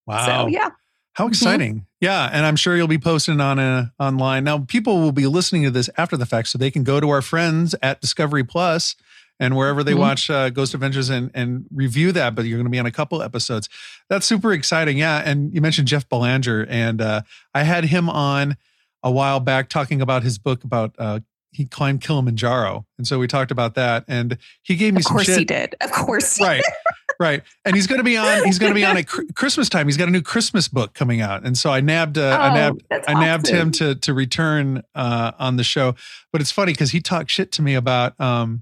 Wow. 0.07 0.25
So 0.25 0.47
yeah. 0.47 0.69
How 1.13 1.25
Mm-hmm. 1.25 1.31
exciting. 1.31 1.85
Yeah. 1.99 2.29
And 2.31 2.45
I'm 2.45 2.55
sure 2.55 2.77
you'll 2.77 2.87
be 2.87 2.97
posting 2.97 3.41
on 3.41 3.59
a, 3.59 3.91
online. 3.99 4.45
Now, 4.45 4.59
people 4.59 5.01
will 5.01 5.11
be 5.11 5.27
listening 5.27 5.63
to 5.63 5.69
this 5.71 5.89
after 5.97 6.15
the 6.15 6.25
fact, 6.25 6.47
so 6.47 6.57
they 6.57 6.71
can 6.71 6.85
go 6.85 7.01
to 7.01 7.09
our 7.09 7.21
friends 7.21 7.75
at 7.81 7.99
Discovery 7.99 8.45
Plus 8.45 8.95
and 9.39 9.55
wherever 9.55 9.83
they 9.83 9.93
Mhm. 9.93 9.99
watch 9.99 10.29
uh, 10.29 10.49
Ghost 10.49 10.73
Adventures 10.73 11.09
and, 11.09 11.31
and 11.33 11.65
review 11.73 12.11
that. 12.13 12.35
But 12.35 12.45
you're 12.45 12.57
going 12.57 12.65
to 12.65 12.71
be 12.71 12.79
on 12.79 12.85
a 12.85 12.91
couple 12.91 13.21
episodes. 13.21 13.69
That's 14.09 14.25
super 14.25 14.51
exciting. 14.53 14.97
Yeah. 14.97 15.21
And 15.25 15.53
you 15.53 15.61
mentioned 15.61 15.87
Jeff 15.87 16.07
Belanger, 16.09 16.65
and 16.69 17.01
uh, 17.01 17.21
I 17.53 17.63
had 17.63 17.85
him 17.85 18.09
on 18.09 18.57
a 19.03 19.11
while 19.11 19.39
back 19.39 19.69
talking 19.69 20.01
about 20.01 20.23
his 20.23 20.37
book 20.37 20.63
about 20.63 20.95
uh, 20.97 21.19
he 21.51 21.65
climbed 21.65 22.01
Kilimanjaro. 22.01 22.85
And 22.97 23.07
so 23.07 23.17
we 23.19 23.27
talked 23.27 23.51
about 23.51 23.75
that. 23.75 24.03
And 24.07 24.37
he 24.63 24.75
gave 24.75 24.93
me 24.93 24.99
Of 24.99 25.03
some 25.05 25.11
Of 25.13 25.17
course 25.17 25.25
shit 25.27 25.39
he 25.39 25.45
did. 25.45 25.75
Of 25.81 25.91
course. 25.91 26.41
right 26.41 26.63
right 27.19 27.41
and 27.65 27.75
he's 27.75 27.87
going 27.87 27.97
to 27.97 28.03
be 28.03 28.15
on 28.15 28.43
he's 28.45 28.59
going 28.59 28.71
to 28.71 28.75
be 28.75 28.85
on 28.85 28.95
at 28.95 29.07
christmas 29.35 29.69
time 29.69 29.87
he's 29.87 29.97
got 29.97 30.07
a 30.07 30.11
new 30.11 30.21
christmas 30.21 30.67
book 30.67 30.93
coming 30.93 31.19
out 31.19 31.43
and 31.43 31.57
so 31.57 31.71
i 31.71 31.81
nabbed 31.81 32.15
uh, 32.19 32.37
i 32.39 32.51
Oh, 32.51 32.53
nabbed 32.53 32.83
that's 32.91 33.09
i 33.09 33.13
nabbed 33.13 33.47
him 33.47 33.71
to 33.71 33.95
to 33.95 34.13
return 34.13 34.83
uh 34.93 35.31
on 35.39 35.55
the 35.55 35.63
show 35.63 35.95
but 36.31 36.41
it's 36.41 36.51
funny 36.51 36.73
because 36.73 36.91
he 36.91 36.99
talked 37.01 37.31
shit 37.31 37.51
to 37.53 37.63
me 37.63 37.73
about 37.73 38.19
um 38.21 38.61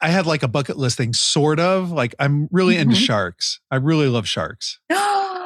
I 0.00 0.08
had 0.08 0.26
like 0.26 0.42
a 0.42 0.48
bucket 0.48 0.76
list 0.76 0.96
thing, 0.98 1.12
sort 1.12 1.58
of. 1.58 1.90
Like 1.90 2.14
I'm 2.18 2.48
really 2.52 2.76
into 2.76 2.96
Mhm. 2.96 3.06
sharks. 3.06 3.60
I 3.70 3.76
really 3.76 4.08
love 4.08 4.28
sharks. 4.28 4.78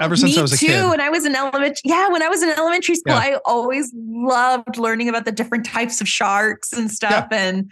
Ever 0.01 0.17
since 0.17 0.37
I 0.39 0.43
was 0.43 0.53
a 0.55 0.57
too. 0.57 0.67
kid. 0.67 0.89
When 0.89 1.01
I 1.01 1.11
was 1.11 1.27
in 1.27 1.37
elementary, 1.37 1.83
yeah, 1.85 2.09
when 2.09 2.23
I 2.23 2.29
was 2.29 2.43
in 2.43 2.49
elementary 2.49 2.95
school, 2.97 3.13
Yeah. 3.15 3.21
I 3.21 3.39
always 3.45 3.93
loved 3.95 4.79
learning 4.79 5.11
about 5.11 5.27
the 5.27 5.33
different 5.33 5.67
types 5.67 6.01
of 6.01 6.09
sharks 6.09 6.73
and 6.73 6.91
stuff. 6.91 7.27
And 7.31 7.71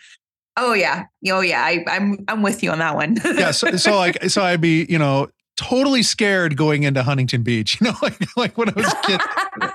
oh 0.58 0.74
yeah, 0.74 1.04
oh 1.30 1.40
yeah, 1.40 1.62
I, 1.64 1.84
I'm 1.88 2.18
I'm 2.28 2.42
with 2.42 2.62
you 2.62 2.70
on 2.70 2.78
that 2.80 2.94
one. 2.94 3.16
Yeah. 3.24 3.52
So, 3.52 3.74
so 3.76 3.96
like, 3.96 4.22
so 4.30 4.42
I'd 4.42 4.60
be, 4.60 4.84
you 4.90 4.98
know, 4.98 5.28
totally 5.56 6.02
scared 6.02 6.56
going 6.56 6.82
into 6.82 7.02
Huntington 7.02 7.42
Beach. 7.42 7.78
You 7.80 7.86
know, 7.92 7.96
like 8.02 8.18
like 8.36 8.58
when 8.58 8.68
I 8.68 8.72
was 8.76 8.92
a 8.92 8.96
kid, 9.06 9.20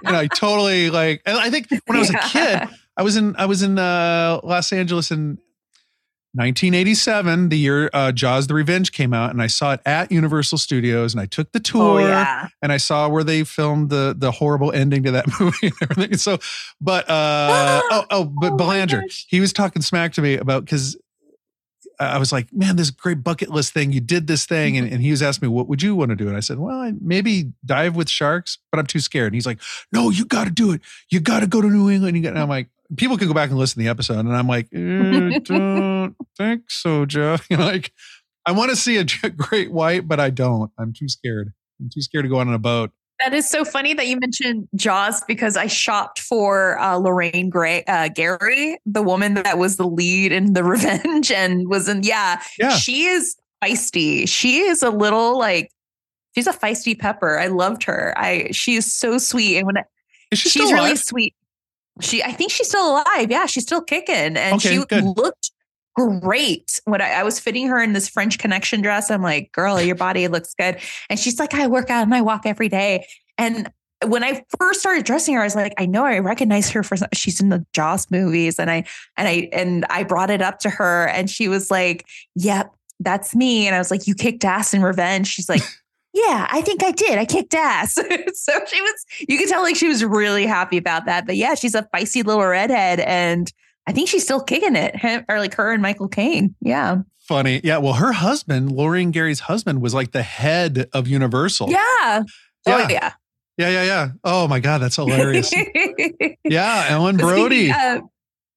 you 0.06 0.12
know, 0.12 0.20
I 0.20 0.28
totally 0.28 0.92
like. 0.92 1.24
And 1.26 1.36
I 1.38 1.50
think 1.50 1.68
when 1.88 1.98
I 1.98 2.00
was 2.00 2.12
a 2.12 2.20
kid, 2.30 2.70
I 2.96 3.02
was 3.02 3.16
in 3.18 3.36
I 3.38 3.48
was 3.48 3.64
in 3.64 3.80
uh, 3.80 4.40
Los 4.44 4.72
Angeles 4.72 5.10
in 5.10 5.40
1987, 6.36 7.50
the 7.50 7.58
year 7.58 7.90
uh, 7.94 8.12
Jaws: 8.12 8.48
The 8.48 8.56
Revenge 8.56 8.92
came 8.92 9.14
out, 9.14 9.30
and 9.30 9.42
I 9.42 9.48
saw 9.48 9.74
it 9.74 9.82
at 9.86 10.12
Universal 10.12 10.58
Studios, 10.58 11.14
and 11.14 11.22
I 11.22 11.26
took 11.28 11.52
the 11.52 11.60
tour, 11.60 12.00
Oh 12.02 12.06
yeah. 12.08 12.48
and 12.62 12.72
I 12.72 12.78
saw 12.78 13.08
where 13.08 13.24
they 13.24 13.44
filmed 13.44 13.90
the 13.90 14.16
the 14.18 14.32
horrible 14.32 14.72
ending 14.72 15.04
to 15.04 15.12
that 15.12 15.26
movie 15.40 15.68
and 15.68 15.74
everything. 15.82 16.18
So, 16.18 16.40
but 16.82 17.08
uh, 17.10 17.82
oh 17.92 18.06
oh, 18.12 18.26
but 18.26 18.54
Oh 18.54 18.58
Belanger, 18.58 19.04
he 19.28 19.40
was 19.40 19.54
talking 19.54 19.82
smack 19.82 20.14
to 20.14 20.22
me 20.22 20.36
about 20.36 20.66
because 20.66 20.98
I 22.00 22.18
was 22.18 22.32
like, 22.32 22.52
man, 22.52 22.76
this 22.76 22.90
great 22.90 23.24
bucket 23.24 23.50
list 23.50 23.74
thing. 23.74 23.92
You 23.92 24.02
did 24.02 24.26
this 24.28 24.46
thing. 24.46 24.78
And, 24.78 24.92
and 24.92 25.02
he 25.02 25.12
was 25.12 25.22
asking 25.22 25.48
me, 25.48 25.54
what 25.54 25.68
would 25.68 25.82
you 25.82 25.96
want 25.96 26.10
to 26.10 26.16
do? 26.16 26.28
And 26.28 26.36
I 26.36 26.40
said, 26.40 26.58
well, 26.58 26.76
I 26.76 26.94
maybe 27.00 27.54
dive 27.66 27.96
with 27.96 28.10
sharks, 28.10 28.58
but 28.72 28.80
I'm 28.80 28.88
too 28.88 29.00
scared. 29.00 29.28
And 29.28 29.36
he's 29.36 29.46
like, 29.46 29.60
no, 29.92 30.10
you 30.10 30.26
got 30.26 30.46
to 30.46 30.52
do 30.52 30.72
it. 30.72 30.82
You 31.10 31.20
got 31.20 31.42
to 31.42 31.48
go 31.48 31.62
to 31.62 31.68
New 31.68 31.90
England. 31.90 32.18
You 32.18 32.24
got, 32.24 32.30
and 32.30 32.40
I'm 32.40 32.50
like, 32.50 32.68
people 32.96 33.18
can 33.18 33.28
go 33.28 33.34
back 33.34 33.50
and 33.50 33.58
listen 33.58 33.76
to 33.80 33.84
the 33.84 33.90
episode. 33.90 34.20
And 34.20 34.36
I'm 34.36 34.48
like, 34.48 34.66
eh, 34.74 35.40
don't 35.44 36.16
think 36.38 36.64
so, 36.70 37.06
Jeff. 37.06 37.46
You 37.50 37.58
know, 37.58 37.66
like, 37.66 37.92
I 38.46 38.52
want 38.52 38.70
to 38.72 38.76
see 38.76 38.98
a 38.98 39.06
great 39.30 39.72
white, 39.72 40.08
but 40.08 40.20
I 40.20 40.30
don't. 40.30 40.72
I'm 40.78 40.94
too 40.94 41.08
scared. 41.08 41.54
I'm 41.80 41.90
too 41.94 42.02
scared 42.02 42.26
to 42.26 42.30
go 42.30 42.38
on 42.38 42.54
a 42.54 42.60
boat. 42.60 42.92
That 43.20 43.34
is 43.34 43.50
so 43.50 43.64
funny 43.64 43.94
that 43.94 44.08
you 44.08 44.20
mentioned 44.20 44.68
Jaws 44.76 45.22
because 45.28 45.56
I 45.56 45.68
shopped 45.68 46.20
for 46.20 46.78
uh, 46.80 46.96
Lorraine 46.98 47.50
Gray, 47.50 47.84
uh, 47.86 48.10
Gary, 48.10 48.80
the 48.86 49.02
woman 49.04 49.36
that 49.36 49.58
was 49.58 49.78
the 49.78 49.88
lead 49.88 50.32
in 50.32 50.54
The 50.54 50.64
Revenge 50.64 51.32
and 51.32 51.70
was 51.70 51.88
in, 51.88 52.04
yeah, 52.04 52.42
Yeah. 52.60 52.72
she 52.76 53.06
is 53.06 53.36
feisty. 53.64 54.28
She 54.28 54.62
is 54.62 54.84
a 54.84 54.90
little 54.90 55.38
like, 55.38 55.72
she's 56.36 56.48
a 56.48 56.54
feisty 56.54 57.00
pepper. 57.00 57.38
I 57.40 57.48
loved 57.48 57.84
her. 57.84 58.14
I, 58.18 58.50
she 58.52 58.76
is 58.76 58.92
so 58.94 59.18
sweet. 59.20 59.58
And 59.58 59.68
when 59.68 59.78
I, 59.78 59.84
she's 60.34 60.52
still 60.52 60.74
really 60.74 60.96
sweet. 60.98 61.34
She, 62.02 62.24
I 62.24 62.32
think 62.32 62.52
she's 62.52 62.68
still 62.68 62.92
alive. 62.92 63.30
Yeah, 63.30 63.46
she's 63.46 63.64
still 63.64 63.82
kicking, 63.82 64.16
and 64.38 64.56
Okay, 64.56 64.78
she 64.78 64.86
good. 64.86 65.04
looked 65.04 65.52
great 65.96 66.80
when 66.86 67.02
I, 67.02 67.12
I 67.12 67.24
was 67.24 67.40
fitting 67.40 67.68
her 67.68 67.82
in 67.82 67.94
this 67.94 68.10
French 68.10 68.40
Connection 68.40 68.82
dress. 68.82 69.12
I'm 69.12 69.22
like, 69.22 69.52
"Girl, 69.52 69.80
your 69.82 69.96
body 69.96 70.28
looks 70.28 70.54
good," 70.56 70.78
and 71.10 71.20
she's 71.20 71.40
like, 71.40 71.54
"I 71.54 71.68
work 71.68 71.90
out 71.90 72.04
and 72.04 72.14
I 72.16 72.22
walk 72.22 72.46
every 72.46 72.70
day." 72.70 73.06
And 73.38 73.72
when 74.06 74.24
I 74.24 74.44
first 74.60 74.80
started 74.80 75.06
dressing 75.06 75.36
her, 75.36 75.42
I 75.42 75.46
was 75.46 75.56
like, 75.56 75.74
"I 75.78 75.86
know 75.86 76.04
I 76.04 76.18
recognize 76.20 76.70
her 76.72 76.82
for 76.84 76.98
some- 76.98 77.10
she's 77.14 77.40
in 77.40 77.50
the 77.50 77.66
Jaws 77.74 78.10
movies," 78.10 78.58
and 78.60 78.72
I 78.72 78.86
and 79.18 79.28
I 79.28 79.50
and 79.54 79.86
I 79.90 80.04
brought 80.04 80.32
it 80.32 80.42
up 80.42 80.60
to 80.60 80.70
her, 80.72 81.08
and 81.10 81.30
she 81.30 81.48
was 81.48 81.70
like, 81.70 82.06
"Yep." 82.36 82.74
That's 83.00 83.36
me. 83.36 83.68
And 83.68 83.76
I 83.76 83.80
was 83.80 83.92
like, 83.92 84.08
You 84.08 84.16
kicked 84.16 84.46
ass 84.46 84.74
in 84.74 84.82
revenge. 84.82 85.28
She's 85.28 85.50
like, 85.50 85.64
yeah, 86.14 86.48
I 86.52 86.62
think 86.62 86.84
I 86.84 86.92
did. 86.92 87.18
I 87.18 87.26
kicked 87.26 87.56
ass. 87.56 87.94
so 87.96 88.04
she 88.68 88.82
was, 88.82 89.06
you 89.28 89.38
could 89.38 89.50
tell 89.50 89.64
like 89.64 89.76
she 89.76 89.88
was 89.88 90.04
really 90.06 90.46
happy 90.46 90.78
about 90.78 91.06
that. 91.06 91.26
But 91.26 91.38
yeah, 91.38 91.56
she's 91.56 91.74
a 91.74 91.84
feisty 91.94 92.24
little 92.24 92.46
redhead. 92.46 93.00
And 93.00 93.52
I 93.88 93.94
think 93.94 94.10
she's 94.10 94.24
still 94.24 94.42
kicking 94.42 94.76
it, 94.76 95.26
or 95.28 95.40
like 95.40 95.56
her 95.56 95.74
and 95.74 95.82
Michael 95.82 96.08
Caine. 96.08 96.56
Yeah. 96.62 96.98
Funny. 97.20 97.62
Yeah. 97.64 97.78
Well, 97.78 97.94
her 97.94 98.12
husband, 98.12 98.72
Lorraine 98.72 99.12
Gary's 99.12 99.42
husband, 99.42 99.82
was 99.82 99.94
like 99.94 100.12
the 100.12 100.22
head 100.24 100.88
of 100.94 101.08
Universal. 101.08 101.72
Yeah. 101.72 101.80
Oh, 101.80 102.24
yeah. 102.68 102.76
Oh, 102.76 102.88
yeah. 102.90 103.14
Yeah. 103.58 103.70
Yeah. 103.70 103.84
Yeah. 103.84 104.10
Oh 104.24 104.48
my 104.48 104.60
God. 104.60 104.80
That's 104.80 104.96
hilarious. 104.98 105.52
yeah. 106.44 106.88
Ellen 106.90 107.18
Brody. 107.18 107.72
Speaking 107.72 107.98
of, 107.98 108.02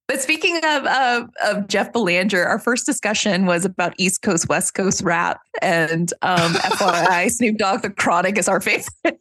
but 0.08 0.20
speaking 0.20 0.56
of, 0.64 0.86
of 0.86 1.30
of 1.44 1.68
Jeff 1.68 1.92
Belanger, 1.92 2.44
our 2.44 2.58
first 2.58 2.86
discussion 2.86 3.46
was 3.46 3.64
about 3.64 3.94
East 3.98 4.22
Coast 4.22 4.48
West 4.48 4.74
Coast 4.74 5.02
rap, 5.02 5.40
and 5.62 6.12
um, 6.22 6.52
FYI, 6.54 7.30
Snoop 7.30 7.56
Dogg 7.58 7.82
the 7.82 7.90
Chronic 7.90 8.38
is 8.38 8.48
our 8.48 8.60
favorite. 8.60 8.86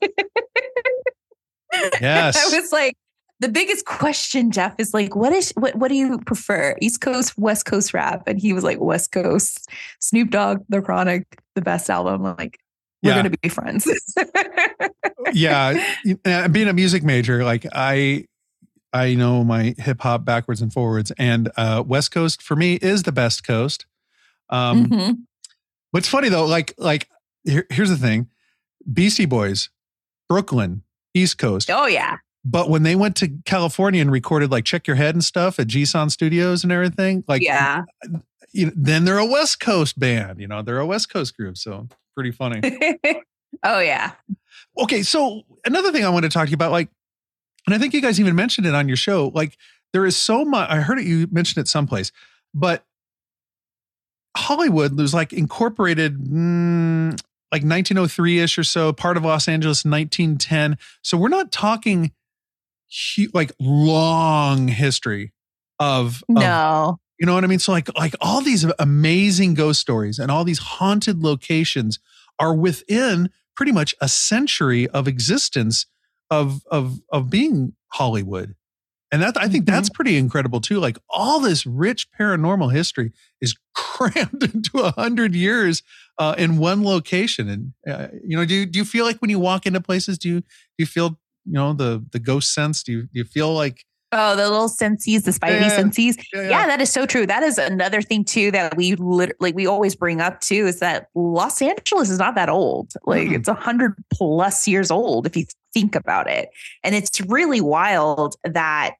Yes. 2.01 2.37
I 2.37 2.57
was 2.57 2.71
like, 2.71 2.95
the 3.41 3.49
biggest 3.49 3.85
question, 3.85 4.49
Jeff, 4.51 4.75
is 4.77 4.93
like, 4.93 5.13
what 5.15 5.33
is 5.33 5.51
what 5.57 5.75
what 5.75 5.89
do 5.89 5.95
you 5.95 6.19
prefer? 6.19 6.75
East 6.81 7.01
Coast, 7.01 7.37
West 7.37 7.65
Coast 7.65 7.93
rap? 7.93 8.23
And 8.27 8.39
he 8.39 8.53
was 8.53 8.63
like, 8.63 8.79
West 8.79 9.11
Coast, 9.11 9.69
Snoop 9.99 10.29
Dogg, 10.29 10.63
The 10.69 10.81
Chronic, 10.81 11.25
the 11.53 11.61
best 11.61 11.89
album. 11.89 12.25
I'm 12.25 12.37
like, 12.37 12.57
we're 13.03 13.09
Yeah. 13.11 13.17
gonna 13.17 13.31
be 13.41 13.49
friends. 13.49 13.85
yeah. 15.33 15.73
Being 16.47 16.69
a 16.69 16.73
music 16.73 17.03
major, 17.03 17.43
like 17.43 17.65
I, 17.73 18.25
I 18.95 19.13
know 19.13 19.43
my 19.43 19.75
hip 19.77 20.01
hop 20.01 20.23
backwards 20.23 20.61
and 20.61 20.71
forwards, 20.71 21.11
and 21.17 21.51
uh, 21.57 21.83
West 21.85 22.11
Coast 22.11 22.41
for 22.41 22.55
me 22.55 22.75
is 22.75 23.03
the 23.03 23.11
best 23.11 23.45
coast. 23.45 23.85
Um, 24.49 24.85
Mhm. 24.87 25.17
What's 25.91 26.07
funny 26.07 26.29
though, 26.29 26.45
like 26.45 26.73
like 26.77 27.09
here, 27.43 27.67
here's 27.69 27.89
the 27.89 27.97
thing: 27.97 28.29
Beastie 28.91 29.25
Boys, 29.25 29.69
Brooklyn, 30.29 30.83
East 31.13 31.37
Coast. 31.37 31.69
Oh 31.69 31.87
yeah. 31.87 32.17
But 32.45 32.69
when 32.69 32.83
they 32.83 32.95
went 32.95 33.15
to 33.17 33.29
California 33.45 34.01
and 34.01 34.11
recorded 34.11 34.49
like 34.51 34.65
Check 34.65 34.87
Your 34.87 34.95
Head 34.95 35.15
and 35.15 35.23
stuff 35.23 35.59
at 35.59 35.67
G-Son 35.67 36.09
Studios 36.09 36.63
and 36.63 36.71
everything, 36.71 37.23
like 37.27 37.41
yeah. 37.41 37.83
you 38.53 38.67
know, 38.67 38.71
then 38.75 39.03
they're 39.03 39.17
a 39.17 39.25
West 39.25 39.59
Coast 39.59 39.99
band. 39.99 40.39
You 40.39 40.47
know, 40.47 40.61
they're 40.61 40.79
a 40.79 40.85
West 40.85 41.09
Coast 41.09 41.35
group. 41.35 41.57
So 41.57 41.87
pretty 42.13 42.31
funny. 42.31 42.61
oh 43.63 43.79
yeah. 43.79 44.11
okay, 44.77 45.01
so 45.01 45.41
another 45.65 45.91
thing 45.91 46.05
I 46.05 46.09
want 46.09 46.23
to 46.23 46.29
talk 46.29 46.45
to 46.45 46.51
you 46.51 46.55
about, 46.55 46.71
like, 46.71 46.89
and 47.65 47.73
I 47.75 47.77
think 47.77 47.93
you 47.93 48.01
guys 48.01 48.19
even 48.19 48.35
mentioned 48.35 48.67
it 48.67 48.75
on 48.75 48.87
your 48.87 48.97
show. 48.97 49.31
Like, 49.33 49.57
there 49.93 50.05
is 50.05 50.15
so 50.17 50.43
much. 50.45 50.69
I 50.69 50.77
heard 50.81 50.99
it. 50.99 51.05
You 51.05 51.27
mentioned 51.31 51.63
it 51.63 51.67
someplace, 51.67 52.11
but 52.53 52.85
Hollywood 54.37 54.97
was 54.97 55.13
like 55.13 55.31
incorporated 55.33 56.17
mm, 56.17 57.11
like 57.51 57.63
1903 57.63 58.39
ish 58.39 58.57
or 58.57 58.63
so, 58.63 58.91
part 58.91 59.17
of 59.17 59.23
Los 59.23 59.47
Angeles 59.47 59.85
1910. 59.85 60.77
So 61.01 61.17
we're 61.17 61.29
not 61.29 61.51
talking 61.51 62.11
like 63.33 63.51
long 63.59 64.67
history 64.67 65.31
of, 65.79 66.23
of 66.29 66.35
No. 66.35 66.97
you 67.19 67.25
know 67.25 67.33
what 67.33 67.43
I 67.43 67.47
mean? 67.47 67.59
So 67.59 67.71
like 67.71 67.89
like 67.97 68.15
all 68.19 68.41
these 68.41 68.65
amazing 68.79 69.53
ghost 69.53 69.79
stories 69.79 70.19
and 70.19 70.29
all 70.29 70.43
these 70.43 70.59
haunted 70.59 71.23
locations 71.23 71.99
are 72.39 72.53
within 72.53 73.29
pretty 73.55 73.71
much 73.71 73.95
a 74.01 74.09
century 74.09 74.87
of 74.89 75.07
existence 75.07 75.85
of 76.29 76.61
of 76.71 76.99
of 77.11 77.29
being 77.29 77.73
Hollywood. 77.93 78.55
And 79.11 79.21
that 79.21 79.37
I 79.37 79.47
think 79.47 79.65
that's 79.65 79.89
pretty 79.89 80.17
incredible 80.17 80.59
too. 80.59 80.79
Like 80.79 80.97
all 81.09 81.39
this 81.39 81.65
rich 81.65 82.07
paranormal 82.19 82.73
history 82.73 83.11
is 83.39 83.55
crammed 83.75 84.43
into 84.43 84.79
a 84.79 84.91
hundred 84.91 85.35
years 85.35 85.83
uh, 86.17 86.35
in 86.37 86.57
one 86.57 86.83
location. 86.83 87.47
And 87.47 87.73
uh, 87.87 88.07
you 88.25 88.35
know, 88.35 88.45
do 88.45 88.55
you, 88.55 88.65
do 88.65 88.79
you 88.79 88.85
feel 88.85 89.05
like 89.05 89.17
when 89.19 89.29
you 89.29 89.39
walk 89.39 89.65
into 89.65 89.79
places, 89.79 90.17
do 90.17 90.27
you 90.29 90.39
do 90.41 90.45
you 90.79 90.85
feel 90.85 91.19
you 91.45 91.53
know 91.53 91.71
the 91.73 92.03
the 92.11 92.19
ghost 92.19 92.53
sense? 92.53 92.83
Do 92.83 92.91
you 92.91 93.01
do 93.03 93.09
you 93.13 93.23
feel 93.25 93.53
like 93.53 93.85
Oh, 94.11 94.35
the 94.35 94.49
little 94.49 94.69
sensies, 94.69 95.23
the 95.23 95.31
spidey 95.31 95.61
Yeah. 95.61 95.77
sensies. 95.77 96.15
yeah, 96.33 96.49
Yeah, 96.49 96.67
that 96.67 96.79
is 96.79 96.89
so 96.89 97.05
true. 97.05 97.25
That 97.25 97.43
is 97.43 97.57
another 97.57 98.01
thing 98.01 98.23
too 98.23 98.49
that 98.51 98.77
we 98.77 98.95
lit- 98.95 99.35
like 99.41 99.55
we 99.55 99.65
always 99.67 99.93
bring 99.95 100.21
up 100.21 100.39
too 100.39 100.67
is 100.67 100.79
that 100.79 101.07
Los 101.15 101.61
Angeles 101.61 102.09
is 102.09 102.17
not 102.19 102.35
that 102.35 102.47
old. 102.49 102.91
Like 103.05 103.27
Mm-mm. 103.27 103.35
it's 103.35 103.47
a 103.49 103.53
hundred 103.53 103.93
plus 104.13 104.67
years 104.67 104.89
old 104.89 105.25
if 105.25 105.35
you 105.35 105.45
think 105.75 105.95
about 105.95 106.27
it, 106.27 106.49
and 106.83 106.95
it's 106.95 107.21
really 107.21 107.61
wild 107.61 108.35
that 108.43 108.95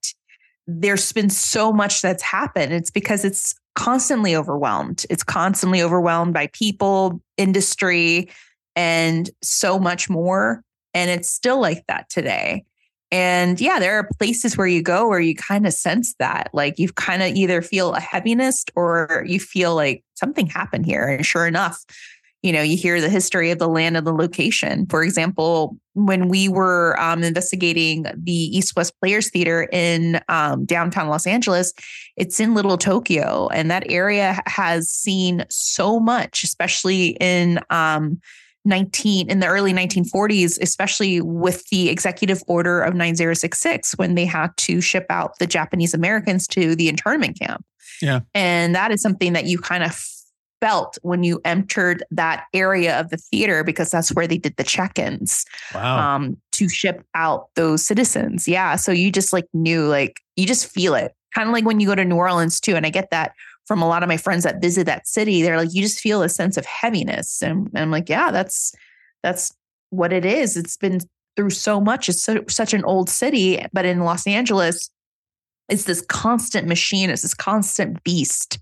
there's 0.68 1.12
been 1.12 1.30
so 1.30 1.72
much 1.72 2.02
that's 2.02 2.24
happened. 2.24 2.74
It's 2.74 2.92
because 2.92 3.26
it's 3.26 3.56
constantly 3.76 4.36
overwhelmed. 4.36 5.06
It's 5.10 5.24
constantly 5.24 5.82
overwhelmed 5.82 6.34
by 6.34 6.48
people, 6.48 7.22
industry, 7.38 8.30
and 8.76 9.30
so 9.42 9.80
much 9.80 10.10
more. 10.10 10.64
And 10.94 11.10
it's 11.10 11.30
still 11.30 11.60
like 11.60 11.84
that 11.88 12.10
today. 12.10 12.66
And 13.12 13.62
yeah, 13.62 13.80
there 13.80 14.00
are 14.00 14.10
places 14.18 14.58
where 14.58 14.68
you 14.68 14.82
go 14.82 15.08
where 15.08 15.20
you 15.20 15.36
kind 15.36 15.68
of 15.68 15.74
sense 15.74 16.16
that, 16.20 16.50
like 16.54 16.80
you 16.80 16.92
kind 16.94 17.22
of 17.22 17.36
either 17.36 17.62
feel 17.62 17.94
a 17.94 18.00
heaviness 18.00 18.66
or 18.76 19.24
you 19.28 19.40
feel 19.40 19.76
like 19.76 20.04
something 20.16 20.48
happened 20.48 20.86
here. 20.86 21.08
And 21.08 21.26
sure 21.26 21.46
enough, 21.46 21.86
you 22.46 22.54
know, 22.54 22.62
you 22.62 22.78
hear 22.78 23.02
the 23.02 23.10
history 23.10 23.50
of 23.50 23.58
the 23.58 23.68
land 23.68 23.98
and 23.98 24.06
the 24.06 24.14
location. 24.14 24.86
For 24.86 25.04
example, 25.04 25.78
when 25.94 26.30
we 26.30 26.48
were 26.48 26.96
um, 27.00 27.24
investigating 27.24 28.06
the 28.16 28.32
East 28.32 28.76
West 28.76 28.94
Players 29.00 29.32
Theater 29.32 29.68
in 29.72 30.22
um, 30.30 30.64
downtown 30.64 31.10
Los 31.10 31.26
Angeles, 31.26 31.74
it's 32.18 32.40
in 32.40 32.54
Little 32.54 32.78
Tokyo, 32.78 33.48
and 33.48 33.72
that 33.72 33.90
area 33.92 34.40
has 34.46 34.88
seen 34.92 35.44
so 35.50 36.00
much, 36.00 36.44
especially 36.44 37.18
in 37.20 37.60
um, 37.72 38.22
19 38.64 39.28
in 39.28 39.40
the 39.40 39.48
early 39.48 39.74
1940s, 39.74 40.62
especially 40.62 41.22
with 41.22 41.68
the 41.70 41.90
executive 41.90 42.44
order 42.48 42.82
of 42.82 42.94
9066 42.94 43.94
when 43.98 44.14
they 44.14 44.26
had 44.26 44.56
to 44.58 44.82
ship 44.82 45.08
out 45.10 45.40
the 45.40 45.48
Japanese 45.48 45.96
Americans 45.96 46.48
to 46.50 46.76
the 46.76 46.90
internment 46.90 47.40
camp. 47.40 47.66
Yeah. 48.04 48.20
And 48.36 48.76
that 48.76 48.92
is 48.92 49.02
something 49.02 49.34
that 49.34 49.46
you 49.46 49.58
kind 49.58 49.84
of 49.84 50.00
felt 50.66 50.98
when 51.04 51.24
you 51.24 51.40
entered 51.46 52.04
that 52.10 52.46
area 52.52 53.00
of 53.00 53.12
the 53.12 53.18
theater 53.18 53.64
because 53.64 53.92
that's 53.92 54.12
where 54.14 54.26
they 54.26 54.40
did 54.40 54.56
the 54.58 54.64
check-ins 54.64 55.46
wow? 55.76 56.16
um, 56.16 56.36
to 56.52 56.68
ship 56.68 57.06
out 57.14 57.50
those 57.54 57.86
citizens. 57.86 58.48
Yeah. 58.48 58.76
So 58.76 58.92
you 58.92 59.12
just 59.12 59.32
like 59.32 59.46
knew, 59.54 59.86
like, 59.86 60.22
you 60.36 60.48
just 60.48 60.66
feel 60.66 60.96
it. 60.96 61.14
Kind 61.36 61.48
of 61.48 61.54
like 61.54 61.66
when 61.66 61.80
you 61.80 61.86
go 61.86 61.94
to 61.94 62.04
New 62.04 62.16
Orleans 62.16 62.60
too. 62.60 62.76
And 62.76 62.84
I 62.84 62.90
get 62.90 63.12
that 63.12 63.34
from 63.66 63.84
a 63.84 63.88
lot 63.88 64.02
of 64.02 64.10
my 64.10 64.18
friends 64.18 64.44
that 64.44 64.60
visit 64.60 64.86
that 64.88 65.08
city. 65.08 65.44
They're 65.44 65.58
like, 65.58 65.72
you 65.72 65.84
just 65.84 66.00
feel 66.00 66.24
a 66.24 66.30
sense 66.30 66.58
of 66.58 66.66
heaviness. 66.66 67.44
And, 67.44 67.68
and 67.68 67.78
I'm 67.78 67.92
like, 67.92 68.10
yeah, 68.10 68.32
that's, 68.32 68.74
that's 69.22 69.54
what 69.92 70.12
it 70.12 70.26
is. 70.26 70.58
It's 70.58 70.78
been 70.78 71.00
through 71.36 71.52
so 71.52 71.80
much. 71.80 72.10
It's 72.10 72.24
so, 72.24 72.44
such 72.48 72.74
an 72.74 72.84
old 72.86 73.08
city. 73.08 73.64
But 73.72 73.86
in 73.86 74.00
Los 74.00 74.26
Angeles, 74.26 74.90
it's 75.68 75.86
this 75.86 76.02
constant 76.02 76.68
machine. 76.68 77.10
It's 77.10 77.24
this 77.24 77.34
constant 77.34 78.04
beast. 78.04 78.60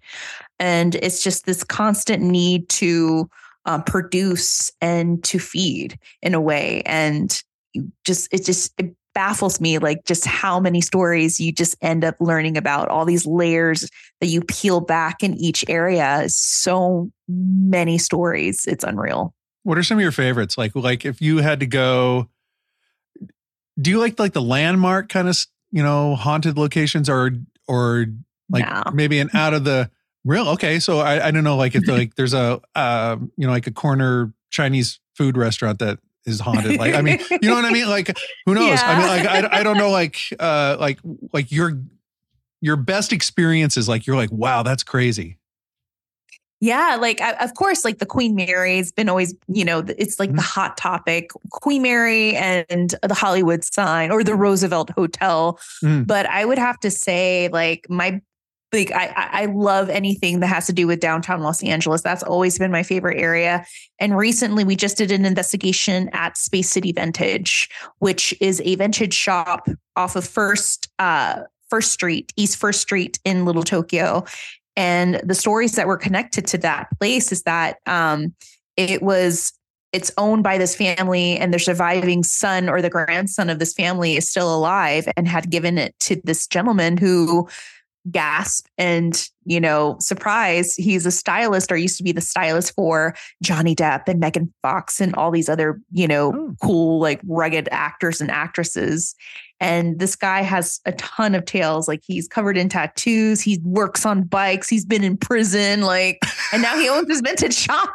And 0.64 0.95
it's 0.95 1.22
just 1.22 1.45
this 1.45 1.61
constant 1.64 2.24
need 2.24 2.70
to 2.70 3.30
um, 3.66 3.84
produce 3.84 4.72
and 4.80 5.22
to 5.26 5.38
feed 5.38 5.99
in 6.22 6.34
a 6.34 6.39
way. 6.41 6.82
And 6.86 7.38
you 7.74 7.91
just, 8.05 8.34
it 8.34 8.45
just, 8.45 8.74
it 8.78 8.95
baffles 9.14 9.59
me 9.59 9.78
like 9.78 10.05
just 10.05 10.26
how 10.26 10.59
many 10.59 10.80
stories 10.82 11.39
you 11.39 11.51
just 11.51 11.76
end 11.82 12.03
up 12.03 12.16
learning 12.20 12.57
about 12.57 12.88
all 12.88 13.05
these 13.05 13.26
layers 13.28 13.88
that 14.22 14.28
you 14.28 14.41
peel 14.41 14.80
back 14.80 15.22
in 15.22 15.36
each 15.36 15.64
area 15.70 16.24
so 16.30 17.11
many 17.28 17.99
stories 17.99 18.66
it's 18.66 18.84
unreal 18.84 19.32
What 19.61 19.78
are 19.78 19.84
some 19.84 19.99
of 19.99 20.01
your 20.01 20.11
favorites? 20.11 20.57
Like 20.57 20.72
like 20.76 21.05
if 21.05 21.22
you 21.22 21.38
had 21.38 21.59
to 21.59 21.68
go, 21.68 22.28
do 23.80 23.91
you 23.91 23.99
like 23.99 24.18
like 24.18 24.34
the 24.34 24.41
landmark 24.41 25.09
kind 25.09 25.28
of 25.28 25.38
you 25.72 25.84
know 25.84 26.16
haunted 26.16 26.57
locations 26.57 27.07
or 27.07 27.32
or 27.68 28.07
like 28.49 28.66
No. 28.66 28.82
maybe 28.93 29.20
an 29.20 29.30
out 29.34 29.53
of 29.53 29.64
the 29.64 29.91
real? 30.26 30.49
Okay, 30.49 30.80
so 30.80 30.99
I 30.99 31.28
I 31.28 31.32
don't 31.32 31.43
know 31.43 31.57
like 31.57 31.76
if 31.76 31.88
like 31.88 32.15
there's 32.15 32.34
a 32.34 32.61
uh 32.76 33.17
you 33.38 33.47
know 33.47 33.53
like 33.53 33.67
a 33.67 33.71
corner 33.71 34.34
Chinese 34.49 34.99
food 35.15 35.38
restaurant 35.38 35.80
that 35.80 35.99
is 36.26 36.39
haunted. 36.39 36.80
Like 36.80 36.93
I 36.95 37.01
mean 37.01 37.19
you 37.30 37.49
know 37.49 37.55
what 37.55 37.65
I 37.65 37.71
mean? 37.71 37.88
Like 37.88 38.15
who 38.45 38.53
knows? 38.53 38.80
I 38.82 38.97
mean 38.97 39.07
like 39.07 39.28
I 39.28 39.59
I 39.59 39.63
don't 39.63 39.78
know 39.78 39.89
like 39.89 40.17
uh 40.39 40.78
like 40.80 40.99
like 41.32 41.51
your 41.51 41.80
your 42.61 42.76
best 42.76 43.11
experience 43.11 43.78
is 43.78 43.89
like 43.89 44.07
you're 44.07 44.15
like 44.15 44.32
wow 44.32 44.63
that's 44.63 44.84
crazy. 44.84 45.38
Yeah, 46.63 46.97
like 46.97 47.19
I, 47.19 47.34
of 47.43 47.55
course, 47.55 47.84
like 47.84 47.97
the 47.97 48.05
Queen 48.05 48.36
Mary 48.36 48.78
has 48.78 48.89
been 48.89 49.09
always, 49.09 49.36
you 49.49 49.65
know, 49.65 49.80
it's 49.80 50.17
like 50.17 50.34
the 50.34 50.41
hot 50.41 50.78
topic, 50.78 51.32
Queen 51.51 51.82
Mary 51.82 52.38
and 52.38 52.95
the 53.01 53.13
Hollywood 53.13 53.65
sign 53.65 54.11
or 54.11 54.24
the 54.24 54.34
Roosevelt 54.34 54.89
Hotel. 54.91 55.59
Mm. 55.84 56.07
But 56.07 56.26
I 56.26 56.45
would 56.45 56.57
have 56.57 56.80
to 56.80 56.89
say, 56.89 57.49
like 57.51 57.86
my 57.89 58.21
like 58.74 58.91
I 58.91 59.13
I 59.15 59.45
love 59.45 59.89
anything 59.89 60.39
that 60.39 60.47
has 60.47 60.65
to 60.65 60.74
do 60.74 60.88
with 60.88 60.99
downtown 60.99 61.41
Los 61.41 61.63
Angeles. 61.63 62.01
That's 62.01 62.24
always 62.24 62.57
been 62.57 62.71
my 62.71 62.84
favorite 62.84 63.19
area. 63.19 63.65
And 63.99 64.17
recently, 64.17 64.63
we 64.63 64.76
just 64.76 64.97
did 64.97 65.11
an 65.11 65.26
investigation 65.26 66.09
at 66.13 66.38
Space 66.38 66.69
City 66.69 66.91
Vintage, 66.91 67.69
which 67.99 68.34
is 68.41 68.61
a 68.65 68.76
vintage 68.76 69.13
shop 69.13 69.69
off 69.95 70.15
of 70.15 70.26
First 70.26 70.89
uh 70.99 71.43
First 71.69 71.91
Street, 71.91 72.34
East 72.36 72.57
First 72.57 72.82
Street 72.82 73.19
in 73.24 73.45
Little 73.45 73.63
Tokyo. 73.63 74.26
And 74.76 75.21
the 75.24 75.36
stories 75.36 75.74
that 75.74 75.88
were 75.88 75.97
connected 75.97 76.47
to 76.47 76.57
that 76.59 76.88
place 76.99 77.32
is 77.32 77.43
that 77.43 77.78
um, 77.86 78.34
it 78.76 79.01
was 79.01 79.53
it's 79.91 80.11
owned 80.17 80.41
by 80.41 80.57
this 80.57 80.76
family, 80.76 81.38
and 81.38 81.53
their 81.53 81.59
surviving 81.59 82.24
son 82.24 82.67
or 82.67 82.82
the 82.82 82.89
grandson 82.89 83.51
of 83.51 83.59
this 83.59 83.76
family 83.76 84.17
is 84.17 84.28
still 84.28 84.53
alive 84.53 85.07
and 85.15 85.28
had 85.28 85.51
given 85.51 85.78
it 85.78 85.93
to 85.99 86.19
this 86.24 86.47
gentleman 86.47 86.97
who 86.97 87.47
gasp 88.12 88.66
and 88.78 89.30
you 89.45 89.60
know 89.62 89.95
surprise 89.99 90.76
he's 90.76 91.06
a 91.06 91.12
stylist 91.12 91.72
or 91.72 91.78
used 91.78 91.97
to 91.97 92.04
be 92.04 92.12
the 92.12 92.20
stylist 92.22 92.76
for 92.76 93.16
johnny 93.41 93.74
depp 93.76 94.08
and 94.08 94.20
megan 94.20 94.54
fox 94.62 94.99
and 94.99 95.16
all 95.16 95.32
these 95.32 95.47
other 95.47 95.80
you 95.91 96.08
know 96.08 96.34
Oh. 96.34 96.56
cool 96.62 96.99
like 96.99 97.22
rugged 97.28 97.70
actors 97.72 98.22
and 98.22 98.32
actresses. 98.32 99.16
And 99.60 99.99
this 99.99 100.16
guy 100.16 100.41
has 100.41 100.82
a 100.86 100.91
ton 100.93 101.36
of 101.36 101.45
tales 101.45 101.88
like 101.88 102.01
he's 102.06 102.28
covered 102.28 102.58
in 102.58 102.68
tattoos. 102.70 103.39
He 103.39 103.60
works 103.64 104.06
on 104.06 104.24
bikes. 104.24 104.68
He's 104.68 104.84
been 104.86 105.04
in 105.04 105.16
prison 105.16 105.82
like 105.82 106.20
and 106.51 106.62
now 106.62 106.76
he 106.78 106.89
owns 106.89 107.08
this 107.08 107.22
vintage 107.22 107.54
shop 107.66 107.89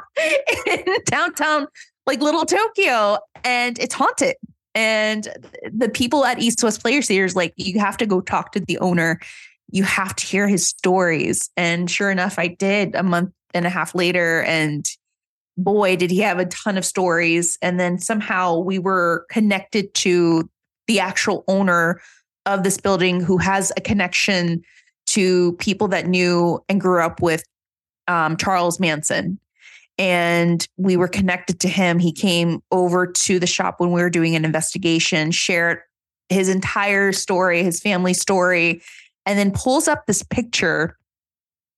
in 0.66 0.84
downtown 1.04 1.66
like 2.06 2.20
little 2.20 2.46
tokyo. 2.46 3.18
And 3.44 3.78
it's 3.78 3.94
haunted. 3.94 4.36
And 4.74 5.28
the 5.70 5.88
people 5.88 6.24
at 6.24 6.38
east 6.38 6.62
west 6.62 6.80
players 6.80 7.06
theaters 7.08 7.34
like 7.36 7.52
you 7.56 7.78
have 7.80 7.96
to 7.98 8.06
go 8.06 8.20
talk 8.20 8.52
to 8.52 8.60
the 8.60 8.78
owner 8.78 9.20
you 9.70 9.84
have 9.84 10.16
to 10.16 10.26
hear 10.26 10.48
his 10.48 10.66
stories. 10.66 11.50
And 11.56 11.90
sure 11.90 12.10
enough, 12.10 12.38
I 12.38 12.48
did 12.48 12.94
a 12.94 13.02
month 13.02 13.32
and 13.54 13.66
a 13.66 13.70
half 13.70 13.94
later. 13.94 14.42
And 14.42 14.88
boy, 15.56 15.96
did 15.96 16.10
he 16.10 16.20
have 16.20 16.38
a 16.38 16.46
ton 16.46 16.78
of 16.78 16.84
stories. 16.84 17.58
And 17.60 17.78
then 17.78 17.98
somehow 17.98 18.58
we 18.58 18.78
were 18.78 19.26
connected 19.30 19.92
to 19.94 20.48
the 20.86 21.00
actual 21.00 21.44
owner 21.48 22.00
of 22.46 22.62
this 22.62 22.78
building 22.78 23.20
who 23.20 23.36
has 23.38 23.72
a 23.76 23.80
connection 23.80 24.62
to 25.08 25.52
people 25.54 25.88
that 25.88 26.06
knew 26.06 26.62
and 26.68 26.80
grew 26.80 27.02
up 27.02 27.20
with 27.20 27.44
um, 28.06 28.36
Charles 28.36 28.80
Manson. 28.80 29.38
And 29.98 30.66
we 30.76 30.96
were 30.96 31.08
connected 31.08 31.60
to 31.60 31.68
him. 31.68 31.98
He 31.98 32.12
came 32.12 32.62
over 32.70 33.06
to 33.06 33.38
the 33.38 33.46
shop 33.46 33.80
when 33.80 33.90
we 33.90 34.00
were 34.00 34.10
doing 34.10 34.36
an 34.36 34.44
investigation, 34.44 35.30
shared 35.30 35.80
his 36.28 36.48
entire 36.48 37.12
story, 37.12 37.62
his 37.62 37.80
family 37.80 38.14
story, 38.14 38.82
and 39.28 39.38
then 39.38 39.52
pulls 39.52 39.86
up 39.86 40.06
this 40.06 40.22
picture 40.24 40.96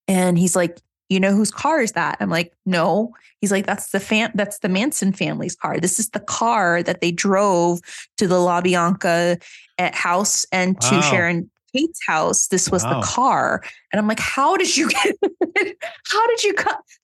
and 0.09 0.38
he's 0.38 0.57
like 0.57 0.80
you 1.11 1.20
know 1.20 1.32
whose 1.32 1.51
car 1.51 1.80
is 1.82 1.92
that 1.92 2.16
i'm 2.20 2.30
like 2.30 2.53
no 2.64 3.12
he's 3.40 3.51
like 3.51 3.66
that's 3.66 3.90
the 3.90 4.01
fam 4.01 4.30
that's 4.34 4.61
the 4.61 4.68
manson 4.68 5.12
family's 5.12 5.57
car 5.57 5.78
this 5.78 5.98
is 5.98 6.09
the 6.11 6.20
car 6.20 6.82
that 6.82 7.01
they 7.01 7.11
drove 7.11 7.80
to 8.16 8.26
the 8.26 8.36
LaBianca 8.36 9.42
at 9.78 9.94
house 9.94 10.46
and 10.53 10.80
to 10.80 10.94
Wow. 10.94 11.01
sharon 11.03 11.51
Tate's 11.72 12.01
house. 12.05 12.48
This 12.48 12.68
was 12.68 12.82
wow. 12.82 12.98
the 13.01 13.07
car. 13.07 13.62
And 13.92 14.01
I'm 14.01 14.09
like, 14.09 14.18
how 14.18 14.57
did 14.57 14.76
you 14.76 14.88
get, 14.88 15.16
how 16.09 16.26
did 16.26 16.42
you, 16.42 16.55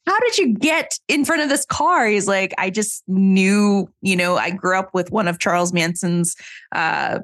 how 0.07 0.18
did 0.18 0.38
you 0.38 0.55
get 0.55 0.99
in 1.07 1.24
front 1.24 1.42
of 1.42 1.49
this 1.49 1.64
car? 1.66 2.09
He's 2.09 2.26
like, 2.26 2.53
I 2.59 2.70
just 2.70 3.05
knew, 3.07 3.88
you 4.03 4.16
know, 4.16 4.36
I 4.36 4.51
grew 4.51 4.76
up 4.76 4.90
with 4.92 5.12
one 5.12 5.28
of 5.28 5.38
Charles 5.38 5.72
Manson's 5.72 6.34
uh, 6.72 7.20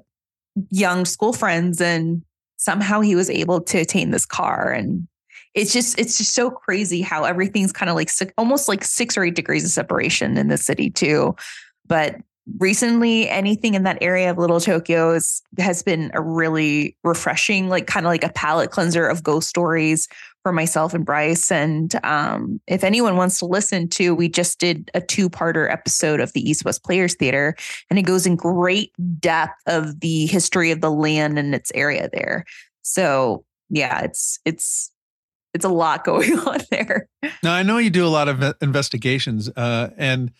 young 0.71 1.05
school 1.05 1.33
friends 1.33 1.81
and 1.81 2.23
somehow 2.63 3.01
he 3.01 3.15
was 3.15 3.29
able 3.29 3.61
to 3.61 3.79
attain 3.79 4.11
this 4.11 4.27
car. 4.27 4.71
And 4.71 5.07
it's 5.55 5.73
just, 5.73 5.99
it's 5.99 6.17
just 6.19 6.33
so 6.33 6.51
crazy 6.51 7.03
how 7.03 7.25
everything's 7.25 7.73
kind 7.73 7.91
of 7.91 7.97
like 7.97 8.11
almost 8.39 8.69
like 8.69 8.85
six 8.85 9.17
or 9.17 9.25
eight 9.25 9.35
degrees 9.35 9.65
of 9.65 9.71
separation 9.71 10.37
in 10.39 10.49
the 10.49 10.57
city 10.57 10.89
too. 10.89 11.35
But 11.87 12.17
recently 12.59 13.29
anything 13.29 13.75
in 13.75 13.85
that 13.85 13.99
area 14.01 14.31
of 14.31 14.39
little 14.39 14.61
tokyo 14.61 15.13
is, 15.13 15.43
has 15.59 15.83
been 15.83 16.11
a 16.15 16.21
really 16.21 16.97
refreshing 17.05 17.69
like 17.69 17.87
kind 17.87 18.05
of 18.05 18.11
like 18.11 18.25
a 18.25 18.33
palate 18.33 18.71
cleanser 18.71 19.07
of 19.07 19.23
ghost 19.23 19.49
stories 19.49 20.09
for 20.43 20.53
myself 20.53 20.93
and 20.93 21.07
brice. 21.07 21.53
And 21.53 21.95
um, 22.05 22.61
if 22.67 22.83
anyone 22.83 23.17
wants 23.17 23.39
to 23.39 23.47
listen 23.47 23.89
to 23.91 24.15
we 24.15 24.29
just 24.29 24.59
did 24.59 24.91
a 24.95 25.01
two-parter 25.01 25.71
episode 25.71 26.21
of 26.21 26.33
the 26.33 26.49
east 26.49 26.65
west 26.65 26.83
players 26.83 27.15
theater 27.15 27.55
and 27.91 27.99
it 27.99 28.03
goes 28.03 28.27
in 28.27 28.35
great 28.35 28.93
depth 29.21 29.61
of 29.67 30.01
the 30.01 30.27
history 30.27 30.73
of 30.73 30.81
the 30.81 30.91
land 30.91 31.39
and 31.39 31.55
its 31.55 31.71
area 31.75 32.09
there. 32.13 32.45
So 32.83 33.45
yeah 33.71 34.01
it's 34.01 34.41
it's 34.45 34.91
it's 35.55 35.65
a 35.65 35.69
lot 35.69 36.05
going 36.05 36.37
on 36.41 36.61
there. 36.71 37.09
Now 37.45 37.55
i 37.55 37.63
know 37.63 37.79
you 37.79 37.91
do 37.91 38.05
a 38.05 38.09
lot 38.09 38.29
of 38.29 38.57
investigations 38.61 39.49
uh, 39.57 39.91
and 39.97 40.33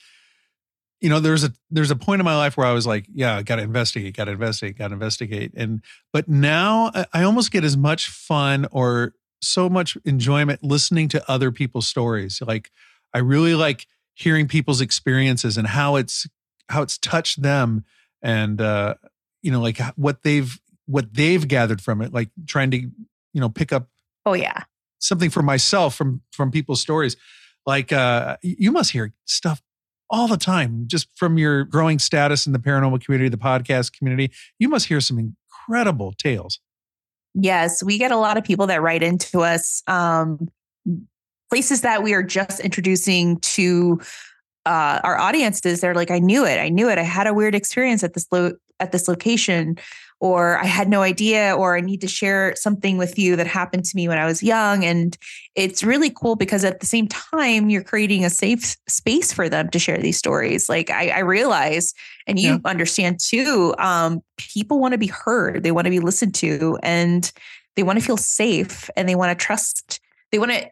you 1.03 1.09
know 1.09 1.21
there's 1.21 1.45
a 1.45 1.53
there's 1.71 1.91
a 1.91 1.97
point 1.97 2.21
in 2.21 2.25
my 2.25 2.37
life 2.37 2.57
where 2.57 2.67
i 2.67 2.73
was 2.73 2.87
like 2.87 3.07
yeah 3.13 3.37
i 3.37 3.43
gotta 3.43 3.63
investigate 3.63 4.17
gotta 4.17 4.33
investigate 4.33 4.79
gotta 4.79 4.95
investigate 4.95 5.53
and 5.57 5.83
but 6.13 6.29
now 6.29 6.91
i 7.13 7.23
almost 7.23 7.51
get 7.51 7.65
as 7.65 7.77
much 7.77 8.09
fun 8.09 8.67
or 8.71 9.15
so 9.41 9.69
much 9.69 9.97
enjoyment 10.05 10.63
listening 10.63 11.09
to 11.09 11.31
other 11.31 11.51
people's 11.51 11.87
stories 11.87 12.41
like 12.47 12.71
i 13.13 13.19
really 13.19 13.55
like 13.55 13.87
hearing 14.15 14.47
people's 14.47 14.81
experiences 14.81 15.57
and 15.59 15.67
how 15.67 15.97
it's 15.97 16.27
how 16.69 16.83
it's 16.83 16.99
touched 16.99 17.43
them 17.43 17.85
and 18.23 18.61
uh 18.61 18.95
you 19.43 19.51
know 19.51 19.61
like 19.61 19.79
what 19.97 20.23
they've 20.23 20.61
what 20.87 21.13
they've 21.15 21.47
gathered 21.49 21.81
from 21.81 22.01
it 22.01 22.13
like 22.13 22.31
trying 22.47 22.71
to 22.71 22.79
you 22.79 23.41
know 23.41 23.49
pick 23.49 23.73
up 23.73 23.89
oh 24.27 24.35
yeah. 24.35 24.65
something 24.99 25.31
for 25.31 25.43
myself 25.43 25.95
from 25.95 26.23
from 26.33 26.51
people's 26.51 26.81
stories. 26.81 27.17
Like 27.67 27.93
uh 27.93 28.37
you 28.43 28.73
must 28.73 28.93
hear 28.93 29.13
stuff 29.25 29.63
all 30.13 30.29
the 30.29 30.37
time, 30.37 30.85
just 30.87 31.09
from 31.17 31.39
your 31.39 31.65
growing 31.65 31.99
status 31.99 32.47
in 32.47 32.53
the 32.53 32.59
paranormal 32.59 33.03
community, 33.03 33.31
the 33.31 33.39
podcast 33.39 33.97
community. 33.97 34.31
You 34.59 34.69
must 34.69 34.87
hear 34.87 35.01
some 35.01 35.19
incredible 35.19 36.13
tales. 36.13 36.61
Yes, 37.35 37.83
we 37.83 37.97
get 37.97 38.13
a 38.13 38.17
lot 38.17 38.37
of 38.37 38.45
people 38.45 38.67
that 38.67 38.83
write 38.83 39.03
into 39.03 39.41
us. 39.41 39.83
Um, 39.87 40.49
places 41.51 41.81
that 41.81 42.03
we 42.03 42.13
are 42.13 42.23
just 42.23 42.61
introducing 42.61 43.39
to 43.41 44.01
uh, 44.67 45.01
our 45.03 45.19
audiences. 45.19 45.81
They're 45.81 45.95
like, 45.95 46.11
I 46.11 46.19
knew 46.19 46.45
it. 46.45 46.59
I 46.59 46.69
knew 46.69 46.89
it. 46.89 46.99
I 46.99 47.03
had 47.03 47.27
a 47.27 47.35
weird 47.35 47.55
experience 47.55 48.05
at 48.05 48.15
this 48.15 48.27
lo- 48.31 48.53
at 48.81 48.93
this 48.93 49.09
location 49.09 49.77
or 50.23 50.57
I 50.57 50.67
had 50.67 50.89
no 50.89 51.03
idea, 51.03 51.53
or 51.53 51.77
I 51.77 51.81
need 51.81 52.01
to 52.03 52.07
share 52.07 52.55
something 52.55 52.97
with 52.97 53.19
you 53.19 53.35
that 53.35 53.49
happened 53.49 53.85
to 53.87 53.97
me 53.97 54.07
when 54.07 54.19
I 54.19 54.25
was 54.25 54.41
young. 54.41 54.85
And 54.85 55.19
it's 55.57 55.83
really 55.83 56.11
cool 56.11 56.37
because 56.37 56.65
at 56.65 56.79
the 56.79 56.87
same 56.87 57.09
time, 57.09 57.69
you're 57.69 57.83
creating 57.83 58.25
a 58.25 58.31
safe 58.31 58.77
space 58.87 59.33
for 59.33 59.49
them 59.49 59.69
to 59.71 59.81
share 59.81 59.99
these 59.99 60.17
stories. 60.17 60.69
Like 60.69 60.91
I, 60.91 61.09
I 61.09 61.19
realize, 61.19 61.93
and 62.29 62.39
you 62.39 62.51
yeah. 62.51 62.59
understand 62.65 63.19
too, 63.19 63.75
um, 63.79 64.23
people 64.37 64.79
want 64.79 64.93
to 64.93 64.99
be 64.99 65.09
heard, 65.09 65.65
they 65.65 65.73
want 65.73 65.87
to 65.87 65.91
be 65.91 65.99
listened 65.99 66.37
to, 66.37 66.79
and 66.85 67.33
they 67.75 67.83
want 67.83 67.99
to 67.99 68.05
feel 68.05 68.17
safe 68.17 68.89
and 68.97 69.09
they 69.09 69.17
want 69.17 69.37
to 69.37 69.45
trust, 69.45 69.99
they 70.31 70.39
want 70.39 70.53
to 70.53 70.71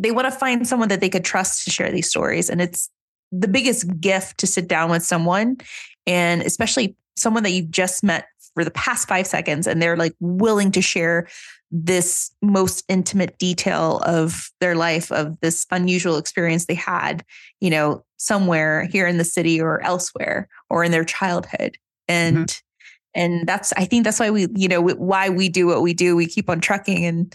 they 0.00 0.10
want 0.10 0.26
to 0.26 0.36
find 0.36 0.66
someone 0.66 0.88
that 0.88 1.00
they 1.00 1.08
could 1.08 1.24
trust 1.24 1.64
to 1.64 1.70
share 1.70 1.92
these 1.92 2.10
stories. 2.10 2.50
And 2.50 2.60
it's 2.60 2.90
the 3.30 3.48
biggest 3.48 4.00
gift 4.00 4.38
to 4.38 4.46
sit 4.48 4.66
down 4.66 4.90
with 4.90 5.04
someone 5.04 5.58
and 6.04 6.42
especially 6.42 6.96
someone 7.16 7.42
that 7.42 7.50
you've 7.50 7.70
just 7.70 8.02
met 8.02 8.26
for 8.58 8.64
the 8.64 8.70
past 8.72 9.06
five 9.06 9.24
seconds 9.24 9.68
and 9.68 9.80
they're 9.80 9.96
like 9.96 10.14
willing 10.18 10.72
to 10.72 10.82
share 10.82 11.28
this 11.70 12.32
most 12.42 12.84
intimate 12.88 13.38
detail 13.38 14.00
of 14.04 14.50
their 14.60 14.74
life 14.74 15.12
of 15.12 15.38
this 15.40 15.64
unusual 15.70 16.16
experience 16.16 16.66
they 16.66 16.74
had 16.74 17.24
you 17.60 17.70
know 17.70 18.02
somewhere 18.16 18.84
here 18.86 19.06
in 19.06 19.16
the 19.16 19.24
city 19.24 19.60
or 19.60 19.80
elsewhere 19.82 20.48
or 20.68 20.84
in 20.84 20.90
their 20.90 21.04
childhood. 21.04 21.78
And 22.08 22.48
mm-hmm. 22.48 23.20
and 23.20 23.46
that's 23.46 23.72
i 23.76 23.84
think 23.84 24.04
that's 24.04 24.18
why 24.18 24.30
we 24.30 24.48
you 24.54 24.68
know 24.68 24.82
why 24.82 25.28
we 25.28 25.48
do 25.48 25.66
what 25.66 25.82
we 25.82 25.94
do. 25.94 26.16
We 26.16 26.26
keep 26.26 26.50
on 26.50 26.60
trucking 26.60 27.04
and 27.04 27.34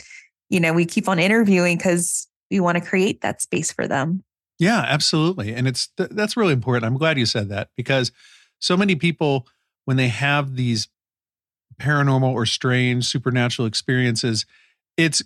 you 0.50 0.60
know 0.60 0.74
we 0.74 0.86
keep 0.86 1.08
on 1.08 1.20
interviewing 1.20 1.78
because 1.78 2.28
we 2.52 2.60
want 2.60 2.78
to 2.78 2.84
create 2.84 3.22
that 3.22 3.42
space 3.42 3.72
for 3.72 3.88
them. 3.88 4.24
Yeah 4.60 4.84
absolutely. 4.88 5.54
And 5.54 5.68
it's 5.68 5.88
th- 5.98 6.10
that's 6.12 6.36
really 6.36 6.54
important. 6.54 6.86
I'm 6.86 6.98
glad 6.98 7.18
you 7.18 7.26
said 7.26 7.50
that 7.50 7.70
because 7.78 8.12
so 8.60 8.76
many 8.76 8.96
people 8.96 9.48
when 9.86 9.98
they 9.98 10.08
have 10.08 10.56
these 10.56 10.88
paranormal 11.84 12.32
or 12.32 12.46
strange 12.46 13.06
supernatural 13.06 13.68
experiences 13.68 14.46
it's 14.98 15.22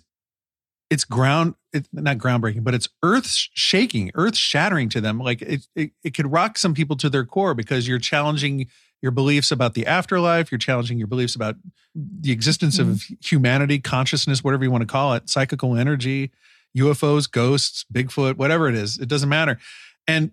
it's 0.90 1.04
ground 1.04 1.54
it's 1.72 1.88
not 1.92 2.18
groundbreaking 2.18 2.64
but 2.64 2.74
it's 2.74 2.88
earth 3.02 3.26
shaking 3.26 4.10
earth 4.14 4.36
shattering 4.36 4.88
to 4.88 5.00
them 5.00 5.18
like 5.18 5.42
it, 5.42 5.66
it 5.74 5.90
it 6.02 6.14
could 6.14 6.30
rock 6.30 6.58
some 6.58 6.74
people 6.74 6.96
to 6.96 7.08
their 7.08 7.24
core 7.24 7.54
because 7.54 7.86
you're 7.86 7.98
challenging 7.98 8.66
your 9.02 9.12
beliefs 9.12 9.50
about 9.50 9.74
the 9.74 9.86
afterlife 9.86 10.50
you're 10.50 10.58
challenging 10.58 10.98
your 10.98 11.06
beliefs 11.06 11.34
about 11.34 11.56
the 11.94 12.32
existence 12.32 12.78
mm-hmm. 12.78 12.92
of 12.92 13.04
humanity 13.22 13.78
consciousness 13.78 14.42
whatever 14.42 14.64
you 14.64 14.70
want 14.70 14.82
to 14.82 14.86
call 14.86 15.14
it 15.14 15.28
psychical 15.28 15.76
energy 15.76 16.30
ufos 16.76 17.30
ghosts 17.30 17.84
bigfoot 17.92 18.36
whatever 18.36 18.68
it 18.68 18.74
is 18.74 18.98
it 18.98 19.08
doesn't 19.08 19.28
matter 19.28 19.58
and 20.06 20.32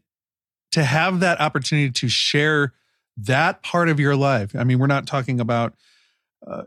to 0.71 0.83
have 0.83 1.19
that 1.19 1.39
opportunity 1.39 1.91
to 1.91 2.09
share 2.09 2.73
that 3.17 3.61
part 3.61 3.89
of 3.89 3.99
your 3.99 4.15
life 4.15 4.55
i 4.57 4.63
mean 4.63 4.79
we're 4.79 4.87
not 4.87 5.05
talking 5.05 5.39
about 5.39 5.73
uh, 6.47 6.63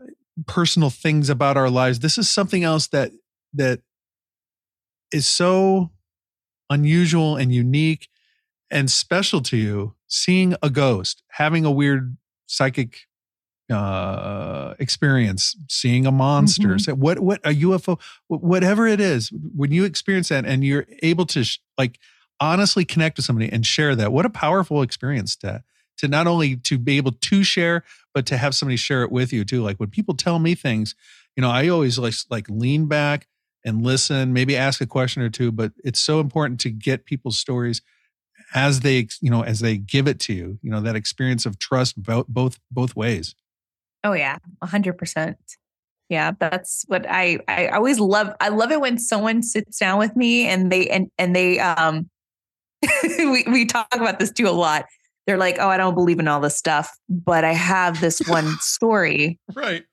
personal 0.47 0.89
things 0.89 1.29
about 1.29 1.57
our 1.57 1.69
lives. 1.69 1.99
This 1.99 2.17
is 2.17 2.29
something 2.29 2.63
else 2.63 2.87
that 2.87 3.11
that 3.53 3.81
is 5.11 5.27
so 5.27 5.91
unusual 6.69 7.35
and 7.35 7.53
unique 7.53 8.07
and 8.69 8.89
special 8.89 9.41
to 9.41 9.57
you. 9.57 9.95
Seeing 10.07 10.55
a 10.63 10.69
ghost, 10.71 11.21
having 11.29 11.65
a 11.65 11.71
weird 11.71 12.17
psychic 12.47 13.01
uh, 13.69 14.73
experience, 14.79 15.55
seeing 15.69 16.07
a 16.07 16.11
monster, 16.11 16.69
mm-hmm. 16.69 16.99
what 16.99 17.19
what 17.19 17.39
a 17.43 17.53
UFO, 17.53 17.99
whatever 18.27 18.87
it 18.87 18.99
is, 18.99 19.31
when 19.55 19.71
you 19.71 19.83
experience 19.83 20.29
that 20.29 20.45
and 20.45 20.63
you're 20.63 20.87
able 21.03 21.25
to 21.27 21.43
sh- 21.43 21.59
like 21.77 21.99
honestly 22.39 22.85
connect 22.85 23.17
with 23.17 23.25
somebody 23.25 23.51
and 23.51 23.65
share 23.65 23.95
that, 23.95 24.11
what 24.11 24.25
a 24.25 24.29
powerful 24.29 24.81
experience 24.81 25.35
to 25.35 25.63
to 25.99 26.07
not 26.07 26.27
only 26.27 26.55
to 26.55 26.77
be 26.77 26.97
able 26.97 27.11
to 27.11 27.43
share, 27.43 27.83
but 28.13 28.25
to 28.25 28.37
have 28.37 28.55
somebody 28.55 28.77
share 28.77 29.03
it 29.03 29.11
with 29.11 29.31
you 29.31 29.45
too. 29.45 29.61
Like 29.61 29.77
when 29.77 29.89
people 29.89 30.15
tell 30.15 30.39
me 30.39 30.55
things, 30.55 30.95
you 31.35 31.41
know, 31.41 31.49
I 31.49 31.67
always 31.69 31.99
like 31.99 32.13
like 32.29 32.49
lean 32.49 32.87
back 32.87 33.27
and 33.65 33.83
listen, 33.83 34.33
maybe 34.33 34.55
ask 34.55 34.81
a 34.81 34.87
question 34.87 35.21
or 35.21 35.29
two, 35.29 35.51
but 35.51 35.73
it's 35.83 35.99
so 35.99 36.19
important 36.19 36.59
to 36.61 36.69
get 36.69 37.05
people's 37.05 37.37
stories 37.37 37.81
as 38.55 38.79
they, 38.79 39.07
you 39.21 39.29
know, 39.29 39.43
as 39.43 39.59
they 39.59 39.77
give 39.77 40.07
it 40.07 40.19
to 40.21 40.33
you, 40.33 40.57
you 40.61 40.71
know, 40.71 40.81
that 40.81 40.95
experience 40.95 41.45
of 41.45 41.59
trust 41.59 42.01
both 42.01 42.27
both 42.27 42.59
both 42.71 42.95
ways. 42.95 43.35
Oh 44.03 44.13
yeah, 44.13 44.37
a 44.61 44.67
hundred 44.67 44.97
percent. 44.97 45.37
Yeah, 46.07 46.31
that's 46.39 46.85
what 46.87 47.05
I 47.07 47.39
I 47.47 47.67
always 47.67 47.99
love. 47.99 48.33
I 48.39 48.49
love 48.49 48.71
it 48.71 48.81
when 48.81 48.97
someone 48.97 49.43
sits 49.43 49.77
down 49.77 49.99
with 49.99 50.15
me 50.15 50.47
and 50.47 50.71
they 50.71 50.87
and 50.87 51.09
and 51.17 51.35
they 51.35 51.59
um 51.59 52.09
we 53.03 53.43
we 53.47 53.65
talk 53.65 53.87
about 53.93 54.19
this 54.19 54.31
too 54.31 54.47
a 54.47 54.51
lot 54.51 54.85
they're 55.27 55.37
like, 55.37 55.57
oh, 55.59 55.67
I 55.67 55.77
don't 55.77 55.95
believe 55.95 56.19
in 56.19 56.27
all 56.27 56.39
this 56.39 56.57
stuff, 56.57 56.95
but 57.07 57.43
I 57.43 57.53
have 57.53 58.01
this 58.01 58.19
one 58.27 58.57
story. 58.59 59.39
Right. 59.55 59.83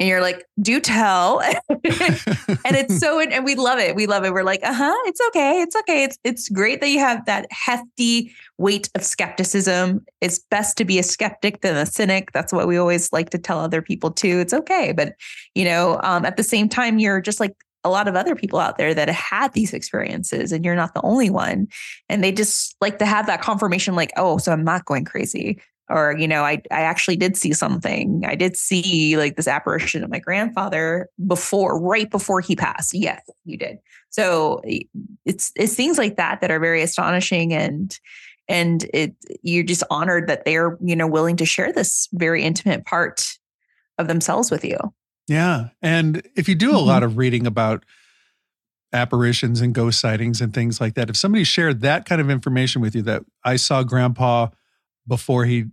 And 0.00 0.08
you're 0.08 0.20
like, 0.20 0.46
do 0.60 0.78
tell. 0.78 1.40
and 1.68 1.82
it's 1.88 2.98
so, 3.00 3.18
and 3.18 3.44
we 3.44 3.56
love 3.56 3.80
it. 3.80 3.96
We 3.96 4.06
love 4.06 4.24
it. 4.24 4.32
We're 4.32 4.44
like, 4.44 4.60
uh 4.62 4.72
huh, 4.72 4.96
it's 5.06 5.20
okay. 5.28 5.60
It's 5.60 5.74
okay. 5.74 6.04
It's, 6.04 6.18
it's 6.22 6.48
great 6.48 6.80
that 6.80 6.88
you 6.88 7.00
have 7.00 7.26
that 7.26 7.46
hefty 7.50 8.32
weight 8.58 8.88
of 8.94 9.02
skepticism. 9.02 10.04
It's 10.20 10.38
best 10.38 10.76
to 10.78 10.84
be 10.84 11.00
a 11.00 11.02
skeptic 11.02 11.62
than 11.62 11.76
a 11.76 11.84
cynic. 11.84 12.30
That's 12.32 12.52
what 12.52 12.68
we 12.68 12.76
always 12.76 13.12
like 13.12 13.30
to 13.30 13.38
tell 13.38 13.58
other 13.58 13.82
people 13.82 14.12
too. 14.12 14.38
It's 14.38 14.54
okay. 14.54 14.92
But, 14.92 15.14
you 15.56 15.64
know, 15.64 15.98
um, 16.04 16.24
at 16.24 16.36
the 16.36 16.44
same 16.44 16.68
time, 16.68 17.00
you're 17.00 17.20
just 17.20 17.40
like 17.40 17.56
a 17.84 17.90
lot 17.90 18.08
of 18.08 18.16
other 18.16 18.34
people 18.34 18.58
out 18.58 18.78
there 18.78 18.94
that 18.94 19.08
had 19.08 19.52
these 19.52 19.72
experiences 19.72 20.52
and 20.52 20.64
you're 20.64 20.74
not 20.74 20.94
the 20.94 21.02
only 21.02 21.30
one. 21.30 21.68
And 22.08 22.22
they 22.22 22.32
just 22.32 22.76
like 22.80 22.98
to 22.98 23.06
have 23.06 23.26
that 23.26 23.42
confirmation 23.42 23.94
like 23.94 24.12
oh 24.16 24.38
so 24.38 24.52
i'm 24.52 24.64
not 24.64 24.84
going 24.84 25.04
crazy. 25.04 25.60
Or 25.90 26.14
you 26.18 26.28
know 26.28 26.42
i 26.42 26.60
i 26.70 26.82
actually 26.82 27.16
did 27.16 27.36
see 27.36 27.52
something. 27.52 28.22
I 28.26 28.34
did 28.34 28.56
see 28.56 29.16
like 29.16 29.36
this 29.36 29.48
apparition 29.48 30.04
of 30.04 30.10
my 30.10 30.18
grandfather 30.18 31.08
before 31.26 31.80
right 31.80 32.10
before 32.10 32.40
he 32.40 32.56
passed. 32.56 32.94
Yes 32.94 33.22
you 33.44 33.56
did. 33.56 33.78
So 34.10 34.60
it's 35.24 35.52
it's 35.56 35.74
things 35.74 35.98
like 35.98 36.16
that 36.16 36.40
that 36.40 36.50
are 36.50 36.60
very 36.60 36.82
astonishing 36.82 37.52
and 37.52 37.98
and 38.48 38.86
it 38.92 39.14
you're 39.42 39.64
just 39.64 39.84
honored 39.90 40.28
that 40.28 40.44
they're 40.44 40.76
you 40.82 40.96
know 40.96 41.06
willing 41.06 41.36
to 41.36 41.46
share 41.46 41.72
this 41.72 42.08
very 42.12 42.42
intimate 42.42 42.84
part 42.84 43.38
of 43.98 44.08
themselves 44.08 44.50
with 44.50 44.64
you 44.64 44.78
Yeah. 45.28 45.68
And 45.82 46.26
if 46.34 46.48
you 46.48 46.54
do 46.54 46.70
a 46.70 46.74
mm-hmm. 46.74 46.88
lot 46.88 47.02
of 47.02 47.16
reading 47.16 47.46
about 47.46 47.84
apparitions 48.92 49.60
and 49.60 49.74
ghost 49.74 50.00
sightings 50.00 50.40
and 50.40 50.52
things 50.52 50.80
like 50.80 50.94
that, 50.94 51.10
if 51.10 51.16
somebody 51.16 51.44
shared 51.44 51.82
that 51.82 52.06
kind 52.06 52.20
of 52.20 52.30
information 52.30 52.80
with 52.80 52.94
you 52.94 53.02
that 53.02 53.22
I 53.44 53.56
saw 53.56 53.82
grandpa 53.82 54.48
before 55.06 55.44
he 55.44 55.66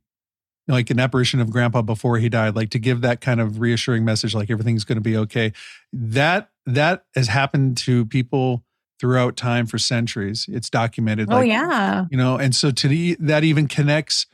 like 0.68 0.90
an 0.90 1.00
apparition 1.00 1.40
of 1.40 1.52
grandpa 1.52 1.82
before 1.82 2.18
he 2.18 2.30
died 2.30 2.56
like 2.56 2.72
to 2.72 2.80
give 2.80 3.02
that 3.02 3.22
kind 3.22 3.40
of 3.40 3.60
reassuring 3.60 4.04
message 4.04 4.34
like 4.34 4.50
everything's 4.50 4.84
going 4.84 4.96
to 4.96 5.02
be 5.02 5.16
okay 5.16 5.54
that 5.94 6.50
that 6.66 7.06
has 7.14 7.28
happened 7.28 7.78
to 7.78 8.06
people 8.06 8.64
throughout 9.00 9.36
time 9.36 9.68
for 9.68 9.78
centuries 9.78 10.48
it's 10.50 10.70
documented 10.70 11.32
oh 11.32 11.36
like, 11.36 11.48
yeah 11.48 12.06
you 12.10 12.18
know 12.18 12.38
and 12.38 12.56
so 12.56 12.72
to 12.72 12.88
the, 12.88 13.16
that 13.20 13.44
even 13.44 13.68
connects 13.68 14.26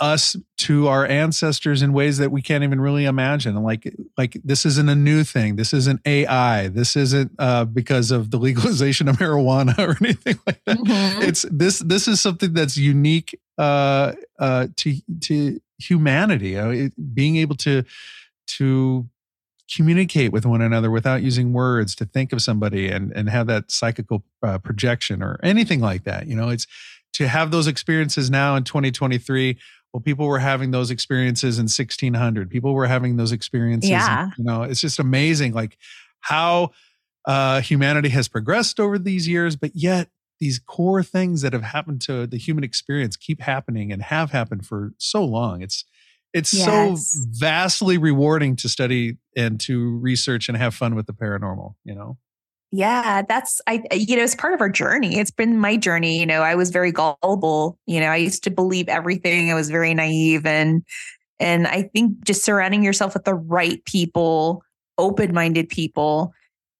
us 0.00 0.36
to 0.56 0.86
our 0.86 1.06
ancestors 1.06 1.82
in 1.82 1.92
ways 1.92 2.18
that 2.18 2.30
we 2.30 2.40
can't 2.40 2.62
even 2.64 2.80
really 2.80 3.04
imagine. 3.04 3.56
Like 3.62 3.92
like 4.16 4.36
this 4.44 4.64
isn't 4.64 4.88
a 4.88 4.94
new 4.94 5.24
thing. 5.24 5.56
This 5.56 5.72
isn't 5.72 6.00
ai 6.06 6.68
this 6.68 6.96
isn't 6.96 7.32
uh, 7.38 7.64
because 7.64 8.10
of 8.10 8.30
the 8.30 8.38
legalization 8.48 9.08
of 9.08 9.16
marijuana 9.16 9.78
or 9.78 9.96
anything 10.04 10.38
like 10.46 10.62
that. 10.64 10.78
Mm-hmm. 10.78 11.22
it's 11.22 11.44
this 11.50 11.80
this 11.80 12.08
is 12.08 12.20
something 12.20 12.52
that's 12.52 12.76
unique 12.76 13.38
uh, 13.58 14.12
uh, 14.38 14.68
to 14.76 14.96
to 15.22 15.60
humanity, 15.78 16.56
uh, 16.56 16.68
it, 16.68 17.14
being 17.14 17.36
able 17.36 17.56
to 17.56 17.84
to 18.46 19.08
communicate 19.74 20.32
with 20.32 20.46
one 20.46 20.62
another 20.62 20.90
without 20.90 21.22
using 21.22 21.52
words, 21.52 21.94
to 21.94 22.04
think 22.04 22.32
of 22.32 22.40
somebody 22.40 22.88
and 22.88 23.12
and 23.12 23.28
have 23.28 23.46
that 23.48 23.70
psychical 23.70 24.22
uh, 24.42 24.58
projection 24.58 25.22
or 25.22 25.38
anything 25.42 25.80
like 25.80 26.04
that. 26.04 26.26
You 26.26 26.36
know, 26.36 26.48
it's 26.48 26.66
to 27.14 27.26
have 27.26 27.50
those 27.50 27.66
experiences 27.66 28.30
now 28.30 28.54
in 28.54 28.64
2023 28.64 29.58
well 29.92 30.00
people 30.00 30.26
were 30.26 30.38
having 30.38 30.70
those 30.70 30.90
experiences 30.90 31.58
in 31.58 31.64
1600 31.64 32.50
people 32.50 32.74
were 32.74 32.86
having 32.86 33.16
those 33.16 33.32
experiences 33.32 33.90
yeah. 33.90 34.30
you 34.36 34.44
know 34.44 34.62
it's 34.62 34.80
just 34.80 34.98
amazing 34.98 35.52
like 35.52 35.76
how 36.20 36.70
uh, 37.26 37.60
humanity 37.60 38.08
has 38.08 38.26
progressed 38.26 38.80
over 38.80 38.98
these 38.98 39.28
years 39.28 39.54
but 39.54 39.70
yet 39.74 40.08
these 40.40 40.58
core 40.58 41.02
things 41.02 41.42
that 41.42 41.52
have 41.52 41.62
happened 41.62 42.00
to 42.02 42.26
the 42.26 42.38
human 42.38 42.64
experience 42.64 43.16
keep 43.16 43.40
happening 43.40 43.92
and 43.92 44.02
have 44.02 44.30
happened 44.30 44.66
for 44.66 44.92
so 44.98 45.24
long. 45.24 45.62
It's 45.62 45.84
it's 46.34 46.52
yes. 46.52 46.66
so 47.10 47.26
vastly 47.38 47.96
rewarding 47.96 48.54
to 48.56 48.68
study 48.68 49.16
and 49.36 49.58
to 49.60 49.96
research 49.98 50.48
and 50.48 50.58
have 50.58 50.74
fun 50.74 50.94
with 50.94 51.06
the 51.06 51.14
paranormal, 51.14 51.74
you 51.84 51.94
know. 51.94 52.18
Yeah, 52.70 53.22
that's 53.26 53.60
I 53.66 53.82
you 53.92 54.16
know, 54.16 54.22
it's 54.22 54.34
part 54.34 54.52
of 54.52 54.60
our 54.60 54.68
journey. 54.68 55.18
It's 55.18 55.30
been 55.30 55.58
my 55.58 55.76
journey, 55.76 56.20
you 56.20 56.26
know. 56.26 56.42
I 56.42 56.54
was 56.54 56.70
very 56.70 56.92
gullible, 56.92 57.78
you 57.86 57.98
know. 57.98 58.08
I 58.08 58.16
used 58.16 58.44
to 58.44 58.50
believe 58.50 58.88
everything. 58.88 59.50
I 59.50 59.54
was 59.54 59.70
very 59.70 59.94
naive 59.94 60.44
and 60.44 60.84
and 61.40 61.66
I 61.66 61.82
think 61.82 62.24
just 62.24 62.44
surrounding 62.44 62.82
yourself 62.82 63.14
with 63.14 63.24
the 63.24 63.34
right 63.34 63.82
people, 63.84 64.62
open-minded 64.98 65.68
people 65.68 66.32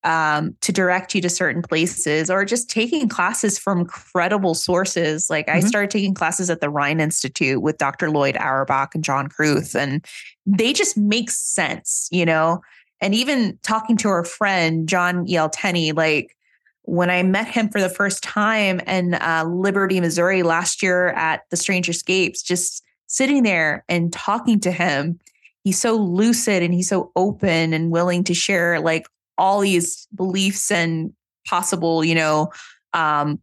um, 0.05 0.57
to 0.61 0.72
direct 0.72 1.14
you 1.14 1.20
to 1.20 1.28
certain 1.28 1.62
places 1.62 2.30
or 2.30 2.45
just 2.45 2.70
taking 2.70 3.09
classes 3.09 3.59
from 3.59 3.84
credible 3.84 4.55
sources. 4.55 5.28
Like 5.28 5.47
mm-hmm. 5.47 5.59
I 5.59 5.61
started 5.61 5.91
taking 5.91 6.14
classes 6.14 6.51
at 6.51 6.61
the 6.61 6.70
Rhine 6.70 7.01
Institute 7.01 7.62
with 7.62 7.78
Dr. 7.78 8.11
Lloyd 8.11 8.36
Auerbach 8.36 8.95
and 8.95 9.05
John 9.05 9.28
Kruth, 9.28 9.74
and 9.74 10.05
they 10.47 10.72
just 10.72 10.97
make 10.97 11.30
sense, 11.30 12.09
you 12.11 12.24
know? 12.24 12.61
And 13.01 13.14
even 13.14 13.59
talking 13.62 13.96
to 13.99 14.09
our 14.09 14.24
friend, 14.24 14.88
John 14.88 15.28
E.L. 15.28 15.51
Like 15.94 16.36
when 16.82 17.11
I 17.11 17.22
met 17.22 17.49
him 17.49 17.68
for 17.68 17.80
the 17.80 17.88
first 17.88 18.22
time 18.22 18.80
in 18.80 19.14
uh, 19.14 19.44
Liberty, 19.46 20.01
Missouri 20.01 20.42
last 20.42 20.82
year 20.82 21.09
at 21.09 21.42
the 21.51 21.57
Strange 21.57 21.88
Escapes, 21.88 22.42
just 22.42 22.82
sitting 23.07 23.42
there 23.42 23.84
and 23.88 24.12
talking 24.12 24.59
to 24.61 24.72
him, 24.72 25.18
he's 25.64 25.78
so 25.78 25.94
lucid 25.94 26.62
and 26.62 26.72
he's 26.72 26.88
so 26.88 27.12
open 27.14 27.72
and 27.72 27.90
willing 27.90 28.24
to 28.24 28.34
share 28.34 28.80
like 28.80 29.07
all 29.36 29.61
these 29.61 30.09
beliefs 30.14 30.70
and 30.70 31.12
possible, 31.46 32.05
you 32.05 32.14
know, 32.14 32.51
um, 32.94 33.40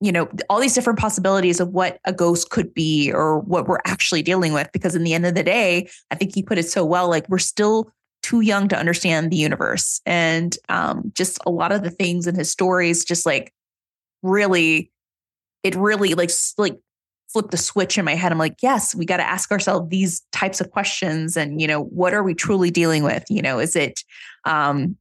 you 0.00 0.12
know, 0.12 0.28
all 0.50 0.60
these 0.60 0.74
different 0.74 0.98
possibilities 0.98 1.60
of 1.60 1.68
what 1.68 1.98
a 2.04 2.12
ghost 2.12 2.50
could 2.50 2.74
be 2.74 3.10
or 3.12 3.38
what 3.38 3.66
we're 3.66 3.78
actually 3.86 4.22
dealing 4.22 4.52
with. 4.52 4.68
Because 4.72 4.94
in 4.94 5.04
the 5.04 5.14
end 5.14 5.24
of 5.24 5.34
the 5.34 5.42
day, 5.42 5.88
I 6.10 6.14
think 6.14 6.34
he 6.34 6.42
put 6.42 6.58
it 6.58 6.68
so 6.68 6.84
well, 6.84 7.08
like 7.08 7.28
we're 7.28 7.38
still 7.38 7.90
too 8.24 8.40
young 8.40 8.68
to 8.68 8.78
understand 8.78 9.30
the 9.30 9.36
universe. 9.36 10.00
And 10.06 10.56
um, 10.70 11.12
just 11.14 11.38
a 11.44 11.50
lot 11.50 11.72
of 11.72 11.82
the 11.82 11.90
things 11.90 12.26
in 12.26 12.34
his 12.34 12.50
stories, 12.50 13.04
just 13.04 13.26
like 13.26 13.52
really, 14.22 14.90
it 15.62 15.74
really 15.74 16.14
like 16.14 16.30
like 16.56 16.78
flipped 17.28 17.50
the 17.50 17.58
switch 17.58 17.98
in 17.98 18.04
my 18.06 18.14
head. 18.14 18.32
I'm 18.32 18.38
like, 18.38 18.56
yes, 18.62 18.94
we 18.94 19.04
got 19.04 19.18
to 19.18 19.28
ask 19.28 19.52
ourselves 19.52 19.90
these 19.90 20.22
types 20.32 20.62
of 20.62 20.70
questions. 20.70 21.36
And, 21.36 21.60
you 21.60 21.66
know, 21.66 21.82
what 21.82 22.14
are 22.14 22.22
we 22.22 22.32
truly 22.32 22.70
dealing 22.70 23.02
with? 23.02 23.24
You 23.28 23.42
know, 23.42 23.58
is 23.58 23.76
it 23.76 24.00
um, 24.46 24.96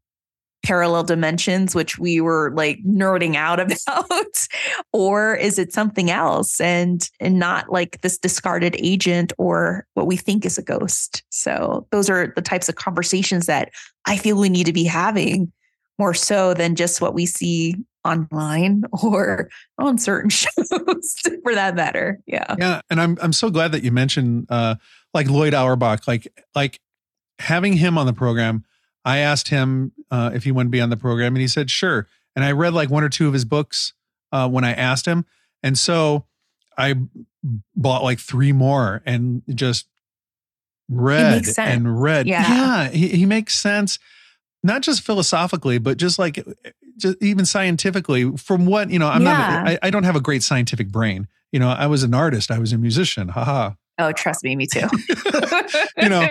parallel 0.64 1.04
dimensions, 1.04 1.76
which 1.76 2.00
we 2.00 2.22
were 2.22 2.52
like 2.56 2.80
nerding 2.84 3.36
out 3.36 3.60
about, 3.88 4.48
or 4.92 5.36
is 5.36 5.60
it 5.60 5.74
something 5.74 6.10
else 6.10 6.60
and 6.60 7.10
and 7.20 7.38
not 7.38 7.72
like 7.72 8.02
this 8.02 8.18
discarded 8.18 8.76
agent 8.80 9.34
or 9.38 9.86
what 9.94 10.08
we 10.08 10.18
think 10.18 10.46
is 10.46 10.58
a 10.58 10.64
ghost? 10.64 11.24
So 11.30 11.86
those 11.92 12.10
are 12.10 12.34
the 12.36 12.42
types 12.42 12.70
of 12.70 12.76
conversations 12.76 13.46
that 13.46 13.72
I 14.06 14.18
feel 14.18 14.38
we 14.38 14.50
need 14.50 14.66
to 14.66 14.74
be 14.74 14.86
having 14.86 15.52
more 16.00 16.14
so 16.14 16.54
than 16.54 16.76
just 16.76 17.02
what 17.02 17.14
we 17.14 17.26
see 17.26 17.76
online 18.06 18.84
or 19.04 19.50
on 19.78 19.98
certain 19.98 20.30
shows 20.32 21.16
for 21.44 21.54
that 21.54 21.76
matter. 21.76 22.20
Yeah. 22.26 22.56
Yeah. 22.58 22.82
And 22.90 23.02
I'm 23.02 23.18
I'm 23.22 23.34
so 23.34 23.50
glad 23.50 23.74
that 23.74 23.84
you 23.84 23.92
mentioned 23.92 24.48
uh 24.50 24.76
like 25.14 25.30
Lloyd 25.30 25.54
Auerbach, 25.54 26.08
like 26.08 26.28
like 26.56 26.80
having 27.40 27.74
him 27.74 27.98
on 27.98 28.06
the 28.06 28.14
program 28.14 28.64
I 29.06 29.20
asked 29.20 29.50
him 29.50 29.92
uh, 30.12 30.32
if 30.34 30.44
he 30.44 30.52
wanted 30.52 30.68
to 30.68 30.72
be 30.72 30.82
on 30.82 30.90
the 30.90 30.98
program, 30.98 31.36
and 31.36 31.42
he 31.42 31.48
said 31.48 31.70
sure. 31.70 32.08
And 32.36 32.44
I 32.44 32.52
read 32.52 32.74
like 32.74 32.90
one 32.90 33.04
or 33.04 33.10
two 33.10 33.28
of 33.28 33.34
his 33.34 33.46
books 33.46 33.94
uh, 34.32 34.50
when 34.50 34.64
I 34.64 34.74
asked 34.74 35.06
him, 35.06 35.26
and 35.62 35.78
so 35.78 36.26
I 36.78 36.96
bought 37.76 38.04
like 38.04 38.20
three 38.20 38.52
more 38.52 39.02
and 39.06 39.44
just 39.54 39.88
read 40.90 41.44
and 41.58 42.02
read. 42.02 42.28
Yeah, 42.28 42.48
yeah 42.48 42.90
he, 42.90 43.10
he 43.10 43.26
makes 43.26 43.56
sense, 43.56 44.00
not 44.64 44.82
just 44.82 45.02
philosophically, 45.02 45.78
but 45.78 45.98
just 45.98 46.18
like 46.18 46.44
just 46.98 47.22
even 47.22 47.46
scientifically. 47.46 48.36
From 48.38 48.66
what 48.66 48.90
you 48.90 49.00
know, 49.00 49.10
I'm 49.10 49.22
yeah. 49.22 49.28
not. 49.28 49.68
I, 49.68 49.80
I 49.84 49.90
don't 49.90 50.04
have 50.04 50.16
a 50.16 50.22
great 50.22 50.44
scientific 50.44 50.90
brain. 50.90 51.28
You 51.52 51.60
know, 51.60 51.70
I 51.70 51.88
was 51.88 52.04
an 52.04 52.14
artist. 52.14 52.50
I 52.50 52.60
was 52.60 52.74
a 52.74 52.78
musician. 52.78 53.30
Haha. 53.30 53.72
Oh, 54.00 54.12
trust 54.12 54.44
me, 54.44 54.56
me 54.56 54.66
too. 54.66 54.88
you 55.98 56.10
know, 56.10 56.28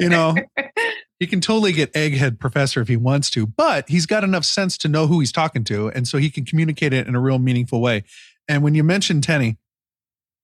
you 0.00 0.08
know, 0.08 0.34
he 1.18 1.26
can 1.26 1.40
totally 1.40 1.72
get 1.72 1.92
egghead 1.94 2.38
professor 2.38 2.80
if 2.80 2.88
he 2.88 2.96
wants 2.96 3.30
to, 3.30 3.46
but 3.46 3.88
he's 3.88 4.06
got 4.06 4.24
enough 4.24 4.44
sense 4.44 4.76
to 4.78 4.88
know 4.88 5.06
who 5.06 5.20
he's 5.20 5.32
talking 5.32 5.64
to, 5.64 5.88
and 5.88 6.06
so 6.06 6.18
he 6.18 6.30
can 6.30 6.44
communicate 6.44 6.92
it 6.92 7.06
in 7.06 7.14
a 7.14 7.20
real 7.20 7.38
meaningful 7.38 7.80
way. 7.80 8.04
And 8.48 8.62
when 8.62 8.74
you 8.74 8.84
mentioned 8.84 9.24
Tenney, 9.24 9.58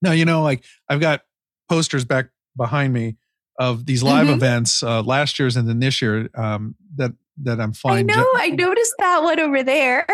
now 0.01 0.11
you 0.11 0.25
know, 0.25 0.41
like 0.41 0.63
I've 0.89 0.99
got 0.99 1.21
posters 1.69 2.05
back 2.05 2.29
behind 2.57 2.93
me 2.93 3.17
of 3.59 3.85
these 3.85 4.01
live 4.01 4.25
mm-hmm. 4.25 4.35
events, 4.35 4.81
uh, 4.81 5.01
last 5.03 5.37
year's 5.39 5.55
and 5.55 5.69
then 5.69 5.79
this 5.79 6.01
year, 6.01 6.29
um, 6.35 6.75
that 6.95 7.13
that 7.41 7.59
I'm 7.59 7.73
flying. 7.73 8.09
I 8.09 8.15
know. 8.15 8.27
I 8.35 8.49
noticed 8.49 8.93
that 8.99 9.23
one 9.23 9.39
over 9.39 9.63
there. 9.63 10.05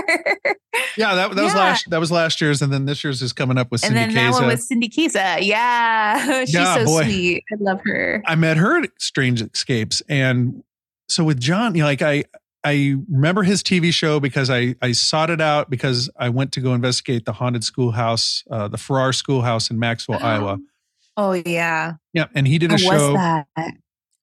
yeah, 0.97 1.15
that, 1.15 1.31
that 1.31 1.35
yeah. 1.35 1.43
was 1.43 1.53
last 1.55 1.89
that 1.89 1.99
was 1.99 2.11
last 2.11 2.41
year's, 2.41 2.61
and 2.61 2.71
then 2.71 2.85
this 2.85 3.03
year's 3.03 3.21
is 3.21 3.33
coming 3.33 3.57
up 3.57 3.71
with 3.71 3.81
Cindy 3.81 3.99
and 3.99 4.11
then 4.11 4.17
Kaza. 4.17 4.31
that 4.31 4.39
one 4.39 4.47
with 4.47 4.61
Cindy 4.61 4.89
Kaza. 4.89 5.39
Yeah, 5.41 6.39
she's 6.45 6.53
yeah, 6.53 6.75
so 6.75 6.85
boy. 6.85 7.03
sweet. 7.03 7.43
I 7.51 7.55
love 7.59 7.81
her. 7.83 8.23
I 8.25 8.35
met 8.35 8.57
her 8.57 8.83
at 8.83 8.89
Strange 8.99 9.41
Escapes, 9.41 10.01
and 10.07 10.63
so 11.07 11.23
with 11.23 11.39
John, 11.39 11.75
you 11.75 11.81
know, 11.81 11.87
like 11.87 12.01
I 12.01 12.23
I 12.63 12.95
remember 13.09 13.43
his 13.43 13.63
TV 13.63 13.93
show 13.93 14.19
because 14.19 14.49
I 14.49 14.75
I 14.81 14.91
sought 14.91 15.29
it 15.29 15.41
out 15.41 15.69
because 15.69 16.09
I 16.17 16.29
went 16.29 16.51
to 16.53 16.61
go 16.61 16.73
investigate 16.73 17.25
the 17.25 17.33
haunted 17.33 17.63
schoolhouse, 17.63 18.43
uh, 18.51 18.67
the 18.67 18.77
Farrar 18.77 19.13
Schoolhouse 19.13 19.69
in 19.69 19.79
Maxwell, 19.79 20.19
Iowa. 20.21 20.57
Oh 21.17 21.33
yeah. 21.33 21.95
Yeah, 22.13 22.27
and 22.33 22.47
he 22.47 22.57
did 22.57 22.71
a 22.71 22.75
How 22.75 22.77
show. 22.77 23.43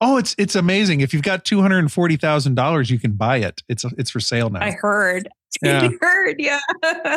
Oh, 0.01 0.19
it's 0.19 0.35
it's 0.37 0.55
amazing. 0.55 1.01
If 1.01 1.15
you've 1.15 1.23
got 1.23 1.45
two 1.45 1.63
hundred 1.63 1.79
and 1.79 1.91
forty 1.91 2.17
thousand 2.17 2.55
dollars, 2.55 2.91
you 2.91 2.99
can 2.99 3.13
buy 3.13 3.39
it. 3.39 3.63
It's 3.69 3.85
it's 3.97 4.11
for 4.11 4.21
sale 4.21 4.51
now. 4.51 4.63
I 4.63 4.71
heard. 4.73 5.29
Yeah. 5.63 5.85
I 5.85 5.91
heard. 6.03 6.37
Yeah. 6.39 6.61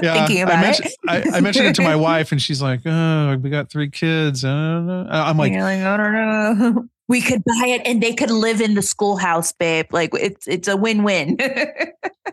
yeah. 0.01 0.13
Thinking 0.13 0.43
about 0.43 0.59
I 0.59 0.61
mentioned, 0.61 0.87
it. 0.87 0.95
I, 1.09 1.37
I, 1.37 1.41
mentioned 1.41 1.65
it 1.65 1.75
to 1.75 1.81
my 1.81 1.95
wife, 1.97 2.31
and 2.31 2.41
she's 2.41 2.61
like, 2.61 2.79
"Oh, 2.85 3.35
we 3.35 3.49
got 3.49 3.69
three 3.69 3.89
kids." 3.89 4.45
Uh, 4.45 5.07
I'm 5.09 5.37
like, 5.37 5.51
like, 5.51 5.81
"I 5.81 5.97
don't 5.97 6.13
know." 6.13 6.87
We 7.09 7.21
could 7.21 7.43
buy 7.43 7.65
it, 7.65 7.81
and 7.85 8.03
they 8.03 8.13
could 8.13 8.29
live 8.29 8.61
in 8.61 8.75
the 8.75 8.83
schoolhouse, 8.83 9.51
babe. 9.51 9.87
Like 9.91 10.11
it's 10.13 10.47
it's 10.47 10.67
a 10.69 10.77
win 10.77 11.03
win. 11.03 11.37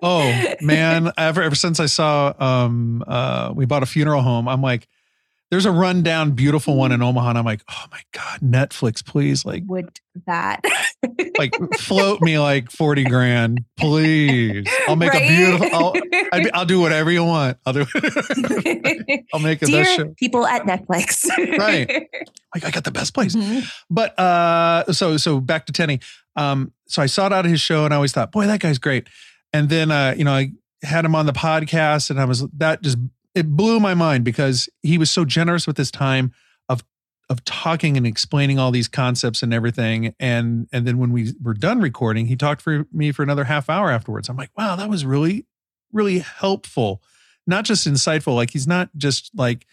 oh 0.03 0.53
man! 0.61 1.11
Ever 1.17 1.43
ever 1.43 1.55
since 1.57 1.81
I 1.81 1.87
saw 1.87 2.35
um 2.39 3.03
uh 3.09 3.53
we 3.57 3.65
bought 3.65 3.83
a 3.83 3.87
funeral 3.87 4.21
home, 4.21 4.47
I'm 4.47 4.61
like 4.61 4.87
there's 5.51 5.67
a 5.67 5.71
rundown, 5.71 6.33
beautiful 6.33 6.77
one 6.77 6.91
in 6.91 7.03
Omaha. 7.03 7.31
And 7.31 7.39
I'm 7.39 7.45
like, 7.45 7.63
oh 7.71 7.85
my 7.93 8.01
God, 8.13 8.41
Netflix, 8.41 9.05
please. 9.05 9.45
Like, 9.45 9.63
would 9.67 10.01
that 10.27 10.65
like 11.39 11.55
float 11.79 12.21
me 12.21 12.39
like 12.39 12.71
40 12.71 13.05
grand, 13.05 13.65
please? 13.77 14.67
I'll 14.89 14.97
make 14.97 15.13
right? 15.13 15.23
a 15.23 15.29
beautiful, 15.29 15.69
I'll, 15.73 15.93
i 16.33 16.59
will 16.59 16.65
do 16.65 16.81
whatever 16.81 17.13
you 17.13 17.25
want. 17.25 17.59
I'll 17.65 17.73
do 17.73 17.87
I'll 19.33 19.41
make 19.41 19.63
it 19.63 19.67
Dear 19.67 19.85
show. 19.85 20.15
people 20.17 20.47
at 20.47 20.63
Netflix. 20.63 21.29
right. 21.59 22.09
Like, 22.55 22.65
I 22.65 22.71
got 22.71 22.85
the 22.85 22.91
best 22.91 23.13
place. 23.13 23.37
Mm-hmm. 23.37 23.67
But, 23.91 24.19
uh, 24.19 24.91
so, 24.91 25.19
so 25.19 25.41
back 25.41 25.67
to 25.67 25.75
Tenney. 25.75 26.01
Um, 26.37 26.73
so 26.87 27.03
I 27.03 27.07
sought 27.07 27.31
out 27.31 27.45
of 27.45 27.51
his 27.51 27.61
show 27.61 27.85
and 27.85 27.93
I 27.93 27.97
always 27.97 28.13
thought, 28.13 28.33
boy, 28.33 28.47
that 28.47 28.61
guy's 28.61 28.79
great. 28.79 29.09
And 29.53 29.69
then, 29.69 29.91
uh, 29.91 30.15
you 30.17 30.25
know, 30.25 30.33
I 30.33 30.53
had 30.83 31.05
him 31.05 31.15
on 31.15 31.27
the 31.27 31.35
podcast 31.35 32.09
and 32.09 32.19
I 32.19 32.25
was, 32.25 32.47
that 32.57 32.81
just, 32.81 32.97
it 33.37 33.55
blew 33.55 33.79
my 33.79 33.93
mind 33.93 34.25
because 34.25 34.69
he 34.83 34.97
was 34.97 35.11
so 35.11 35.27
generous 35.27 35.67
with 35.67 35.77
his 35.77 35.91
time 35.91 36.33
of, 36.71 36.83
of 37.29 37.45
talking 37.45 37.97
and 37.99 38.07
explaining 38.07 38.59
all 38.59 38.71
these 38.71 38.89
concepts 38.89 39.43
and 39.43 39.53
everything. 39.53 40.15
And, 40.19 40.67
and 40.73 40.87
then 40.87 40.97
when 40.97 41.13
we 41.13 41.35
were 41.43 41.53
done 41.53 41.81
recording, 41.81 42.27
he 42.27 42.35
talked 42.35 42.63
for 42.63 42.87
me 42.91 43.13
for 43.13 43.23
another 43.23 43.45
half 43.45 43.69
hour 43.69 43.91
afterwards. 43.91 44.31
I'm 44.31 44.39
like, 44.39 44.51
wow, 44.57 44.75
that 44.77 44.89
was 44.89 45.05
really, 45.05 45.47
really 45.93 46.21
helpful. 46.21 47.03
Not 47.47 47.67
just 47.67 47.87
insightful. 47.87 48.35
Like 48.35 48.51
he's 48.51 48.67
not 48.67 48.89
just 48.97 49.31
like 49.37 49.67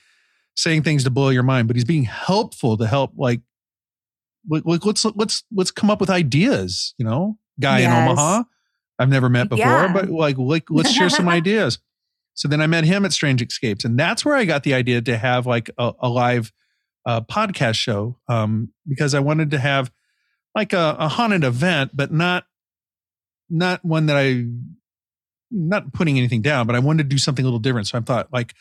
saying 0.58 0.84
things 0.84 1.06
to 1.06 1.10
blow 1.10 1.30
your 1.30 1.44
mind, 1.44 1.68
but 1.68 1.78
he's 1.78 1.86
being 1.86 2.04
helpful 2.04 2.76
to 2.78 2.86
help 2.86 3.14
like 3.16 3.40
let's 4.48 5.06
let's 5.06 5.44
let's 5.54 5.72
come 5.72 5.90
up 5.90 6.02
with 6.02 6.10
ideas 6.10 6.94
you 6.98 7.06
know 7.06 7.38
guy 7.60 7.80
yes. 7.80 7.88
in 7.88 8.10
omaha 8.12 8.44
i've 9.00 9.10
never 9.10 9.30
met 9.30 9.48
before 9.48 9.66
yeah. 9.66 9.94
but 9.94 10.10
like, 10.10 10.38
like 10.38 10.70
let's 10.70 10.92
share 10.92 11.10
some 11.10 11.30
ideas 11.40 11.80
so 12.34 12.48
then 12.48 12.62
i 12.62 12.68
met 12.68 12.84
him 12.84 13.06
at 13.06 13.14
strange 13.14 13.42
escapes 13.42 13.86
and 13.86 13.98
that's 14.00 14.24
where 14.26 14.36
i 14.36 14.46
got 14.46 14.64
the 14.64 14.74
idea 14.74 15.02
to 15.02 15.18
have 15.18 15.46
like 15.46 15.70
a, 15.78 15.94
a 16.00 16.10
live 16.10 16.52
uh, 17.06 17.22
podcast 17.22 17.76
show 17.76 18.18
um, 18.28 18.72
because 18.88 19.14
i 19.14 19.20
wanted 19.20 19.52
to 19.52 19.60
have 19.60 19.92
like 20.56 20.74
a, 20.74 20.96
a 21.00 21.08
haunted 21.08 21.44
event 21.44 21.92
but 21.94 22.12
not 22.12 22.46
not 23.50 23.84
one 23.84 24.06
that 24.06 24.18
i 24.18 24.46
not 25.52 25.94
putting 25.94 26.18
anything 26.18 26.42
down 26.42 26.66
but 26.66 26.76
i 26.76 26.80
wanted 26.80 27.04
to 27.04 27.10
do 27.10 27.18
something 27.18 27.44
a 27.44 27.48
little 27.48 27.60
different. 27.60 27.88
So 27.88 27.98
i 27.98 28.02
thought 28.02 28.32
like 28.32 28.54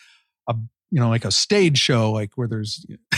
a 0.48 0.54
you 0.92 1.00
know 1.00 1.08
like 1.08 1.24
a 1.24 1.30
stage 1.30 1.78
show 1.78 2.12
like 2.12 2.30
where 2.34 2.46
there's 2.46 2.84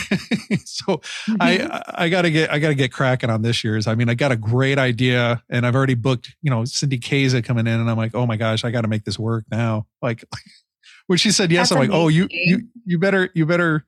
so 0.64 0.98
mm-hmm. 0.98 1.36
i 1.40 1.82
i 1.88 2.08
gotta 2.08 2.30
get 2.30 2.50
i 2.50 2.58
gotta 2.60 2.74
get 2.74 2.92
cracking 2.92 3.28
on 3.28 3.42
this 3.42 3.64
year's. 3.64 3.88
I 3.88 3.96
mean 3.96 4.08
i 4.08 4.14
got 4.14 4.30
a 4.30 4.36
great 4.36 4.78
idea 4.78 5.42
and 5.50 5.66
i've 5.66 5.74
already 5.74 5.94
booked 5.94 6.36
you 6.40 6.50
know 6.50 6.64
cindy 6.64 6.98
kaza 6.98 7.44
coming 7.44 7.66
in 7.66 7.80
and 7.80 7.90
i'm 7.90 7.96
like 7.96 8.14
oh 8.14 8.26
my 8.26 8.36
gosh 8.36 8.64
i 8.64 8.70
gotta 8.70 8.88
make 8.88 9.04
this 9.04 9.18
work 9.18 9.44
now. 9.50 9.86
Like 10.00 10.24
when 11.08 11.18
she 11.18 11.32
said 11.32 11.50
yes 11.50 11.70
That's 11.70 11.72
i'm 11.72 11.78
amazing. 11.78 11.92
like 11.92 12.00
oh 12.00 12.08
you 12.08 12.28
you 12.30 12.62
you 12.86 12.98
better 12.98 13.28
you 13.34 13.44
better 13.44 13.84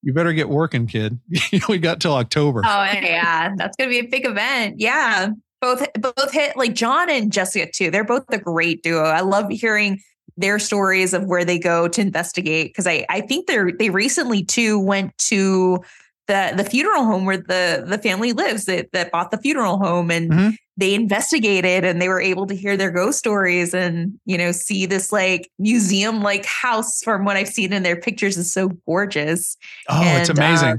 you 0.00 0.12
better 0.12 0.32
get 0.32 0.48
working 0.48 0.86
kid. 0.86 1.18
We 1.68 1.78
got 1.78 2.00
till 2.00 2.14
october. 2.14 2.62
Oh 2.64 2.84
yeah 2.84 3.52
that's 3.56 3.76
gonna 3.76 3.90
be 3.90 3.98
a 3.98 4.06
big 4.06 4.26
event. 4.26 4.78
Yeah 4.78 5.30
both 5.60 5.84
both 5.94 6.30
hit 6.30 6.56
like 6.56 6.72
john 6.72 7.10
and 7.10 7.32
jessica 7.32 7.68
too 7.68 7.90
they're 7.90 8.04
both 8.04 8.24
a 8.30 8.38
great 8.38 8.84
duo. 8.84 9.02
I 9.02 9.22
love 9.22 9.50
hearing 9.50 10.00
their 10.38 10.58
stories 10.58 11.12
of 11.12 11.24
where 11.24 11.44
they 11.44 11.58
go 11.58 11.88
to 11.88 12.00
investigate 12.00 12.68
because 12.68 12.86
I 12.86 13.04
I 13.08 13.20
think 13.20 13.46
they're 13.46 13.72
they 13.72 13.90
recently 13.90 14.44
too 14.44 14.78
went 14.78 15.16
to 15.18 15.80
the 16.28 16.54
the 16.56 16.64
funeral 16.64 17.04
home 17.04 17.24
where 17.24 17.36
the 17.36 17.84
the 17.86 17.98
family 17.98 18.32
lives 18.32 18.66
that 18.66 18.92
that 18.92 19.10
bought 19.10 19.32
the 19.32 19.38
funeral 19.38 19.78
home 19.78 20.10
and 20.10 20.30
mm-hmm. 20.30 20.50
they 20.76 20.94
investigated 20.94 21.84
and 21.84 22.00
they 22.00 22.08
were 22.08 22.20
able 22.20 22.46
to 22.46 22.54
hear 22.54 22.76
their 22.76 22.92
ghost 22.92 23.18
stories 23.18 23.74
and 23.74 24.18
you 24.26 24.38
know 24.38 24.52
see 24.52 24.86
this 24.86 25.10
like 25.10 25.50
museum 25.58 26.22
like 26.22 26.46
house 26.46 27.02
from 27.02 27.24
what 27.24 27.36
I've 27.36 27.48
seen 27.48 27.72
in 27.72 27.82
their 27.82 28.00
pictures 28.00 28.36
is 28.36 28.52
so 28.52 28.68
gorgeous. 28.86 29.56
Oh, 29.88 30.00
and, 30.00 30.20
it's 30.20 30.30
amazing. 30.30 30.68
Uh, 30.68 30.76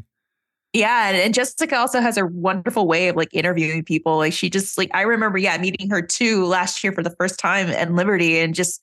yeah, 0.71 1.09
and 1.09 1.33
Jessica 1.33 1.75
also 1.77 1.99
has 1.99 2.15
a 2.15 2.27
wonderful 2.27 2.87
way 2.87 3.07
of 3.07 3.15
like 3.15 3.33
interviewing 3.33 3.83
people. 3.83 4.17
Like 4.17 4.33
she 4.33 4.51
just 4.51 4.77
like 4.77 4.91
I 4.93 5.01
remember, 5.01 5.39
yeah, 5.39 5.57
meeting 5.57 5.89
her 5.89 6.01
too 6.01 6.45
last 6.45 6.83
year 6.83 6.93
for 6.93 7.01
the 7.01 7.09
first 7.09 7.39
time 7.39 7.69
at 7.69 7.91
Liberty, 7.91 8.39
and 8.39 8.53
just 8.53 8.79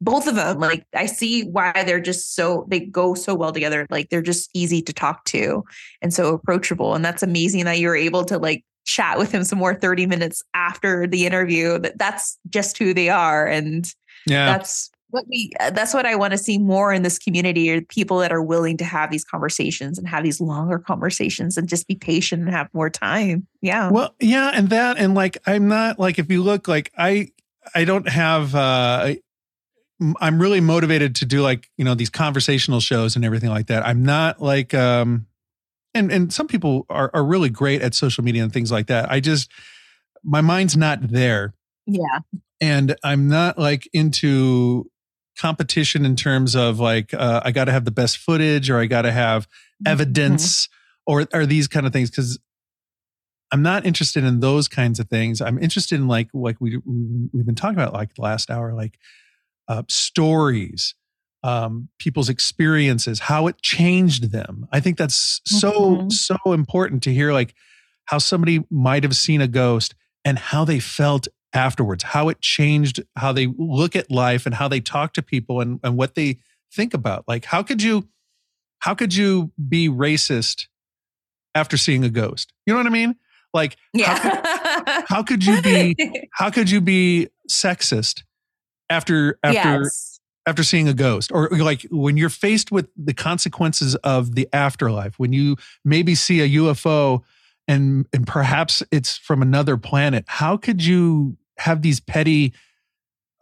both 0.00 0.26
of 0.26 0.34
them 0.34 0.58
like 0.58 0.84
i 0.94 1.06
see 1.06 1.42
why 1.44 1.72
they're 1.84 2.00
just 2.00 2.34
so 2.34 2.66
they 2.68 2.80
go 2.80 3.14
so 3.14 3.34
well 3.34 3.52
together 3.52 3.86
like 3.90 4.08
they're 4.08 4.22
just 4.22 4.50
easy 4.54 4.80
to 4.80 4.92
talk 4.92 5.24
to 5.24 5.62
and 6.00 6.14
so 6.14 6.34
approachable 6.34 6.94
and 6.94 7.04
that's 7.04 7.22
amazing 7.22 7.64
that 7.64 7.78
you're 7.78 7.96
able 7.96 8.24
to 8.24 8.38
like 8.38 8.64
chat 8.86 9.18
with 9.18 9.30
him 9.30 9.44
some 9.44 9.58
more 9.58 9.74
30 9.74 10.06
minutes 10.06 10.42
after 10.54 11.06
the 11.06 11.26
interview 11.26 11.78
that 11.78 11.98
that's 11.98 12.38
just 12.48 12.78
who 12.78 12.94
they 12.94 13.08
are 13.08 13.46
and 13.46 13.94
yeah. 14.26 14.46
that's 14.46 14.90
what 15.10 15.24
we 15.28 15.50
uh, 15.60 15.70
that's 15.70 15.92
what 15.92 16.06
i 16.06 16.14
want 16.14 16.32
to 16.32 16.38
see 16.38 16.56
more 16.56 16.92
in 16.92 17.02
this 17.02 17.18
community 17.18 17.70
are 17.70 17.82
people 17.82 18.18
that 18.18 18.32
are 18.32 18.42
willing 18.42 18.76
to 18.76 18.84
have 18.84 19.10
these 19.10 19.24
conversations 19.24 19.98
and 19.98 20.08
have 20.08 20.24
these 20.24 20.40
longer 20.40 20.78
conversations 20.78 21.56
and 21.56 21.68
just 21.68 21.86
be 21.86 21.94
patient 21.94 22.42
and 22.42 22.50
have 22.50 22.68
more 22.72 22.88
time 22.88 23.46
yeah. 23.60 23.90
Well 23.90 24.14
yeah 24.18 24.50
and 24.54 24.70
that 24.70 24.96
and 24.96 25.14
like 25.14 25.36
i'm 25.46 25.68
not 25.68 25.98
like 25.98 26.18
if 26.18 26.30
you 26.30 26.42
look 26.42 26.66
like 26.66 26.90
i 26.96 27.28
i 27.74 27.84
don't 27.84 28.08
have 28.08 28.54
uh 28.54 29.14
I'm 30.20 30.40
really 30.40 30.60
motivated 30.60 31.14
to 31.16 31.26
do 31.26 31.42
like, 31.42 31.68
you 31.76 31.84
know, 31.84 31.94
these 31.94 32.10
conversational 32.10 32.80
shows 32.80 33.16
and 33.16 33.24
everything 33.24 33.50
like 33.50 33.66
that. 33.66 33.86
I'm 33.86 34.02
not 34.02 34.40
like 34.40 34.72
um 34.74 35.26
and 35.94 36.10
and 36.10 36.32
some 36.32 36.46
people 36.46 36.86
are 36.88 37.10
are 37.12 37.24
really 37.24 37.50
great 37.50 37.82
at 37.82 37.94
social 37.94 38.24
media 38.24 38.42
and 38.42 38.52
things 38.52 38.72
like 38.72 38.86
that. 38.86 39.10
I 39.10 39.20
just 39.20 39.50
my 40.22 40.40
mind's 40.40 40.76
not 40.76 41.08
there. 41.08 41.54
Yeah. 41.86 42.20
And 42.60 42.96
I'm 43.02 43.28
not 43.28 43.58
like 43.58 43.88
into 43.92 44.90
competition 45.38 46.04
in 46.04 46.16
terms 46.16 46.54
of 46.54 46.78
like 46.78 47.14
uh, 47.14 47.40
I 47.44 47.50
got 47.52 47.64
to 47.64 47.72
have 47.72 47.84
the 47.84 47.90
best 47.90 48.18
footage 48.18 48.68
or 48.68 48.78
I 48.78 48.86
got 48.86 49.02
to 49.02 49.12
have 49.12 49.46
mm-hmm. 49.46 49.88
evidence 49.88 50.66
mm-hmm. 50.66 51.12
or 51.12 51.26
or 51.32 51.46
these 51.46 51.68
kind 51.68 51.86
of 51.86 51.92
things 51.92 52.10
cuz 52.10 52.38
I'm 53.52 53.62
not 53.62 53.84
interested 53.84 54.22
in 54.22 54.40
those 54.40 54.68
kinds 54.68 55.00
of 55.00 55.08
things. 55.08 55.40
I'm 55.40 55.58
interested 55.58 55.98
in 55.98 56.08
like 56.08 56.28
like 56.32 56.60
we 56.60 56.78
we've 57.32 57.46
been 57.46 57.54
talking 57.54 57.76
about 57.76 57.92
like 57.92 58.14
the 58.14 58.22
last 58.22 58.50
hour 58.50 58.72
like 58.74 58.98
uh, 59.70 59.84
stories, 59.88 60.96
um, 61.44 61.88
people's 62.00 62.28
experiences, 62.28 63.20
how 63.20 63.46
it 63.46 63.62
changed 63.62 64.32
them. 64.32 64.66
I 64.72 64.80
think 64.80 64.98
that's 64.98 65.40
so 65.46 65.72
mm-hmm. 65.72 66.08
so 66.10 66.36
important 66.46 67.04
to 67.04 67.14
hear, 67.14 67.32
like 67.32 67.54
how 68.06 68.18
somebody 68.18 68.64
might 68.68 69.04
have 69.04 69.14
seen 69.14 69.40
a 69.40 69.46
ghost 69.46 69.94
and 70.24 70.40
how 70.40 70.64
they 70.64 70.80
felt 70.80 71.28
afterwards, 71.52 72.02
how 72.02 72.28
it 72.28 72.40
changed 72.40 73.00
how 73.16 73.32
they 73.32 73.46
look 73.56 73.94
at 73.94 74.10
life 74.10 74.44
and 74.44 74.56
how 74.56 74.66
they 74.66 74.80
talk 74.80 75.12
to 75.12 75.22
people 75.22 75.60
and, 75.60 75.78
and 75.84 75.96
what 75.96 76.16
they 76.16 76.38
think 76.74 76.92
about. 76.92 77.24
Like, 77.28 77.44
how 77.44 77.62
could 77.62 77.80
you 77.80 78.08
how 78.80 78.96
could 78.96 79.14
you 79.14 79.52
be 79.68 79.88
racist 79.88 80.66
after 81.54 81.76
seeing 81.76 82.02
a 82.02 82.10
ghost? 82.10 82.52
You 82.66 82.74
know 82.74 82.80
what 82.80 82.86
I 82.86 82.90
mean? 82.90 83.14
Like, 83.54 83.76
yeah. 83.92 84.16
how, 84.16 84.80
could, 84.82 85.04
how 85.06 85.22
could 85.28 85.46
you 85.46 85.62
be 85.62 86.28
how 86.32 86.50
could 86.50 86.68
you 86.68 86.80
be 86.80 87.28
sexist 87.48 88.24
after 88.90 89.38
after 89.42 89.82
yes. 89.82 90.20
after 90.46 90.62
seeing 90.62 90.88
a 90.88 90.92
ghost 90.92 91.30
or 91.32 91.48
like 91.50 91.86
when 91.90 92.16
you're 92.16 92.28
faced 92.28 92.70
with 92.70 92.88
the 92.96 93.14
consequences 93.14 93.94
of 93.96 94.34
the 94.34 94.48
afterlife 94.52 95.18
when 95.18 95.32
you 95.32 95.56
maybe 95.84 96.14
see 96.14 96.40
a 96.40 96.48
UFO 96.60 97.22
and 97.68 98.06
and 98.12 98.26
perhaps 98.26 98.82
it's 98.90 99.16
from 99.16 99.40
another 99.40 99.76
planet 99.76 100.24
how 100.26 100.56
could 100.56 100.84
you 100.84 101.36
have 101.56 101.82
these 101.82 102.00
petty 102.00 102.52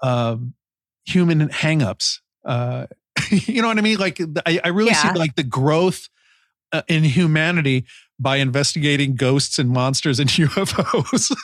uh, 0.03 0.37
human 1.07 1.49
hangups 1.49 2.21
uh, 2.45 2.87
you 3.31 3.63
know 3.63 3.69
what 3.69 3.79
I 3.79 3.81
mean 3.81 3.99
like 3.99 4.21
I, 4.47 4.61
I 4.63 4.69
really 4.69 4.91
yeah. 4.91 5.13
see 5.13 5.19
like 5.19 5.35
the 5.35 5.43
growth 5.43 6.09
uh, 6.73 6.83
in 6.87 7.03
humanity 7.03 7.87
by 8.21 8.37
investigating 8.37 9.15
ghosts 9.15 9.59
and 9.59 9.71
monsters 9.71 10.21
and 10.21 10.29
UFOs 10.31 11.35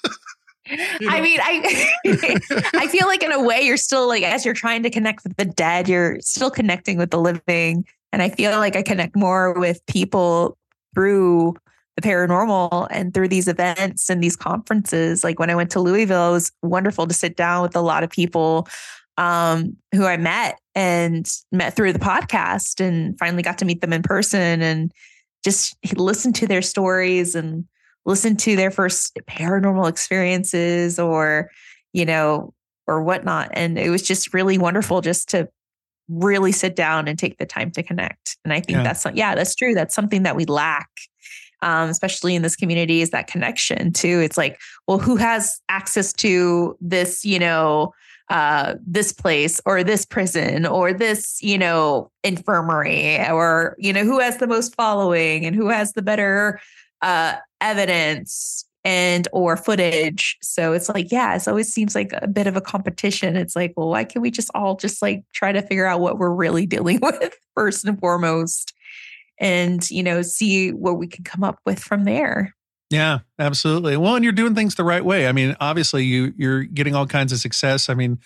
You 0.67 0.77
know? 0.77 1.09
I 1.09 1.21
mean, 1.21 1.39
I 1.43 1.91
I 2.75 2.87
feel 2.89 3.07
like 3.07 3.23
in 3.23 3.33
a 3.33 3.43
way 3.43 3.63
you're 3.63 3.77
still 3.77 4.09
like 4.09 4.23
as 4.23 4.45
you're 4.45 4.55
trying 4.55 4.83
to 4.83 4.91
connect 4.91 5.25
with 5.25 5.37
the 5.37 5.45
dead, 5.45 5.89
you're 5.89 6.19
still 6.21 6.51
connecting 6.51 6.99
with 6.99 7.11
the 7.11 7.21
living. 7.21 7.85
And 8.13 8.23
I 8.23 8.31
feel 8.31 8.53
like 8.53 8.77
I 8.77 8.83
connect 8.83 9.17
more 9.17 9.53
with 9.59 9.85
people 9.87 10.57
through 10.95 11.55
the 11.97 12.03
paranormal 12.03 12.89
and 12.91 13.13
through 13.15 13.29
these 13.29 13.49
events 13.49 14.09
and 14.09 14.23
these 14.23 14.37
conferences. 14.37 15.23
Like 15.23 15.39
when 15.39 15.51
I 15.51 15.55
went 15.55 15.71
to 15.73 15.81
Louisville, 15.81 16.31
it 16.31 16.33
was 16.33 16.53
wonderful 16.63 17.07
to 17.07 17.15
sit 17.15 17.37
down 17.37 17.63
with 17.63 17.77
a 17.77 17.81
lot 17.81 18.03
of 18.03 18.11
people 18.11 18.69
um, 19.17 19.77
who 19.95 20.05
I 20.05 20.17
met 20.17 20.59
and 20.75 21.31
met 21.53 21.77
through 21.77 21.93
the 21.93 21.99
podcast 21.99 22.81
and 22.85 23.17
finally 23.19 23.43
got 23.43 23.59
to 23.59 23.65
meet 23.65 23.81
them 23.81 23.93
in 23.93 24.03
person 24.03 24.61
and 24.61 24.93
just 25.45 25.77
listen 25.97 26.33
to 26.33 26.47
their 26.47 26.63
stories 26.63 27.35
and 27.35 27.65
listen 28.07 28.37
to 28.37 28.57
their 28.57 28.71
first 28.71 29.19
paranormal 29.29 29.89
experiences 29.89 30.99
or, 30.99 31.51
you 31.93 32.05
know, 32.05 32.53
or 32.87 33.03
whatnot. 33.03 33.51
And 33.53 33.79
it 33.79 33.91
was 33.91 34.03
just 34.03 34.35
really 34.35 34.59
wonderful 34.59 35.01
just 35.01 35.29
to 35.31 35.49
really 36.09 36.53
sit 36.53 36.77
down 36.77 37.09
and 37.09 37.19
take 37.19 37.39
the 37.39 37.47
time 37.47 37.71
to 37.73 37.83
connect. 37.83 38.37
And 38.45 38.53
I 38.53 38.61
think 38.61 38.77
yeah. 38.77 38.83
that's, 38.83 39.07
yeah, 39.15 39.35
that's 39.35 39.55
true. 39.55 39.75
That's 39.75 39.95
something 39.95 40.25
that 40.25 40.37
we 40.37 40.45
lack. 40.45 40.89
Um, 41.63 41.89
especially 41.89 42.35
in 42.35 42.43
this 42.43 42.57
community, 42.57 43.01
is 43.01 43.09
that 43.11 43.27
connection 43.27 43.91
too. 43.91 44.21
It's 44.21 44.37
like, 44.37 44.61
well, 44.87 44.99
who 44.99 45.17
has 45.17 45.63
access 45.71 46.13
to 46.15 46.77
this, 46.79 47.25
you 47.25 47.39
know, 47.39 47.95
uh, 48.29 48.75
this 48.87 49.15
place 49.15 49.63
or 49.65 49.83
this 49.83 50.05
prison 50.05 50.67
or 50.67 50.93
this, 50.93 51.39
you 51.41 51.57
know, 51.57 52.11
infirmary 52.23 53.19
or, 53.31 53.77
you 53.79 53.95
know, 53.95 54.05
who 54.05 54.19
has 54.19 54.37
the 54.39 54.47
most 54.47 54.75
following 54.75 55.47
and 55.47 55.57
who 55.57 55.69
has 55.69 55.95
the 55.95 56.03
better 56.03 56.61
uh, 57.01 57.37
evidence 57.65 58.67
and 58.85 59.27
or 59.33 59.57
footage. 59.57 60.37
So 60.43 60.75
it's 60.75 60.91
like, 60.91 61.11
yeah, 61.11 61.35
it 61.35 61.49
always 61.49 61.73
seems 61.73 61.95
like 61.95 62.13
a 62.21 62.29
bit 62.29 62.47
of 62.47 62.55
a 62.55 62.61
competition. 62.61 63.35
It's 63.35 63.57
like, 63.57 63.73
well, 63.77 63.89
why 63.89 64.05
can't 64.05 64.23
we 64.23 64.31
just 64.31 64.51
all 64.55 64.77
just 64.77 65.01
like 65.01 65.25
try 65.33 65.53
to 65.53 65.63
figure 65.63 65.87
out 65.87 66.01
what 66.01 66.19
we're 66.19 66.31
really 66.31 66.67
dealing 66.75 67.01
with 67.01 67.35
first 67.55 67.85
and 67.85 67.99
foremost 67.99 68.75
and, 69.41 69.91
you 69.91 70.03
know, 70.03 70.23
see 70.23 70.71
what 70.71 70.99
we 70.99 71.07
can 71.07 71.25
come 71.25 71.43
up 71.43 71.59
with 71.65 71.81
from 71.81 72.05
there. 72.05 72.55
Yeah, 72.91 73.21
absolutely. 73.39 73.97
Well, 73.97 74.15
and 74.15 74.23
you're 74.23 74.33
doing 74.33 74.55
things 74.55 74.75
the 74.75 74.85
right 74.85 75.05
way. 75.05 75.27
I 75.27 75.33
mean, 75.33 75.57
obviously 75.59 76.05
you 76.05 76.33
you're 76.37 76.63
getting 76.63 76.95
all 76.95 77.07
kinds 77.07 77.33
of 77.33 77.39
success. 77.39 77.89
I 77.89 77.95
mean, 77.95 78.21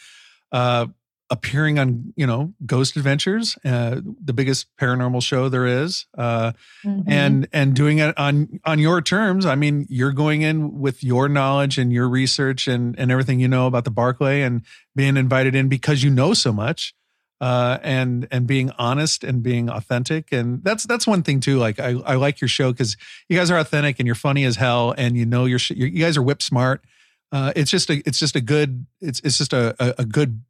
uh, 0.52 0.86
appearing 1.30 1.78
on 1.78 2.12
you 2.16 2.26
know 2.26 2.52
Ghost 2.64 2.96
Adventures, 2.96 3.58
uh, 3.64 4.00
the 4.02 4.32
biggest 4.32 4.74
paranormal 4.76 5.22
show 5.22 5.48
there 5.48 5.66
is, 5.66 6.06
uh, 6.16 6.52
mm-hmm. 6.84 7.10
and 7.10 7.48
and 7.52 7.74
doing 7.74 7.98
it 7.98 8.16
on 8.18 8.60
on 8.64 8.78
your 8.78 9.00
terms. 9.02 9.46
I 9.46 9.54
mean, 9.54 9.86
you're 9.88 10.12
going 10.12 10.42
in 10.42 10.78
with 10.78 11.04
your 11.04 11.28
knowledge 11.28 11.78
and 11.78 11.92
your 11.92 12.08
research 12.08 12.66
and 12.66 12.98
and 12.98 13.10
everything 13.10 13.40
you 13.40 13.48
know 13.48 13.66
about 13.66 13.84
the 13.84 13.90
Barclay, 13.90 14.42
and 14.42 14.62
being 14.96 15.16
invited 15.16 15.54
in 15.54 15.68
because 15.68 16.02
you 16.02 16.10
know 16.10 16.34
so 16.34 16.52
much. 16.52 16.94
Uh, 17.40 17.78
and 17.84 18.26
and 18.32 18.48
being 18.48 18.72
honest 18.78 19.22
and 19.22 19.44
being 19.44 19.70
authentic 19.70 20.32
and 20.32 20.64
that's 20.64 20.82
that's 20.86 21.06
one 21.06 21.22
thing 21.22 21.38
too 21.38 21.56
like 21.56 21.78
i, 21.78 21.90
I 22.04 22.16
like 22.16 22.40
your 22.40 22.48
show 22.48 22.72
because 22.72 22.96
you 23.28 23.38
guys 23.38 23.48
are 23.48 23.56
authentic 23.56 24.00
and 24.00 24.06
you're 24.06 24.16
funny 24.16 24.44
as 24.44 24.56
hell 24.56 24.92
and 24.98 25.16
you 25.16 25.24
know 25.24 25.44
you're, 25.44 25.60
you're 25.68 25.86
you 25.86 26.00
guys 26.04 26.16
are 26.16 26.22
whip 26.22 26.42
smart 26.42 26.82
uh, 27.30 27.52
it's 27.54 27.70
just 27.70 27.90
a 27.90 28.02
it's 28.06 28.18
just 28.18 28.34
a 28.34 28.40
good 28.40 28.86
it's 29.00 29.20
it's 29.20 29.38
just 29.38 29.52
a, 29.52 29.76
a, 29.78 29.94
a 29.98 30.04
good 30.04 30.42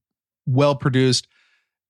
well 0.49 0.75
produced, 0.75 1.29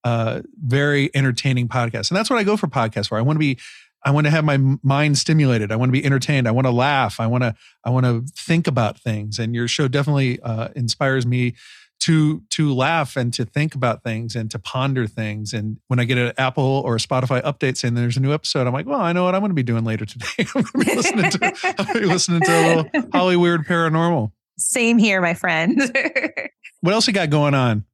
uh, 0.04 0.42
very 0.62 1.10
entertaining 1.14 1.68
podcast. 1.68 2.10
And 2.10 2.16
that's 2.16 2.28
what 2.28 2.38
I 2.38 2.44
go 2.44 2.56
for 2.56 2.66
podcasts 2.66 3.08
for. 3.08 3.18
I 3.18 3.22
want 3.22 3.36
to 3.36 3.40
be, 3.40 3.58
I 4.04 4.10
want 4.10 4.26
to 4.26 4.30
have 4.30 4.44
my 4.44 4.58
mind 4.82 5.18
stimulated. 5.18 5.72
I 5.72 5.76
want 5.76 5.88
to 5.88 5.92
be 5.92 6.04
entertained. 6.04 6.46
I 6.46 6.50
want 6.50 6.66
to 6.66 6.72
laugh. 6.72 7.20
I 7.20 7.26
want 7.26 7.42
to, 7.44 7.54
I 7.84 7.90
want 7.90 8.06
to 8.06 8.24
think 8.36 8.66
about 8.66 8.98
things. 8.98 9.38
And 9.38 9.54
your 9.54 9.68
show 9.68 9.88
definitely 9.88 10.40
uh, 10.40 10.68
inspires 10.76 11.26
me 11.26 11.54
to 12.00 12.42
to 12.50 12.72
laugh 12.72 13.16
and 13.16 13.32
to 13.34 13.44
think 13.44 13.74
about 13.74 14.02
things 14.02 14.36
and 14.36 14.50
to 14.50 14.58
ponder 14.58 15.06
things. 15.06 15.52
And 15.52 15.78
when 15.88 15.98
I 15.98 16.04
get 16.04 16.18
an 16.18 16.32
Apple 16.38 16.82
or 16.84 16.94
a 16.94 16.98
Spotify 16.98 17.42
update 17.42 17.76
saying 17.76 17.94
there's 17.94 18.16
a 18.16 18.20
new 18.20 18.32
episode, 18.32 18.66
I'm 18.66 18.72
like, 18.72 18.86
well, 18.86 19.00
I 19.00 19.12
know 19.12 19.24
what 19.24 19.34
I'm 19.34 19.40
going 19.40 19.50
to 19.50 19.54
be 19.54 19.62
doing 19.62 19.84
later 19.84 20.04
today. 20.04 20.26
I'm 20.38 20.62
going 20.62 20.64
to 20.64 20.78
be 20.78 20.94
listening 20.94 21.30
to, 21.30 21.74
I'm 21.78 21.84
going 21.86 21.94
to 21.94 22.00
be 22.00 22.06
listening 22.06 22.40
to 22.42 22.50
a 22.50 22.62
little 22.68 22.84
Hollyweird 23.10 23.66
paranormal. 23.66 24.32
Same 24.58 24.98
here, 24.98 25.20
my 25.20 25.34
friend. 25.34 25.80
what 26.80 26.94
else 26.94 27.06
you 27.06 27.12
got 27.12 27.30
going 27.30 27.54
on? 27.54 27.84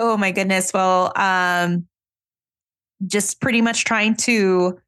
Oh 0.00 0.16
my 0.16 0.32
goodness. 0.32 0.72
Well, 0.72 1.12
um, 1.14 1.86
just 3.06 3.40
pretty 3.40 3.60
much 3.60 3.84
trying 3.84 4.14
to 4.14 4.78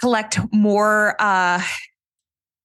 collect 0.00 0.38
more 0.52 1.16
uh 1.18 1.60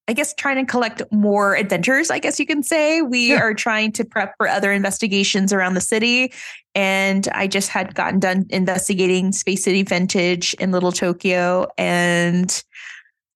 I 0.08 0.14
guess 0.14 0.34
trying 0.34 0.58
to 0.58 0.70
collect 0.70 1.02
more 1.12 1.56
adventures, 1.56 2.12
I 2.12 2.20
guess 2.20 2.38
you 2.38 2.46
can 2.46 2.62
say. 2.62 3.02
We 3.02 3.30
yeah. 3.30 3.40
are 3.40 3.54
trying 3.54 3.94
to 3.94 4.04
prep 4.04 4.34
for 4.36 4.50
other 4.50 4.74
investigations 4.74 5.54
around 5.54 5.76
the 5.76 5.82
city. 5.82 6.34
And 6.76 7.30
I 7.30 7.48
just 7.48 7.70
had 7.70 7.96
gotten 7.96 8.20
done 8.20 8.46
investigating 8.50 9.32
Space 9.32 9.64
City 9.64 9.82
Vintage 9.82 10.54
in 10.56 10.72
Little 10.72 10.92
Tokyo 10.92 11.68
and 11.78 12.64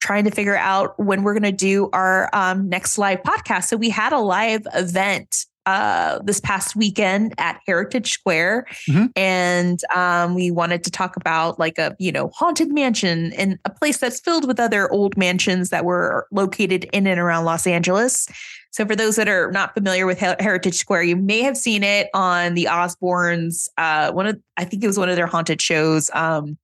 trying 0.01 0.25
to 0.25 0.31
figure 0.31 0.57
out 0.57 0.99
when 0.99 1.23
we're 1.23 1.33
going 1.33 1.43
to 1.43 1.53
do 1.53 1.89
our 1.93 2.29
um, 2.33 2.67
next 2.67 2.97
live 2.97 3.23
podcast. 3.23 3.65
So 3.65 3.77
we 3.77 3.89
had 3.89 4.11
a 4.11 4.19
live 4.19 4.67
event 4.73 5.46
uh, 5.67 6.19
this 6.23 6.39
past 6.39 6.77
weekend 6.77 7.33
at 7.37 7.59
Heritage 7.67 8.13
Square, 8.13 8.67
mm-hmm. 8.87 9.07
and 9.17 9.81
um, 9.93 10.33
we 10.33 10.49
wanted 10.49 10.81
to 10.85 10.89
talk 10.89 11.17
about 11.17 11.59
like 11.59 11.77
a 11.77 11.93
you 11.99 12.09
know 12.09 12.29
haunted 12.33 12.71
mansion 12.71 13.33
in 13.33 13.59
a 13.65 13.69
place 13.69 13.97
that's 13.97 14.21
filled 14.21 14.47
with 14.47 14.61
other 14.61 14.89
old 14.93 15.17
mansions 15.17 15.69
that 15.69 15.83
were 15.83 16.25
located 16.31 16.85
in 16.93 17.05
and 17.05 17.19
around 17.19 17.43
Los 17.43 17.67
Angeles. 17.67 18.29
So 18.71 18.85
for 18.85 18.95
those 18.95 19.17
that 19.17 19.27
are 19.27 19.51
not 19.51 19.73
familiar 19.73 20.05
with 20.05 20.19
Heritage 20.19 20.75
Square, 20.75 21.03
you 21.03 21.17
may 21.17 21.41
have 21.41 21.57
seen 21.57 21.83
it 21.83 22.07
on 22.13 22.53
the 22.53 22.69
Osbournes. 22.71 23.67
Uh, 23.77 24.13
one 24.13 24.25
of 24.25 24.39
I 24.55 24.63
think 24.63 24.85
it 24.85 24.87
was 24.87 24.97
one 24.97 25.09
of 25.09 25.17
their 25.17 25.27
haunted 25.27 25.61
shows, 25.61 26.09
um, 26.13 26.57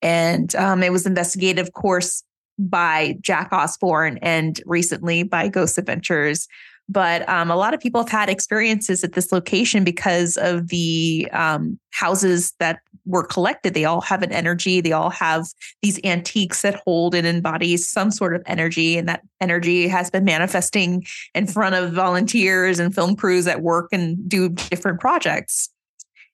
and 0.00 0.56
um, 0.56 0.82
it 0.82 0.92
was 0.92 1.04
investigated, 1.04 1.58
of 1.58 1.74
course, 1.74 2.24
by 2.58 3.18
Jack 3.20 3.52
Osbourne 3.52 4.18
and 4.22 4.62
recently 4.64 5.24
by 5.24 5.48
Ghost 5.48 5.76
Adventures 5.76 6.48
but 6.90 7.26
um, 7.28 7.52
a 7.52 7.56
lot 7.56 7.72
of 7.72 7.78
people 7.78 8.00
have 8.00 8.10
had 8.10 8.28
experiences 8.28 9.04
at 9.04 9.12
this 9.12 9.30
location 9.30 9.84
because 9.84 10.36
of 10.36 10.68
the 10.68 11.28
um, 11.32 11.78
houses 11.92 12.52
that 12.58 12.80
were 13.06 13.22
collected. 13.22 13.74
They 13.74 13.84
all 13.84 14.00
have 14.00 14.24
an 14.24 14.32
energy. 14.32 14.80
They 14.80 14.90
all 14.90 15.10
have 15.10 15.46
these 15.82 16.00
antiques 16.02 16.62
that 16.62 16.82
hold 16.84 17.14
and 17.14 17.28
embody 17.28 17.76
some 17.76 18.10
sort 18.10 18.34
of 18.34 18.42
energy, 18.44 18.98
and 18.98 19.08
that 19.08 19.22
energy 19.40 19.86
has 19.86 20.10
been 20.10 20.24
manifesting 20.24 21.06
in 21.32 21.46
front 21.46 21.76
of 21.76 21.92
volunteers 21.92 22.80
and 22.80 22.92
film 22.92 23.14
crews 23.14 23.44
that 23.44 23.62
work 23.62 23.88
and 23.92 24.28
do 24.28 24.48
different 24.48 24.98
projects. 24.98 25.68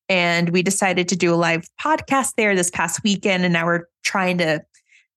And 0.09 0.51
we 0.51 0.63
decided 0.63 1.07
to 1.09 1.17
do 1.17 1.35
a 1.35 1.37
live 1.37 1.67
podcast 1.79 2.31
there 2.39 2.57
this 2.57 2.71
past 2.71 3.03
weekend, 3.05 3.45
and 3.45 3.53
now 3.53 3.67
we're 3.67 3.85
trying 4.05 4.39
to 4.39 4.63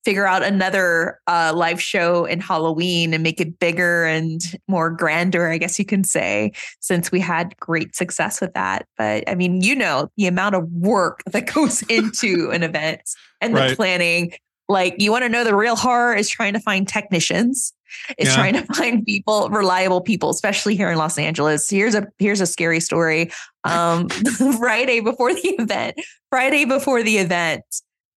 figure 0.06 0.26
out 0.26 0.44
another 0.44 1.20
uh, 1.28 1.52
live 1.56 1.82
show 1.82 2.26
in 2.26 2.40
Halloween 2.40 3.14
and 3.14 3.22
make 3.24 3.42
it 3.42 3.60
bigger 3.60 4.06
and 4.06 4.42
more 4.68 4.90
grander, 4.90 5.50
I 5.50 5.58
guess 5.58 5.78
you 5.78 5.86
can 5.86 6.04
say, 6.04 6.54
since 6.80 7.12
we 7.12 7.20
had 7.20 7.58
great 7.58 7.96
success 7.96 8.40
with 8.40 8.54
that. 8.54 8.86
But 8.98 9.24
I 9.28 9.36
mean, 9.36 9.62
you 9.62 9.76
know, 9.76 10.10
the 10.18 10.28
amount 10.28 10.56
of 10.56 10.70
work 10.72 11.22
that 11.28 11.54
goes 11.54 11.82
into 11.84 12.50
an 12.54 12.64
event 12.64 13.02
and 13.42 13.56
the 13.56 13.62
right. 13.62 13.76
planning. 13.76 14.34
Like, 14.68 14.96
you 15.00 15.12
want 15.12 15.24
to 15.24 15.30
know 15.30 15.44
the 15.44 15.56
real 15.56 15.76
horror 15.76 16.14
is 16.14 16.30
trying 16.30 16.54
to 16.54 16.60
find 16.60 16.88
technicians. 16.88 17.74
Is 18.20 18.28
yeah. 18.28 18.36
trying 18.36 18.54
to 18.54 18.64
find 18.76 19.04
people, 19.04 19.50
reliable 19.50 20.02
people, 20.02 20.30
especially 20.30 20.76
here 20.76 20.92
in 20.92 20.98
Los 21.00 21.18
Angeles. 21.18 21.68
Here's 21.68 21.96
a 21.96 22.08
here's 22.20 22.40
a 22.40 22.46
scary 22.46 22.80
story. 22.80 23.32
Um, 23.64 24.10
Friday 24.10 25.00
before 25.00 25.34
the 25.34 25.56
event, 25.58 25.96
Friday 26.30 26.66
before 26.66 27.02
the 27.02 27.18
event, 27.18 27.64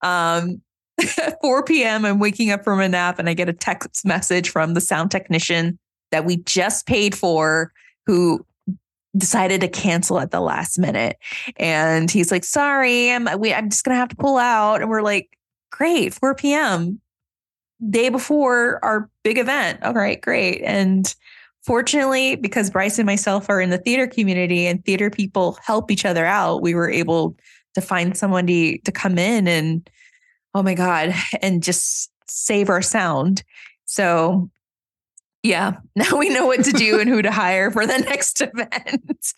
um, 0.03 0.61
4 1.40 1.64
p.m. 1.64 2.05
I'm 2.05 2.18
waking 2.18 2.50
up 2.50 2.64
from 2.64 2.80
a 2.80 2.88
nap 2.88 3.18
and 3.18 3.28
I 3.28 3.34
get 3.34 3.48
a 3.48 3.53
text 3.53 4.05
message 4.05 4.50
from 4.50 4.74
the 4.74 4.80
sound 4.80 5.11
technician 5.11 5.78
that 6.11 6.24
we 6.24 6.38
just 6.38 6.86
paid 6.86 7.14
for 7.14 7.72
who 8.07 8.44
decided 9.16 9.61
to 9.61 9.68
cancel 9.68 10.18
at 10.18 10.30
the 10.30 10.40
last 10.40 10.78
minute. 10.78 11.18
And 11.57 12.11
he's 12.11 12.30
like, 12.30 12.44
sorry, 12.44 13.11
I'm, 13.11 13.28
we, 13.38 13.53
I'm 13.53 13.68
just 13.68 13.84
going 13.84 13.94
to 13.94 13.98
have 13.98 14.09
to 14.09 14.16
pull 14.16 14.38
out. 14.38 14.80
And 14.80 14.90
we're 14.90 15.03
like, 15.03 15.38
great, 15.70 16.14
4 16.14 16.34
p.m. 16.34 17.00
Day 17.90 18.09
before 18.09 18.82
our 18.84 19.11
big 19.22 19.38
event. 19.38 19.82
All 19.82 19.94
right, 19.94 20.20
great. 20.20 20.62
And 20.62 21.14
fortunately, 21.62 22.36
because 22.36 22.70
Brice 22.70 22.98
and 22.98 23.07
myself 23.07 23.48
are 23.48 23.61
in 23.61 23.70
the 23.70 23.78
theater 23.78 24.07
community 24.07 24.66
and 24.66 24.84
theater 24.84 25.11
people 25.11 25.59
help 25.64 25.90
each 25.90 26.05
other 26.05 26.24
out, 26.24 26.62
we 26.62 26.74
were 26.74 26.90
able 26.90 27.36
to 27.74 27.80
find 27.80 28.16
somebody 28.16 28.78
to 28.78 28.92
come 28.92 29.18
in 29.18 29.48
and 29.48 29.88
oh 30.55 30.62
my 30.62 30.74
God, 30.74 31.14
and 31.42 31.62
just 31.62 32.11
save 32.26 32.68
our 32.68 32.82
sound. 32.82 33.42
So 33.84 34.50
yeah, 35.42 35.76
now 35.96 36.16
we 36.16 36.28
know 36.28 36.46
what 36.46 36.64
to 36.64 36.72
do 36.72 37.00
and 37.00 37.09
who 37.09 37.22
to 37.22 37.30
hire 37.30 37.70
for 37.70 37.86
the 37.86 37.98
next 38.07 38.40
event 38.40 39.32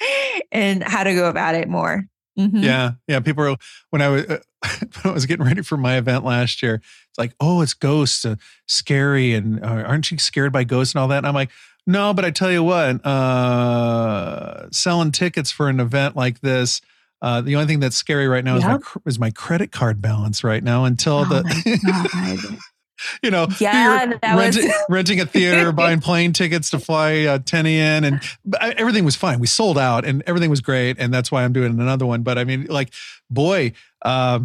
and 0.53 0.83
how 0.83 1.05
to 1.05 1.15
go 1.15 1.29
about 1.29 1.55
it 1.55 1.69
more. 1.69 2.05
Mm-hmm. 2.39 2.59
Yeah, 2.59 2.93
yeah. 3.07 3.21
People 3.21 3.45
are 3.45 3.57
when 3.91 4.03
I 4.03 4.09
was 4.09 4.27
uh, 4.27 4.39
when 5.03 5.13
I 5.13 5.15
was 5.15 5.27
getting 5.27 5.47
ready 5.47 5.63
for 5.63 5.77
my 5.77 5.97
event 5.99 6.25
last 6.25 6.63
year. 6.63 6.75
It's 6.75 7.19
like, 7.19 7.33
oh, 7.41 7.61
it's 7.61 7.75
ghosts, 7.75 8.25
uh, 8.25 8.37
scary, 8.67 9.35
and 9.35 9.65
uh, 9.65 9.85
aren't 9.87 10.11
you 10.11 10.19
scared 10.19 10.53
by 10.53 10.65
ghosts 10.65 10.95
and 10.95 11.01
all 11.01 11.09
that? 11.09 11.19
And 11.19 11.29
I'm 11.29 11.35
like, 11.35 11.51
no, 11.87 12.13
but 12.13 12.25
I 12.25 12.31
tell 12.33 12.51
you 12.51 12.65
what, 12.65 13.07
uh, 13.07 14.69
selling 14.71 15.13
tickets 15.13 15.53
for 15.53 15.69
an 15.69 15.79
event 15.79 16.17
like 16.17 16.41
this 16.41 16.81
uh, 17.25 17.41
the 17.41 17.57
only 17.57 17.67
thing 17.67 17.81
that's 17.81 17.97
scary 17.97 18.29
right 18.29 18.45
now 18.45 18.59
yep. 18.59 18.63
is 18.63 18.65
my 18.67 19.01
is 19.07 19.19
my 19.19 19.31
credit 19.31 19.73
card 19.73 20.03
balance 20.03 20.45
right 20.45 20.63
now 20.63 20.85
until 20.85 21.21
oh 21.21 21.25
the. 21.25 22.61
you 23.23 23.31
know, 23.31 23.49
yeah, 23.59 24.13
renting, 24.23 24.67
was... 24.67 24.75
renting 24.91 25.21
a 25.21 25.25
theater, 25.25 25.73
buying 25.73 26.01
plane 26.01 26.35
tickets 26.35 26.69
to 26.69 26.79
fly 26.79 27.23
uh, 27.23 27.39
Tenney 27.39 27.79
in, 27.79 28.05
and 28.05 28.21
everything 28.61 29.07
was 29.07 29.17
fine. 29.17 29.41
We 29.41 29.47
sold 29.47 29.79
out, 29.79 30.05
and 30.05 30.23
everything 30.27 30.51
was 30.51 30.61
great, 30.61 30.99
and 30.99 31.15
that's 31.15 31.33
why 31.33 31.45
I'm 31.45 31.55
doing 31.55 31.81
another 31.81 32.05
one. 32.05 32.25
But 32.25 32.37
I 32.37 32.45
mean, 32.45 32.67
like, 32.67 32.93
boy, 33.31 33.73
uh, 34.03 34.41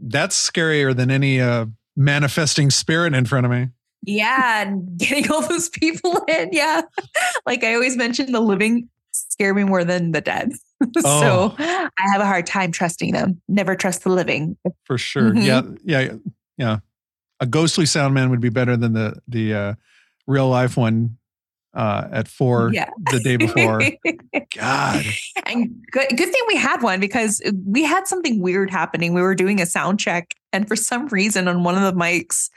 that's 0.00 0.50
scarier 0.50 0.94
than 0.94 1.10
any 1.10 1.40
uh, 1.40 1.66
manifesting 1.96 2.70
spirit 2.70 3.12
in 3.12 3.24
front 3.24 3.44
of 3.44 3.50
me. 3.50 3.70
Yeah, 4.04 4.62
and 4.62 4.96
getting 4.98 5.32
all 5.32 5.42
those 5.42 5.68
people 5.68 6.22
in. 6.28 6.50
Yeah, 6.52 6.82
like 7.46 7.64
I 7.64 7.74
always 7.74 7.96
mention, 7.96 8.30
the 8.30 8.40
living 8.40 8.88
scare 9.10 9.52
me 9.52 9.64
more 9.64 9.84
than 9.84 10.12
the 10.12 10.20
dead. 10.20 10.52
Oh. 11.06 11.20
so 11.20 11.54
I 11.58 11.90
have 12.12 12.20
a 12.20 12.26
hard 12.26 12.46
time 12.46 12.72
trusting 12.72 13.12
them. 13.12 13.40
Never 13.48 13.74
trust 13.76 14.04
the 14.04 14.10
living. 14.10 14.56
For 14.84 14.96
sure. 14.96 15.30
Mm-hmm. 15.30 15.38
Yeah. 15.38 15.62
Yeah. 15.84 16.14
Yeah. 16.56 16.78
A 17.40 17.46
ghostly 17.46 17.86
sound 17.86 18.14
man 18.14 18.30
would 18.30 18.40
be 18.40 18.48
better 18.48 18.76
than 18.76 18.92
the 18.92 19.20
the 19.28 19.54
uh, 19.54 19.74
real 20.26 20.48
life 20.48 20.76
one 20.76 21.18
uh, 21.74 22.08
at 22.12 22.28
four 22.28 22.70
yeah. 22.72 22.90
the 23.10 23.20
day 23.20 23.36
before. 23.36 23.82
God. 24.56 25.04
And 25.44 25.74
good, 25.90 26.08
good 26.10 26.30
thing 26.30 26.42
we 26.46 26.56
had 26.56 26.82
one 26.82 27.00
because 27.00 27.42
we 27.66 27.82
had 27.82 28.06
something 28.06 28.40
weird 28.40 28.70
happening. 28.70 29.12
We 29.12 29.22
were 29.22 29.34
doing 29.34 29.60
a 29.60 29.66
sound 29.66 30.00
check, 30.00 30.34
and 30.52 30.66
for 30.68 30.76
some 30.76 31.08
reason, 31.08 31.48
on 31.48 31.64
one 31.64 31.74
of 31.74 31.82
the 31.82 31.98
mics, 31.98 32.48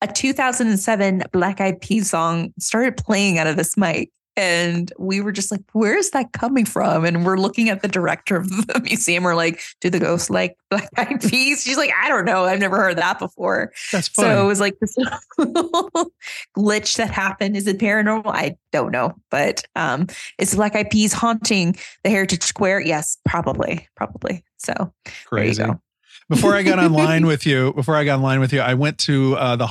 a 0.00 0.08
2007 0.08 1.24
Black 1.32 1.60
Eyed 1.60 1.80
Peas 1.80 2.10
song 2.10 2.52
started 2.58 2.96
playing 2.96 3.38
out 3.38 3.46
of 3.46 3.56
this 3.56 3.76
mic. 3.76 4.10
And 4.36 4.90
we 4.98 5.20
were 5.20 5.32
just 5.32 5.50
like, 5.50 5.60
where 5.72 5.96
is 5.96 6.10
that 6.10 6.32
coming 6.32 6.64
from? 6.64 7.04
And 7.04 7.26
we're 7.26 7.36
looking 7.36 7.68
at 7.68 7.82
the 7.82 7.88
director 7.88 8.36
of 8.36 8.48
the 8.48 8.80
museum. 8.84 9.24
We're 9.24 9.34
like, 9.34 9.60
do 9.80 9.90
the 9.90 9.98
ghosts 9.98 10.30
like 10.30 10.56
black 10.70 10.88
eyed 10.96 11.20
peas? 11.20 11.62
She's 11.62 11.76
like, 11.76 11.92
I 12.02 12.08
don't 12.08 12.24
know. 12.24 12.44
I've 12.44 12.58
never 12.58 12.76
heard 12.76 12.96
that 12.96 13.18
before. 13.18 13.72
That's 13.90 14.08
funny. 14.08 14.28
So 14.30 14.42
it 14.42 14.46
was 14.46 14.60
like 14.60 14.78
this 14.80 14.96
glitch 16.56 16.96
that 16.96 17.10
happened. 17.10 17.56
Is 17.56 17.66
it 17.66 17.78
paranormal? 17.78 18.26
I 18.26 18.56
don't 18.72 18.90
know. 18.90 19.14
But 19.30 19.64
um, 19.76 20.06
is 20.38 20.54
Black 20.54 20.74
Eyed 20.76 20.90
Peas 20.90 21.12
haunting 21.12 21.76
the 22.02 22.10
Heritage 22.10 22.42
Square? 22.42 22.80
Yes, 22.80 23.18
probably. 23.26 23.88
Probably. 23.96 24.42
So 24.56 24.92
crazy. 25.26 25.64
before 26.30 26.54
I 26.54 26.62
got 26.62 26.78
online 26.78 27.26
with 27.26 27.44
you, 27.44 27.74
before 27.74 27.96
I 27.96 28.04
got 28.04 28.16
online 28.16 28.40
with 28.40 28.52
you, 28.52 28.60
I 28.60 28.74
went 28.74 28.98
to 29.00 29.36
uh, 29.36 29.56
the 29.56 29.66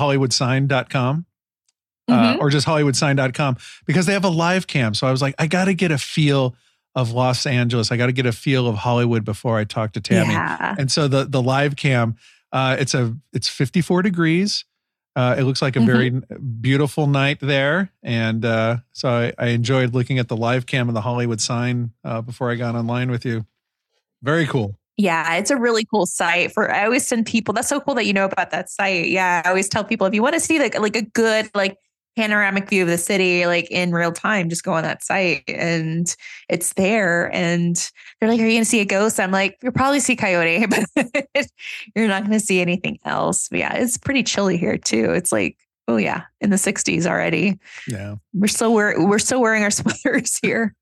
uh, 2.08 2.34
mm-hmm. 2.34 2.42
or 2.42 2.50
just 2.50 2.68
hollywoodsign.com 2.68 3.58
because 3.86 4.06
they 4.06 4.14
have 4.14 4.26
a 4.26 4.30
live 4.30 4.68
cam. 4.68 4.94
So 4.94 5.08
I 5.08 5.12
was 5.12 5.22
like, 5.22 5.36
I 5.40 5.48
got 5.48 5.66
to 5.66 5.74
get 5.74 5.92
a 5.92 5.98
feel 5.98 6.56
of 6.96 7.12
Los 7.12 7.46
Angeles. 7.46 7.92
I 7.92 7.98
got 7.98 8.08
to 8.08 8.12
get 8.12 8.26
a 8.26 8.32
feel 8.32 8.68
of 8.68 8.76
Hollywood 8.76 9.24
before 9.24 9.58
I 9.58 9.64
talk 9.64 9.94
to 9.94 10.02
Tammie. 10.02 10.34
Yeah. 10.34 10.76
And 10.78 10.92
so 10.92 11.08
the 11.08 11.26
the 11.26 11.42
live 11.42 11.76
cam, 11.76 12.16
uh, 12.52 12.78
it's 12.80 12.94
a 12.94 13.16
it's 13.34 13.48
54 13.48 14.02
degrees. 14.02 14.66
Uh, 15.14 15.36
it 15.38 15.44
looks 15.44 15.62
like 15.62 15.76
a 15.76 15.80
mm-hmm. 15.80 16.20
very 16.20 16.40
beautiful 16.62 17.06
night 17.06 17.38
there, 17.42 17.92
and 18.02 18.46
uh, 18.46 18.78
so 18.94 19.10
I, 19.10 19.34
I, 19.38 19.48
enjoyed 19.48 19.94
looking 19.94 20.20
at 20.20 20.30
the 20.30 20.38
live 20.38 20.66
cam 20.66 20.88
of 20.88 20.94
the 20.94 21.02
Hollywood 21.02 21.42
sign 21.42 21.92
uh, 22.06 22.22
before 22.22 22.50
I 22.50 22.56
got 22.56 22.76
online 22.76 23.12
with 23.12 23.26
you. 23.26 23.46
Very 24.22 24.48
cool. 24.48 24.80
Yeah, 24.96 25.36
it's 25.36 25.52
a 25.52 25.58
really 25.58 25.84
cool 25.84 26.06
site 26.06 26.54
for 26.54 26.72
I 26.72 26.86
always 26.86 27.06
send 27.06 27.26
people 27.26 27.54
that's 27.54 27.68
so 27.68 27.82
cool 27.82 27.96
that 27.96 28.06
you 28.06 28.14
know 28.14 28.24
about 28.24 28.52
that 28.52 28.70
site. 28.70 29.08
Yeah, 29.08 29.42
I 29.44 29.50
always 29.50 29.68
tell 29.68 29.84
people 29.84 30.08
if 30.08 30.14
you 30.14 30.22
want 30.22 30.36
to 30.36 30.40
see 30.40 30.60
like 30.60 30.80
like 30.80 30.96
a 30.96 31.02
good 31.02 31.50
like 31.54 31.78
panoramic 32.16 32.70
view 32.70 32.84
of 32.84 32.90
the 32.90 32.98
city 32.98 33.46
like 33.46 33.70
in 33.72 33.92
real 33.92 34.12
time 34.12 34.50
just 34.50 34.64
go 34.64 34.74
on 34.74 34.84
that 34.84 35.04
site 35.04 35.44
and 35.48 36.16
it's 36.50 36.74
there 36.74 37.34
and 37.34 37.90
they're 38.20 38.30
like 38.30 38.40
are 38.40 38.44
you 38.44 38.52
going 38.52 38.62
to 38.62 38.66
see 38.66 38.82
a 38.82 38.86
ghost? 38.86 39.20
I'm 39.20 39.32
like 39.32 39.58
you'll 39.62 39.72
probably 39.72 40.00
see 40.00 40.16
coyote 40.16 40.66
but 40.94 41.48
you're 41.96 42.08
not 42.08 42.24
going 42.24 42.38
to 42.38 42.46
see 42.46 42.60
anything 42.60 43.00
else. 43.06 43.48
But 43.50 43.60
yeah 43.60 43.76
it's 43.76 43.98
pretty 43.98 44.24
chilly 44.24 44.58
here 44.58 44.78
too. 44.78 45.12
It's 45.12 45.32
like 45.32 45.58
oh 45.88 45.98
yeah 45.98 46.24
in 46.42 46.50
the 46.50 46.58
60s 46.58 47.06
already. 47.06 47.60
Yeah. 47.88 48.16
We're 48.34 48.48
still 48.48 48.74
wearing 48.74 49.08
we're 49.08 49.20
still 49.20 49.42
wearing 49.42 49.64
our 49.64 49.72
sweaters 49.72 50.38
here. 50.42 50.76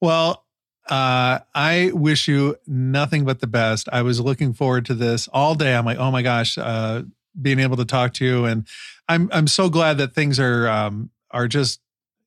Well 0.00 0.46
uh, 0.88 1.40
I 1.54 1.90
wish 1.94 2.28
you 2.28 2.56
nothing 2.66 3.24
but 3.24 3.40
the 3.40 3.48
best. 3.48 3.88
I 3.92 4.02
was 4.02 4.20
looking 4.20 4.52
forward 4.52 4.86
to 4.86 4.94
this 4.94 5.28
all 5.28 5.56
day. 5.56 5.74
I'm 5.74 5.84
like, 5.84 5.98
oh 5.98 6.12
my 6.12 6.22
gosh, 6.22 6.56
uh, 6.56 7.02
being 7.40 7.58
able 7.58 7.76
to 7.76 7.84
talk 7.84 8.14
to 8.14 8.24
you 8.24 8.44
and 8.44 8.66
I'm 9.08 9.28
I'm 9.32 9.46
so 9.46 9.68
glad 9.68 9.98
that 9.98 10.14
things 10.14 10.40
are 10.40 10.68
um, 10.68 11.10
are 11.30 11.48
just 11.48 11.80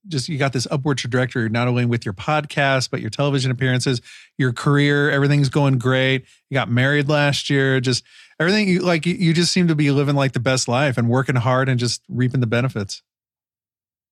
just 0.08 0.30
you 0.30 0.38
got 0.38 0.54
this 0.54 0.68
upward 0.72 0.98
trajectory 0.98 1.50
not 1.50 1.68
only 1.68 1.86
with 1.86 2.06
your 2.06 2.14
podcast 2.14 2.90
but 2.90 3.02
your 3.02 3.10
television 3.10 3.52
appearances 3.52 4.02
your 4.38 4.54
career 4.54 5.12
everything's 5.12 5.50
going 5.50 5.78
great. 5.78 6.26
You 6.50 6.56
got 6.56 6.70
married 6.70 7.10
last 7.10 7.50
year 7.50 7.80
just 7.80 8.04
everything 8.40 8.68
you 8.68 8.80
like 8.80 9.06
you 9.06 9.34
just 9.34 9.52
seem 9.52 9.68
to 9.68 9.76
be 9.76 9.92
living 9.92 10.16
like 10.16 10.32
the 10.32 10.40
best 10.40 10.68
life 10.68 10.98
and 10.98 11.10
working 11.10 11.36
hard 11.36 11.68
and 11.68 11.80
just 11.80 12.02
reaping 12.08 12.40
the 12.40 12.48
benefits. 12.48 13.02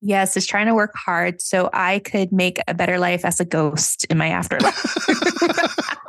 Yes 0.01 0.33
just 0.33 0.49
trying 0.49 0.67
to 0.67 0.75
work 0.75 0.93
hard 0.95 1.41
so 1.41 1.69
i 1.73 1.99
could 1.99 2.31
make 2.31 2.59
a 2.67 2.73
better 2.73 2.99
life 2.99 3.23
as 3.23 3.39
a 3.39 3.45
ghost 3.45 4.03
in 4.09 4.17
my 4.17 4.27
afterlife 4.27 4.83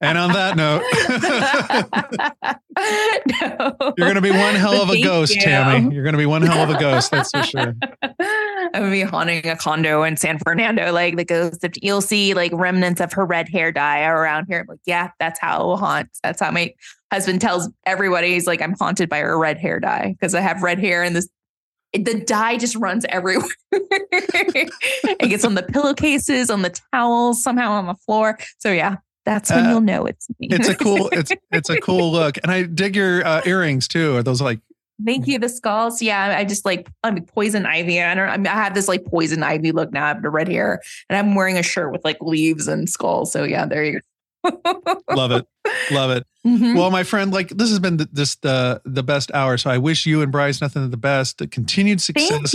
And 0.00 0.18
on 0.18 0.32
that 0.32 0.56
note, 0.56 0.82
no. 3.40 3.76
you're 3.96 4.06
going 4.06 4.14
to 4.14 4.20
be 4.20 4.30
one 4.30 4.54
hell 4.54 4.82
of 4.82 4.88
a 4.88 4.92
Thank 4.92 5.04
ghost, 5.04 5.34
you. 5.34 5.42
Tammie. 5.42 5.94
You're 5.94 6.04
going 6.04 6.14
to 6.14 6.18
be 6.18 6.26
one 6.26 6.42
hell 6.42 6.62
of 6.62 6.70
a 6.70 6.78
ghost. 6.78 7.10
That's 7.10 7.30
for 7.30 7.42
sure. 7.42 7.74
I'm 8.02 8.72
going 8.72 8.84
to 8.84 8.90
be 8.90 9.02
haunting 9.02 9.46
a 9.46 9.56
condo 9.56 10.02
in 10.02 10.16
San 10.16 10.38
Fernando. 10.38 10.92
Like 10.92 11.16
the 11.16 11.24
ghost, 11.24 11.64
of, 11.64 11.72
you'll 11.82 12.00
see 12.00 12.34
like 12.34 12.52
remnants 12.54 13.00
of 13.00 13.12
her 13.12 13.24
red 13.24 13.48
hair 13.48 13.72
dye 13.72 14.04
around 14.04 14.46
here. 14.48 14.60
I'm 14.60 14.66
like, 14.66 14.80
yeah, 14.84 15.10
that's 15.18 15.40
how 15.40 15.62
it 15.62 15.66
will 15.66 15.76
haunt. 15.76 16.08
That's 16.22 16.40
how 16.40 16.50
my 16.50 16.72
husband 17.12 17.40
tells 17.40 17.68
everybody. 17.86 18.34
He's 18.34 18.46
like, 18.46 18.62
I'm 18.62 18.74
haunted 18.78 19.08
by 19.08 19.20
her 19.20 19.38
red 19.38 19.58
hair 19.58 19.80
dye 19.80 20.14
because 20.18 20.34
I 20.34 20.40
have 20.40 20.62
red 20.62 20.78
hair 20.78 21.02
and 21.02 21.16
this 21.16 21.28
the 21.92 22.20
dye 22.20 22.58
just 22.58 22.76
runs 22.76 23.06
everywhere. 23.08 23.48
it 23.72 25.30
gets 25.30 25.44
on 25.44 25.54
the 25.54 25.62
pillowcases, 25.62 26.50
on 26.50 26.62
the 26.62 26.78
towels, 26.92 27.42
somehow 27.42 27.72
on 27.72 27.86
the 27.86 27.94
floor. 27.94 28.38
So 28.58 28.70
yeah, 28.70 28.96
that's 29.28 29.50
when 29.50 29.66
uh, 29.66 29.70
you'll 29.70 29.80
know 29.82 30.06
it's 30.06 30.26
me. 30.38 30.48
it's 30.50 30.68
a 30.68 30.74
cool, 30.74 31.10
it's 31.12 31.30
it's 31.52 31.68
a 31.68 31.78
cool 31.80 32.10
look, 32.10 32.38
and 32.42 32.50
I 32.50 32.62
dig 32.62 32.96
your 32.96 33.26
uh, 33.26 33.42
earrings 33.44 33.86
too. 33.86 34.16
Are 34.16 34.22
those 34.22 34.40
like? 34.40 34.60
Thank 35.04 35.28
you. 35.28 35.38
The 35.38 35.48
skulls, 35.48 36.02
yeah. 36.02 36.34
I 36.36 36.44
just 36.44 36.64
like 36.64 36.88
I 37.04 37.10
mean 37.10 37.26
poison 37.26 37.66
ivy. 37.66 38.02
I 38.02 38.14
don't. 38.14 38.28
I, 38.28 38.36
mean, 38.38 38.46
I 38.46 38.54
have 38.54 38.74
this 38.74 38.88
like 38.88 39.04
poison 39.04 39.42
ivy 39.42 39.70
look 39.70 39.92
now. 39.92 40.06
I 40.06 40.08
have 40.08 40.22
the 40.22 40.30
red 40.30 40.48
hair, 40.48 40.80
and 41.10 41.18
I'm 41.18 41.34
wearing 41.34 41.58
a 41.58 41.62
shirt 41.62 41.92
with 41.92 42.04
like 42.04 42.16
leaves 42.22 42.68
and 42.68 42.88
skulls. 42.88 43.30
So 43.30 43.44
yeah, 43.44 43.66
there 43.66 43.84
you 43.84 44.00
go. 44.44 45.02
Love 45.10 45.32
it. 45.32 45.46
Love 45.90 46.10
it. 46.10 46.26
Mm-hmm. 46.46 46.78
Well, 46.78 46.90
my 46.90 47.02
friend, 47.02 47.30
like 47.30 47.48
this 47.48 47.68
has 47.68 47.78
been 47.78 47.98
the, 47.98 48.08
this 48.10 48.36
the 48.36 48.80
the 48.86 49.02
best 49.02 49.30
hour. 49.34 49.58
So 49.58 49.68
I 49.68 49.76
wish 49.76 50.06
you 50.06 50.22
and 50.22 50.32
Brice 50.32 50.62
nothing 50.62 50.82
but 50.82 50.90
the 50.92 50.96
best. 50.96 51.42
Continued 51.50 52.00
success. 52.00 52.54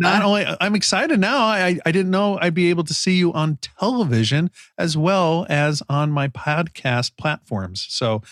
Not 0.00 0.22
only 0.22 0.44
I'm 0.60 0.74
excited 0.74 1.20
now. 1.20 1.38
I 1.38 1.78
I 1.84 1.92
didn't 1.92 2.10
know 2.10 2.38
I'd 2.40 2.54
be 2.54 2.70
able 2.70 2.84
to 2.84 2.94
see 2.94 3.16
you 3.16 3.32
on 3.32 3.58
television 3.78 4.50
as 4.78 4.96
well 4.96 5.46
as 5.48 5.82
on 5.88 6.10
my 6.10 6.28
podcast 6.28 7.16
platforms. 7.16 7.86
So, 7.88 8.22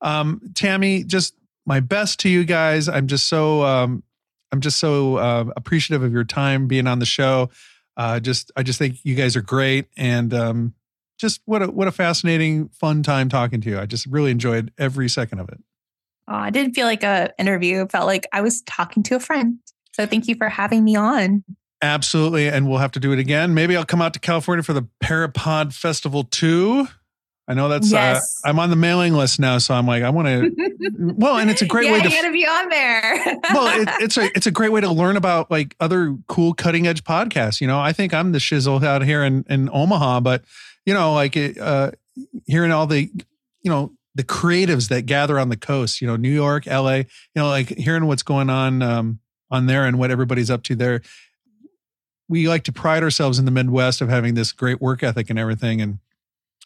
um, 0.00 0.40
Tammie, 0.54 1.04
just 1.04 1.34
my 1.66 1.80
best 1.80 2.20
to 2.20 2.28
you 2.28 2.44
guys. 2.44 2.88
I'm 2.88 3.06
just 3.06 3.28
so 3.28 3.62
um, 3.62 4.02
I'm 4.52 4.60
just 4.60 4.78
so 4.78 5.16
uh, 5.16 5.44
appreciative 5.56 6.02
of 6.02 6.12
your 6.12 6.24
time 6.24 6.66
being 6.66 6.86
on 6.86 6.98
the 6.98 7.06
show. 7.06 7.50
Uh, 7.96 8.20
just 8.20 8.50
I 8.56 8.62
just 8.62 8.78
think 8.78 8.96
you 9.04 9.14
guys 9.14 9.36
are 9.36 9.42
great 9.42 9.86
and 9.96 10.32
um, 10.32 10.74
just 11.18 11.40
what 11.44 11.62
a 11.62 11.66
what 11.66 11.88
a 11.88 11.92
fascinating, 11.92 12.68
fun 12.68 13.02
time 13.02 13.28
talking 13.28 13.60
to 13.62 13.70
you. 13.70 13.78
I 13.78 13.86
just 13.86 14.06
really 14.06 14.30
enjoyed 14.30 14.72
every 14.78 15.08
second 15.08 15.38
of 15.38 15.48
it. 15.48 15.58
Oh, 16.28 16.34
I 16.34 16.50
didn't 16.50 16.74
feel 16.74 16.86
like 16.86 17.02
a 17.02 17.32
interview. 17.38 17.82
It 17.82 17.92
felt 17.92 18.06
like 18.06 18.26
I 18.32 18.40
was 18.40 18.62
talking 18.62 19.02
to 19.04 19.16
a 19.16 19.20
friend. 19.20 19.58
So 19.92 20.06
thank 20.06 20.28
you 20.28 20.34
for 20.34 20.48
having 20.48 20.84
me 20.84 20.96
on. 20.96 21.44
Absolutely. 21.82 22.48
And 22.48 22.68
we'll 22.68 22.78
have 22.78 22.92
to 22.92 23.00
do 23.00 23.12
it 23.12 23.18
again. 23.18 23.54
Maybe 23.54 23.76
I'll 23.76 23.84
come 23.84 24.00
out 24.00 24.14
to 24.14 24.20
California 24.20 24.62
for 24.62 24.72
the 24.72 24.86
Parapod 25.02 25.72
Festival 25.72 26.24
too. 26.24 26.86
I 27.48 27.54
know 27.54 27.68
that's 27.68 27.92
uh, 27.92 27.96
yes. 27.96 28.40
uh, 28.44 28.48
I'm 28.48 28.60
on 28.60 28.70
the 28.70 28.76
mailing 28.76 29.14
list 29.14 29.40
now, 29.40 29.58
so 29.58 29.74
I'm 29.74 29.84
like, 29.84 30.04
I 30.04 30.10
want 30.10 30.28
to. 30.28 30.70
well, 31.16 31.38
and 31.38 31.50
it's 31.50 31.60
a 31.60 31.66
great 31.66 31.86
yeah, 31.86 31.92
way 31.94 32.02
to 32.02 32.08
to 32.08 32.32
be 32.32 32.46
on 32.46 32.68
there. 32.68 33.36
well, 33.52 33.80
it, 33.80 33.88
it's 34.00 34.16
a 34.16 34.30
it's 34.36 34.46
a 34.46 34.52
great 34.52 34.70
way 34.70 34.80
to 34.80 34.90
learn 34.90 35.16
about 35.16 35.50
like 35.50 35.74
other 35.80 36.16
cool 36.28 36.54
cutting 36.54 36.86
edge 36.86 37.02
podcasts. 37.02 37.60
You 37.60 37.66
know, 37.66 37.80
I 37.80 37.92
think 37.92 38.14
I'm 38.14 38.30
the 38.30 38.38
shizzle 38.38 38.82
out 38.84 39.02
here 39.02 39.24
in 39.24 39.44
in 39.48 39.68
Omaha, 39.72 40.20
but 40.20 40.44
you 40.86 40.94
know, 40.94 41.14
like 41.14 41.36
uh, 41.36 41.90
hearing 42.46 42.72
all 42.72 42.86
the, 42.86 43.10
you 43.62 43.70
know, 43.70 43.92
the 44.14 44.24
creatives 44.24 44.88
that 44.88 45.06
gather 45.06 45.38
on 45.38 45.48
the 45.48 45.56
coast, 45.56 46.00
you 46.00 46.06
know, 46.06 46.16
New 46.16 46.30
York, 46.30 46.66
LA, 46.66 46.96
you 46.96 47.06
know, 47.36 47.48
like 47.48 47.68
hearing 47.68 48.06
what's 48.06 48.22
going 48.22 48.50
on 48.50 48.82
um, 48.82 49.18
on 49.52 49.66
there 49.66 49.84
and 49.84 49.98
what 49.98 50.10
everybody's 50.10 50.50
up 50.50 50.64
to 50.64 50.74
there. 50.74 51.02
We 52.28 52.48
like 52.48 52.64
to 52.64 52.72
pride 52.72 53.02
ourselves 53.02 53.38
in 53.38 53.44
the 53.44 53.50
Midwest 53.50 54.00
of 54.00 54.08
having 54.08 54.34
this 54.34 54.50
great 54.50 54.80
work 54.80 55.02
ethic 55.02 55.30
and 55.30 55.38
everything. 55.38 55.80
And, 55.80 55.98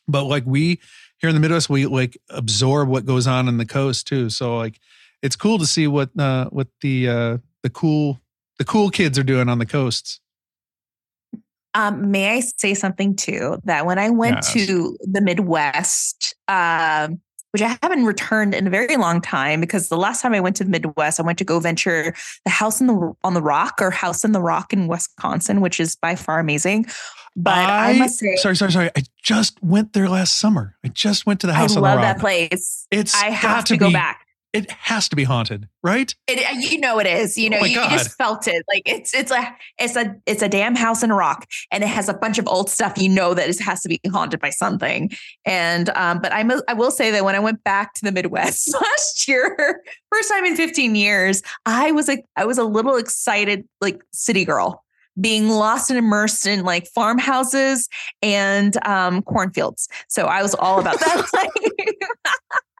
but 0.06 0.24
like 0.24 0.44
we 0.46 0.80
here 1.18 1.28
in 1.28 1.34
the 1.34 1.40
Midwest, 1.40 1.68
we 1.68 1.86
like 1.86 2.16
absorb 2.30 2.88
what 2.88 3.04
goes 3.04 3.26
on 3.26 3.48
in 3.48 3.58
the 3.58 3.66
coast 3.66 4.06
too. 4.06 4.30
So 4.30 4.56
like, 4.56 4.78
it's 5.22 5.34
cool 5.34 5.58
to 5.58 5.66
see 5.66 5.88
what, 5.88 6.10
uh, 6.18 6.48
what 6.50 6.68
the, 6.80 7.08
uh, 7.08 7.38
the 7.62 7.70
cool, 7.70 8.20
the 8.58 8.64
cool 8.64 8.90
kids 8.90 9.18
are 9.18 9.24
doing 9.24 9.48
on 9.48 9.58
the 9.58 9.66
coasts. 9.66 10.20
Um, 11.74 12.10
may 12.10 12.36
I 12.36 12.40
say 12.40 12.72
something 12.72 13.16
too? 13.16 13.58
That 13.64 13.84
when 13.84 13.98
I 13.98 14.08
went 14.08 14.36
yes. 14.36 14.52
to 14.54 14.96
the 15.02 15.20
Midwest, 15.20 16.34
um, 16.48 17.20
which 17.56 17.62
I 17.62 17.78
haven't 17.82 18.04
returned 18.04 18.54
in 18.54 18.66
a 18.66 18.70
very 18.70 18.98
long 18.98 19.22
time, 19.22 19.62
because 19.62 19.88
the 19.88 19.96
last 19.96 20.20
time 20.20 20.34
I 20.34 20.40
went 20.40 20.56
to 20.56 20.64
the 20.64 20.68
Midwest, 20.68 21.18
I 21.18 21.22
went 21.22 21.38
to 21.38 21.44
go 21.44 21.58
venture 21.58 22.14
the 22.44 22.50
House 22.50 22.82
in 22.82 22.86
the 22.86 23.14
on 23.24 23.32
the 23.32 23.40
Rock 23.40 23.76
or 23.80 23.90
House 23.90 24.26
in 24.26 24.32
the 24.32 24.42
Rock 24.42 24.74
in 24.74 24.88
Wisconsin, 24.88 25.62
which 25.62 25.80
is 25.80 25.96
by 25.96 26.16
far 26.16 26.38
amazing. 26.38 26.84
But 27.34 27.54
I, 27.54 27.92
I 27.92 27.98
must 27.98 28.18
say, 28.18 28.36
sorry, 28.36 28.56
sorry, 28.56 28.72
sorry. 28.72 28.90
I 28.94 29.04
just 29.22 29.62
went 29.62 29.94
there 29.94 30.06
last 30.06 30.36
summer. 30.36 30.76
I 30.84 30.88
just 30.88 31.24
went 31.24 31.40
to 31.40 31.46
the 31.46 31.54
House 31.54 31.72
I 31.72 31.76
on 31.76 31.82
the 31.82 31.88
Rock. 31.88 31.90
I 31.92 31.94
love 31.94 32.02
that 32.02 32.20
place. 32.20 32.86
It's 32.90 33.14
I 33.14 33.30
have 33.30 33.64
to, 33.64 33.72
to 33.72 33.78
go 33.78 33.90
back 33.90 34.25
it 34.56 34.70
has 34.70 35.08
to 35.08 35.16
be 35.16 35.24
haunted, 35.24 35.68
right? 35.82 36.14
It, 36.26 36.38
uh, 36.38 36.58
you 36.58 36.78
know 36.78 36.98
it 36.98 37.06
is. 37.06 37.36
You 37.36 37.50
know, 37.50 37.58
oh 37.60 37.64
you, 37.64 37.80
you, 37.80 37.88
just 37.90 38.16
felt 38.16 38.48
it. 38.48 38.64
Like 38.68 38.82
it's 38.86 39.14
it's 39.14 39.30
a 39.30 39.56
it's 39.78 39.96
a 39.96 40.16
it's 40.26 40.42
a 40.42 40.48
damn 40.48 40.74
house 40.74 41.02
in 41.02 41.10
a 41.10 41.14
rock, 41.14 41.46
and 41.70 41.84
it 41.84 41.88
has 41.88 42.08
a 42.08 42.14
bunch 42.14 42.38
of 42.38 42.48
old 42.48 42.70
stuff. 42.70 42.94
You 42.96 43.08
know 43.08 43.34
that 43.34 43.48
it 43.48 43.60
has 43.60 43.82
to 43.82 43.88
be 43.88 44.00
haunted 44.10 44.40
by 44.40 44.50
something. 44.50 45.10
And 45.44 45.90
um, 45.90 46.20
but 46.20 46.32
I'm 46.32 46.50
I 46.68 46.74
will 46.74 46.90
say 46.90 47.10
that 47.10 47.24
when 47.24 47.34
I 47.34 47.40
went 47.40 47.62
back 47.64 47.94
to 47.94 48.04
the 48.04 48.12
Midwest 48.12 48.72
last 48.80 49.28
year, 49.28 49.82
first 50.12 50.30
time 50.30 50.44
in 50.44 50.56
15 50.56 50.94
years, 50.94 51.42
I 51.66 51.92
was 51.92 52.08
like 52.08 52.24
I 52.36 52.44
was 52.44 52.58
a 52.58 52.64
little 52.64 52.96
excited, 52.96 53.66
like 53.80 54.02
city 54.12 54.44
girl 54.44 54.84
being 55.20 55.48
lost 55.48 55.90
and 55.90 55.98
immersed 55.98 56.46
in 56.46 56.64
like 56.64 56.86
farmhouses 56.88 57.88
and 58.22 58.76
um, 58.86 59.22
cornfields. 59.22 59.88
So 60.08 60.26
I 60.26 60.42
was 60.42 60.54
all 60.54 60.78
about 60.78 61.00
that. 61.00 61.50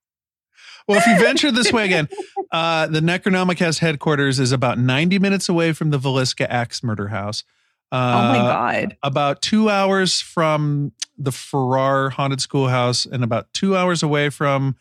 well, 0.89 0.99
if 0.99 1.07
you 1.07 1.19
venture 1.19 1.51
this 1.51 1.73
way 1.73 1.85
again, 1.85 2.09
uh, 2.53 2.87
the 2.87 3.01
Necronomicast 3.01 3.81
headquarters 3.81 4.39
is 4.39 4.53
about 4.53 4.79
90 4.79 5.19
minutes 5.19 5.49
away 5.49 5.73
from 5.73 5.91
the 5.91 5.99
Villisca 5.99 6.47
Axe 6.49 6.83
Murder 6.83 7.09
House. 7.09 7.45
Uh, 7.93 7.97
oh 7.97 8.29
my 8.29 8.39
god! 8.39 8.97
About 9.03 9.43
two 9.43 9.71
hours 9.71 10.21
from 10.21 10.93
the 11.17 11.31
Farrar 11.31 12.11
Haunted 12.11 12.41
Schoolhouse, 12.41 13.07
and 13.07 13.23
about 13.23 13.53
two 13.53 13.77
hours 13.77 14.03
away 14.03 14.29
from 14.29 14.77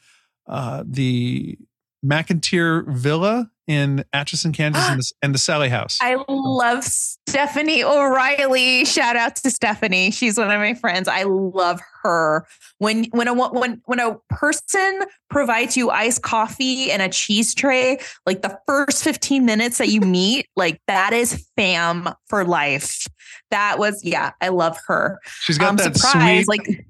uh, 0.47 0.83
the 0.85 1.57
McInteer 2.03 2.87
Villa 2.87 3.51
in 3.67 4.05
Atchison, 4.13 4.51
Kansas, 4.51 4.87
and, 4.87 4.99
the, 4.99 5.11
and 5.21 5.33
the 5.33 5.39
Sallie 5.39 5.69
House. 5.69 5.97
I 6.01 6.17
love 6.27 6.83
Stephanie 6.83 7.83
O'Reilly. 7.83 8.85
Shout 8.85 9.15
out 9.15 9.35
to 9.37 9.49
Stephanie. 9.49 10.11
She's 10.11 10.37
one 10.37 10.51
of 10.51 10.59
my 10.59 10.73
friends. 10.73 11.07
I 11.07 11.23
love 11.23 11.81
her. 12.03 12.45
When 12.77 13.05
when 13.05 13.27
a 13.27 13.33
when 13.33 13.81
when 13.85 13.99
a 13.99 14.17
person 14.29 15.01
provides 15.29 15.75
you 15.75 15.89
iced 15.89 16.21
coffee 16.21 16.91
and 16.91 17.01
a 17.01 17.09
cheese 17.09 17.55
tray, 17.55 17.99
like 18.25 18.41
the 18.41 18.57
first 18.67 19.03
15 19.03 19.45
minutes 19.45 19.77
that 19.79 19.89
you 19.89 20.01
meet, 20.01 20.47
like 20.55 20.81
that 20.87 21.13
is 21.13 21.47
fam 21.55 22.09
for 22.27 22.45
life. 22.45 23.07
That 23.51 23.79
was 23.79 24.03
yeah, 24.03 24.31
I 24.41 24.49
love 24.49 24.77
her. 24.87 25.19
She's 25.41 25.57
got 25.57 25.69
um, 25.71 25.77
that 25.77 25.95
surprise, 25.95 26.45
sweet 26.45 26.47
like 26.47 26.85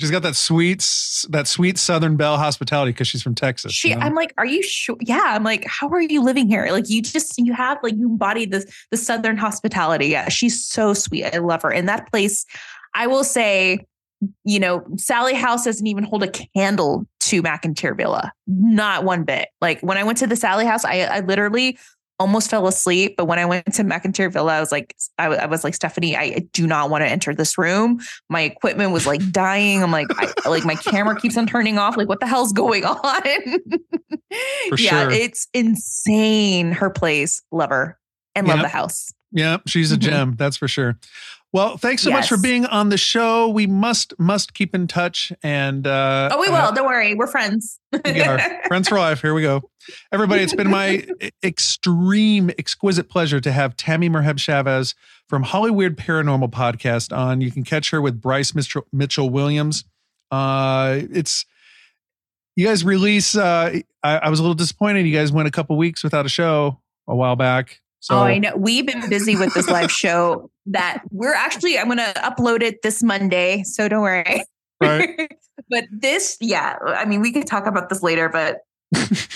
She's 0.00 0.10
got 0.10 0.22
that 0.22 0.34
sweet, 0.34 0.78
that 1.28 1.46
sweet 1.46 1.76
Southern 1.76 2.16
Belle 2.16 2.38
hospitality 2.38 2.92
because 2.92 3.06
she's 3.06 3.22
from 3.22 3.34
Texas. 3.34 3.72
She, 3.72 3.90
you 3.90 3.96
know? 3.96 4.00
I'm 4.00 4.14
like, 4.14 4.32
are 4.38 4.46
you 4.46 4.62
sure? 4.62 4.96
Yeah, 5.00 5.22
I'm 5.22 5.44
like, 5.44 5.66
how 5.66 5.88
are 5.90 6.00
you 6.00 6.22
living 6.22 6.48
here? 6.48 6.68
Like, 6.70 6.88
you 6.88 7.02
just, 7.02 7.38
you 7.38 7.52
have 7.52 7.78
like, 7.82 7.94
you 7.96 8.08
embody 8.08 8.46
the 8.46 8.64
the 8.90 8.96
Southern 8.96 9.36
hospitality. 9.36 10.06
Yeah, 10.06 10.30
she's 10.30 10.64
so 10.64 10.94
sweet. 10.94 11.26
I 11.26 11.38
love 11.38 11.60
her. 11.62 11.70
And 11.70 11.86
that 11.88 12.10
place, 12.10 12.46
I 12.94 13.06
will 13.08 13.24
say, 13.24 13.84
you 14.44 14.58
know, 14.58 14.84
Sallie 14.96 15.34
House 15.34 15.64
doesn't 15.64 15.86
even 15.86 16.04
hold 16.04 16.22
a 16.22 16.30
candle 16.56 17.06
to 17.20 17.42
McInteer 17.42 17.96
Villa, 17.96 18.32
not 18.46 19.04
one 19.04 19.24
bit. 19.24 19.48
Like 19.60 19.80
when 19.80 19.98
I 19.98 20.04
went 20.04 20.18
to 20.18 20.26
the 20.26 20.36
Sallie 20.36 20.66
House, 20.66 20.84
I, 20.84 21.00
I 21.00 21.20
literally 21.20 21.78
almost 22.20 22.50
fell 22.50 22.68
asleep. 22.68 23.16
But 23.16 23.24
when 23.24 23.38
I 23.38 23.46
went 23.46 23.72
to 23.74 23.82
McInteer 23.82 24.30
Villa, 24.30 24.56
I 24.56 24.60
was 24.60 24.70
like, 24.70 24.94
I, 25.18 25.26
I 25.26 25.46
was 25.46 25.64
like, 25.64 25.74
Stephanie, 25.74 26.16
I 26.16 26.46
do 26.52 26.66
not 26.66 26.90
want 26.90 27.02
to 27.02 27.08
enter 27.08 27.34
this 27.34 27.58
room. 27.58 28.00
My 28.28 28.42
equipment 28.42 28.92
was 28.92 29.06
like 29.06 29.32
dying. 29.32 29.82
I'm 29.82 29.90
like, 29.90 30.06
I, 30.10 30.48
like 30.48 30.64
my 30.64 30.76
camera 30.76 31.18
keeps 31.18 31.36
on 31.36 31.46
turning 31.46 31.78
off. 31.78 31.96
Like, 31.96 32.08
what 32.08 32.20
the 32.20 32.26
hell's 32.26 32.52
going 32.52 32.84
on? 32.84 33.22
yeah, 34.76 34.76
sure. 34.76 35.10
it's 35.10 35.48
insane. 35.54 36.70
Her 36.70 36.90
place, 36.90 37.42
love 37.50 37.70
her 37.70 37.98
and 38.36 38.46
love 38.46 38.58
yep. 38.58 38.66
the 38.66 38.70
house. 38.70 39.12
Yeah, 39.32 39.58
she's 39.66 39.90
a 39.90 39.96
mm-hmm. 39.96 40.10
gem. 40.10 40.34
That's 40.36 40.56
for 40.56 40.68
sure. 40.68 40.98
Well, 41.52 41.76
thanks 41.76 42.02
so 42.02 42.10
yes. 42.10 42.16
much 42.16 42.28
for 42.28 42.40
being 42.40 42.64
on 42.66 42.90
the 42.90 42.96
show. 42.96 43.48
We 43.48 43.66
must 43.66 44.14
must 44.20 44.54
keep 44.54 44.72
in 44.72 44.86
touch 44.86 45.32
and 45.42 45.84
uh 45.84 46.28
Oh, 46.32 46.40
we 46.40 46.48
will. 46.48 46.54
Uh, 46.54 46.70
Don't 46.70 46.86
worry. 46.86 47.14
We're 47.14 47.26
friends. 47.26 47.80
we 48.04 48.22
are. 48.22 48.38
friends 48.68 48.88
for 48.88 48.98
life. 48.98 49.20
Here 49.20 49.34
we 49.34 49.42
go. 49.42 49.68
Everybody, 50.12 50.42
it's 50.42 50.54
been 50.54 50.70
my 50.70 51.04
extreme 51.42 52.50
exquisite 52.56 53.08
pleasure 53.08 53.40
to 53.40 53.50
have 53.50 53.76
Tammie 53.76 54.08
Merheb 54.08 54.38
Chavez 54.38 54.94
from 55.28 55.42
Hollyweird 55.44 55.96
Paranormal 55.96 56.50
podcast 56.52 57.16
on. 57.16 57.40
You 57.40 57.50
can 57.50 57.64
catch 57.64 57.90
her 57.90 58.00
with 58.00 58.20
Brice 58.20 58.54
Mitchell, 58.54 58.86
Mitchell 58.92 59.28
Williams. 59.28 59.84
Uh 60.30 61.00
it's 61.10 61.46
you 62.54 62.66
guys 62.66 62.84
release 62.84 63.36
uh 63.36 63.80
I, 64.04 64.18
I 64.18 64.30
was 64.30 64.38
a 64.38 64.42
little 64.42 64.54
disappointed. 64.54 65.04
You 65.04 65.16
guys 65.16 65.32
went 65.32 65.48
a 65.48 65.50
couple 65.50 65.76
weeks 65.76 66.04
without 66.04 66.26
a 66.26 66.28
show 66.28 66.80
a 67.08 67.16
while 67.16 67.34
back. 67.34 67.80
So 68.00 68.16
oh, 68.16 68.22
I 68.22 68.38
know. 68.38 68.56
We've 68.56 68.86
been 68.86 69.08
busy 69.08 69.36
with 69.36 69.52
this 69.52 69.68
live 69.68 69.92
show 69.92 70.50
that 70.66 71.02
we're 71.10 71.34
actually, 71.34 71.78
I'm 71.78 71.86
going 71.86 71.98
to 71.98 72.12
upload 72.16 72.62
it 72.62 72.82
this 72.82 73.02
Monday. 73.02 73.62
So 73.62 73.88
don't 73.88 74.02
worry. 74.02 74.44
Right. 74.80 75.30
but 75.70 75.84
this, 75.92 76.38
yeah, 76.40 76.78
I 76.82 77.04
mean, 77.04 77.20
we 77.20 77.30
could 77.30 77.46
talk 77.46 77.66
about 77.66 77.90
this 77.90 78.02
later, 78.02 78.30
but 78.30 78.60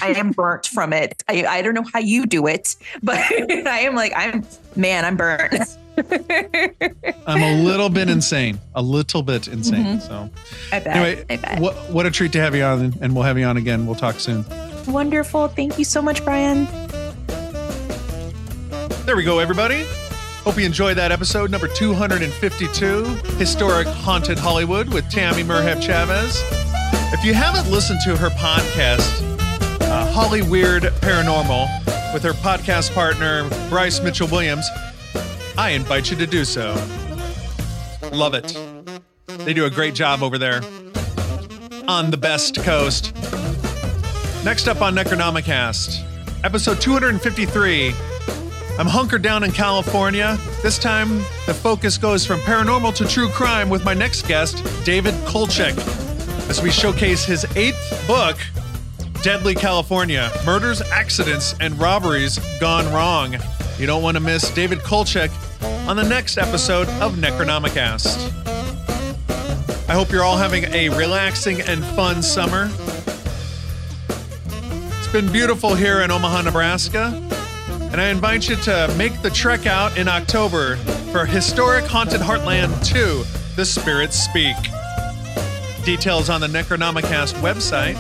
I 0.03 0.15
am 0.17 0.33
burnt 0.33 0.67
from 0.67 0.93
it. 0.93 1.23
I, 1.29 1.45
I 1.45 1.63
don't 1.63 1.75
know 1.75 1.85
how 1.93 2.01
you 2.01 2.27
do 2.27 2.47
it, 2.47 2.75
but 3.03 3.19
I 3.31 3.81
am 3.81 3.95
like, 3.95 4.13
I'm, 4.17 4.45
man, 4.77 5.05
I'm 5.05 5.17
burnt. 5.17 5.79
I'm 7.27 7.43
a 7.43 7.63
little 7.63 7.89
bit 7.89 8.09
insane, 8.09 8.59
a 8.75 8.83
little 8.83 9.23
bit 9.23 9.47
insane. 9.47 9.85
Mm-hmm. 9.85 9.99
So, 10.01 10.31
I 10.73 10.81
bet. 10.81 10.97
Anyway, 10.97 11.25
I 11.31 11.37
bet. 11.37 11.61
What, 11.61 11.77
what 11.91 12.07
a 12.07 12.11
treat 12.11 12.33
to 12.33 12.41
have 12.41 12.57
you 12.57 12.65
on, 12.65 12.95
and 13.01 13.15
we'll 13.15 13.23
have 13.23 13.39
you 13.39 13.45
on 13.45 13.57
again. 13.57 13.87
We'll 13.87 13.95
talk 13.95 14.19
soon. 14.19 14.45
Wonderful. 14.89 15.49
Thank 15.49 15.79
you 15.79 15.85
so 15.85 16.03
much, 16.03 16.25
Brian. 16.25 16.67
There 19.05 19.17
we 19.17 19.23
go, 19.23 19.39
everybody. 19.39 19.85
Hope 20.45 20.57
you 20.57 20.65
enjoyed 20.65 20.97
that 20.97 21.13
episode 21.13 21.51
number 21.51 21.69
252 21.69 23.05
Historic 23.37 23.87
Haunted 23.87 24.39
Hollywood 24.39 24.89
with 24.95 25.11
Tammie 25.11 25.43
Merheb 25.43 25.83
Chavez. 25.83 26.41
If 27.13 27.23
you 27.23 27.35
haven't 27.35 27.71
listened 27.71 28.01
to 28.05 28.17
her 28.17 28.31
podcast, 28.31 29.23
uh, 29.83 30.11
Hollyweird 30.11 30.89
Paranormal, 31.01 32.15
with 32.15 32.23
her 32.23 32.33
podcast 32.33 32.95
partner, 32.95 33.47
Brice 33.69 34.03
Mitchell 34.03 34.27
Williams, 34.29 34.67
I 35.59 35.71
invite 35.71 36.11
you 36.11 36.17
to 36.17 36.27
do 36.27 36.47
so. 36.47 36.73
Love 38.11 38.33
it. 38.33 38.59
They 39.45 39.53
do 39.53 39.67
a 39.67 39.71
great 39.71 39.95
job 39.95 40.23
over 40.23 40.39
there 40.39 40.63
on 41.87 42.11
the 42.11 42.17
best 42.19 42.63
coast. 42.63 43.15
Next 44.47 44.67
up 44.67 44.81
on 44.81 44.95
Necronomicast, 44.95 46.03
episode 46.43 46.81
253 46.81 47.95
I'm 48.77 48.89
hunkered 48.89 49.23
down 49.23 49.45
in 49.45 49.53
California. 49.53 50.37
This 50.61 50.81
time, 50.81 51.19
the 51.47 51.55
focus 51.55 51.97
goes 51.97 52.27
from 52.27 52.41
paranormal 52.41 52.93
to 52.97 53.07
true 53.07 53.29
crime 53.29 53.71
with 53.71 53.85
my 53.85 53.95
next 53.95 54.27
guest, 54.27 54.65
David 54.85 55.15
Kolchek, 55.27 55.79
as 56.51 56.61
we 56.61 56.73
showcase 56.73 57.25
his 57.25 57.45
eighth 57.57 58.05
book, 58.09 58.37
Deadly 59.23 59.55
California 59.55 60.29
Murders, 60.45 60.83
Accidents, 60.83 61.55
and 61.61 61.79
Robberies 61.79 62.41
Gone 62.59 62.93
Wrong. 62.93 63.37
You 63.79 63.87
don't 63.87 64.03
want 64.03 64.17
to 64.17 64.21
miss 64.21 64.51
David 64.51 64.81
Kolchek 64.81 65.31
on 65.89 65.95
the 65.95 66.03
next 66.03 66.37
episode 66.37 66.89
of 67.01 67.15
Necronomicast. 67.15 68.33
I 69.89 69.93
hope 69.93 70.11
you're 70.11 70.25
all 70.25 70.37
having 70.37 70.65
a 70.75 70.89
relaxing 70.89 71.61
and 71.61 71.85
fun 71.95 72.25
summer. 72.25 72.69
It's 74.99 75.13
been 75.13 75.31
beautiful 75.31 75.77
here 75.77 76.01
in 76.01 76.11
Omaha, 76.11 76.43
Nebraska 76.43 77.34
and 77.95 78.01
I 78.01 78.09
invite 78.09 78.49
you 78.49 78.57
to 78.57 78.93
make 78.99 79.23
the 79.23 79.31
trek 79.31 79.67
out 79.67 79.97
in 79.97 80.09
October 80.09 80.75
for 81.13 81.25
Historic 81.25 81.85
Haunted 81.85 82.21
Heartland 82.21 82.85
2 82.85 83.23
The 83.55 83.65
Spirits 83.65 84.19
Speak. 84.19 84.57
Details 85.85 86.29
on 86.29 86.41
the 86.41 86.49
Necronomicast 86.49 87.35
website. 87.35 87.95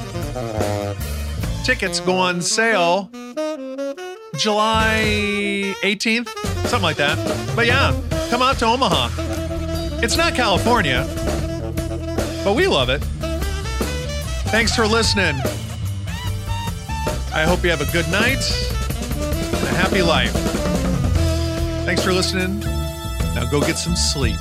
Tickets 1.64 2.00
go 2.00 2.16
on 2.16 2.42
sale 2.42 3.08
July 4.36 5.76
18th, 5.84 6.28
something 6.66 6.82
like 6.82 6.96
that. 6.96 7.54
But 7.54 7.66
yeah, 7.66 7.96
come 8.30 8.42
out 8.42 8.58
to 8.58 8.66
Omaha. 8.66 9.10
It's 10.02 10.16
not 10.16 10.34
California, 10.34 11.06
but 12.42 12.56
we 12.56 12.66
love 12.66 12.88
it. 12.88 12.98
Thanks 14.50 14.74
for 14.74 14.88
listening. 14.88 15.36
I 17.32 17.44
hope 17.46 17.62
you 17.62 17.70
have 17.70 17.80
a 17.80 17.92
good 17.92 18.10
night 18.10 18.42
happy 19.74 20.02
life. 20.02 20.32
Thanks 21.84 22.02
for 22.02 22.12
listening. 22.12 22.60
Now 23.34 23.48
go 23.50 23.60
get 23.60 23.76
some 23.76 23.96
sleep. 23.96 24.38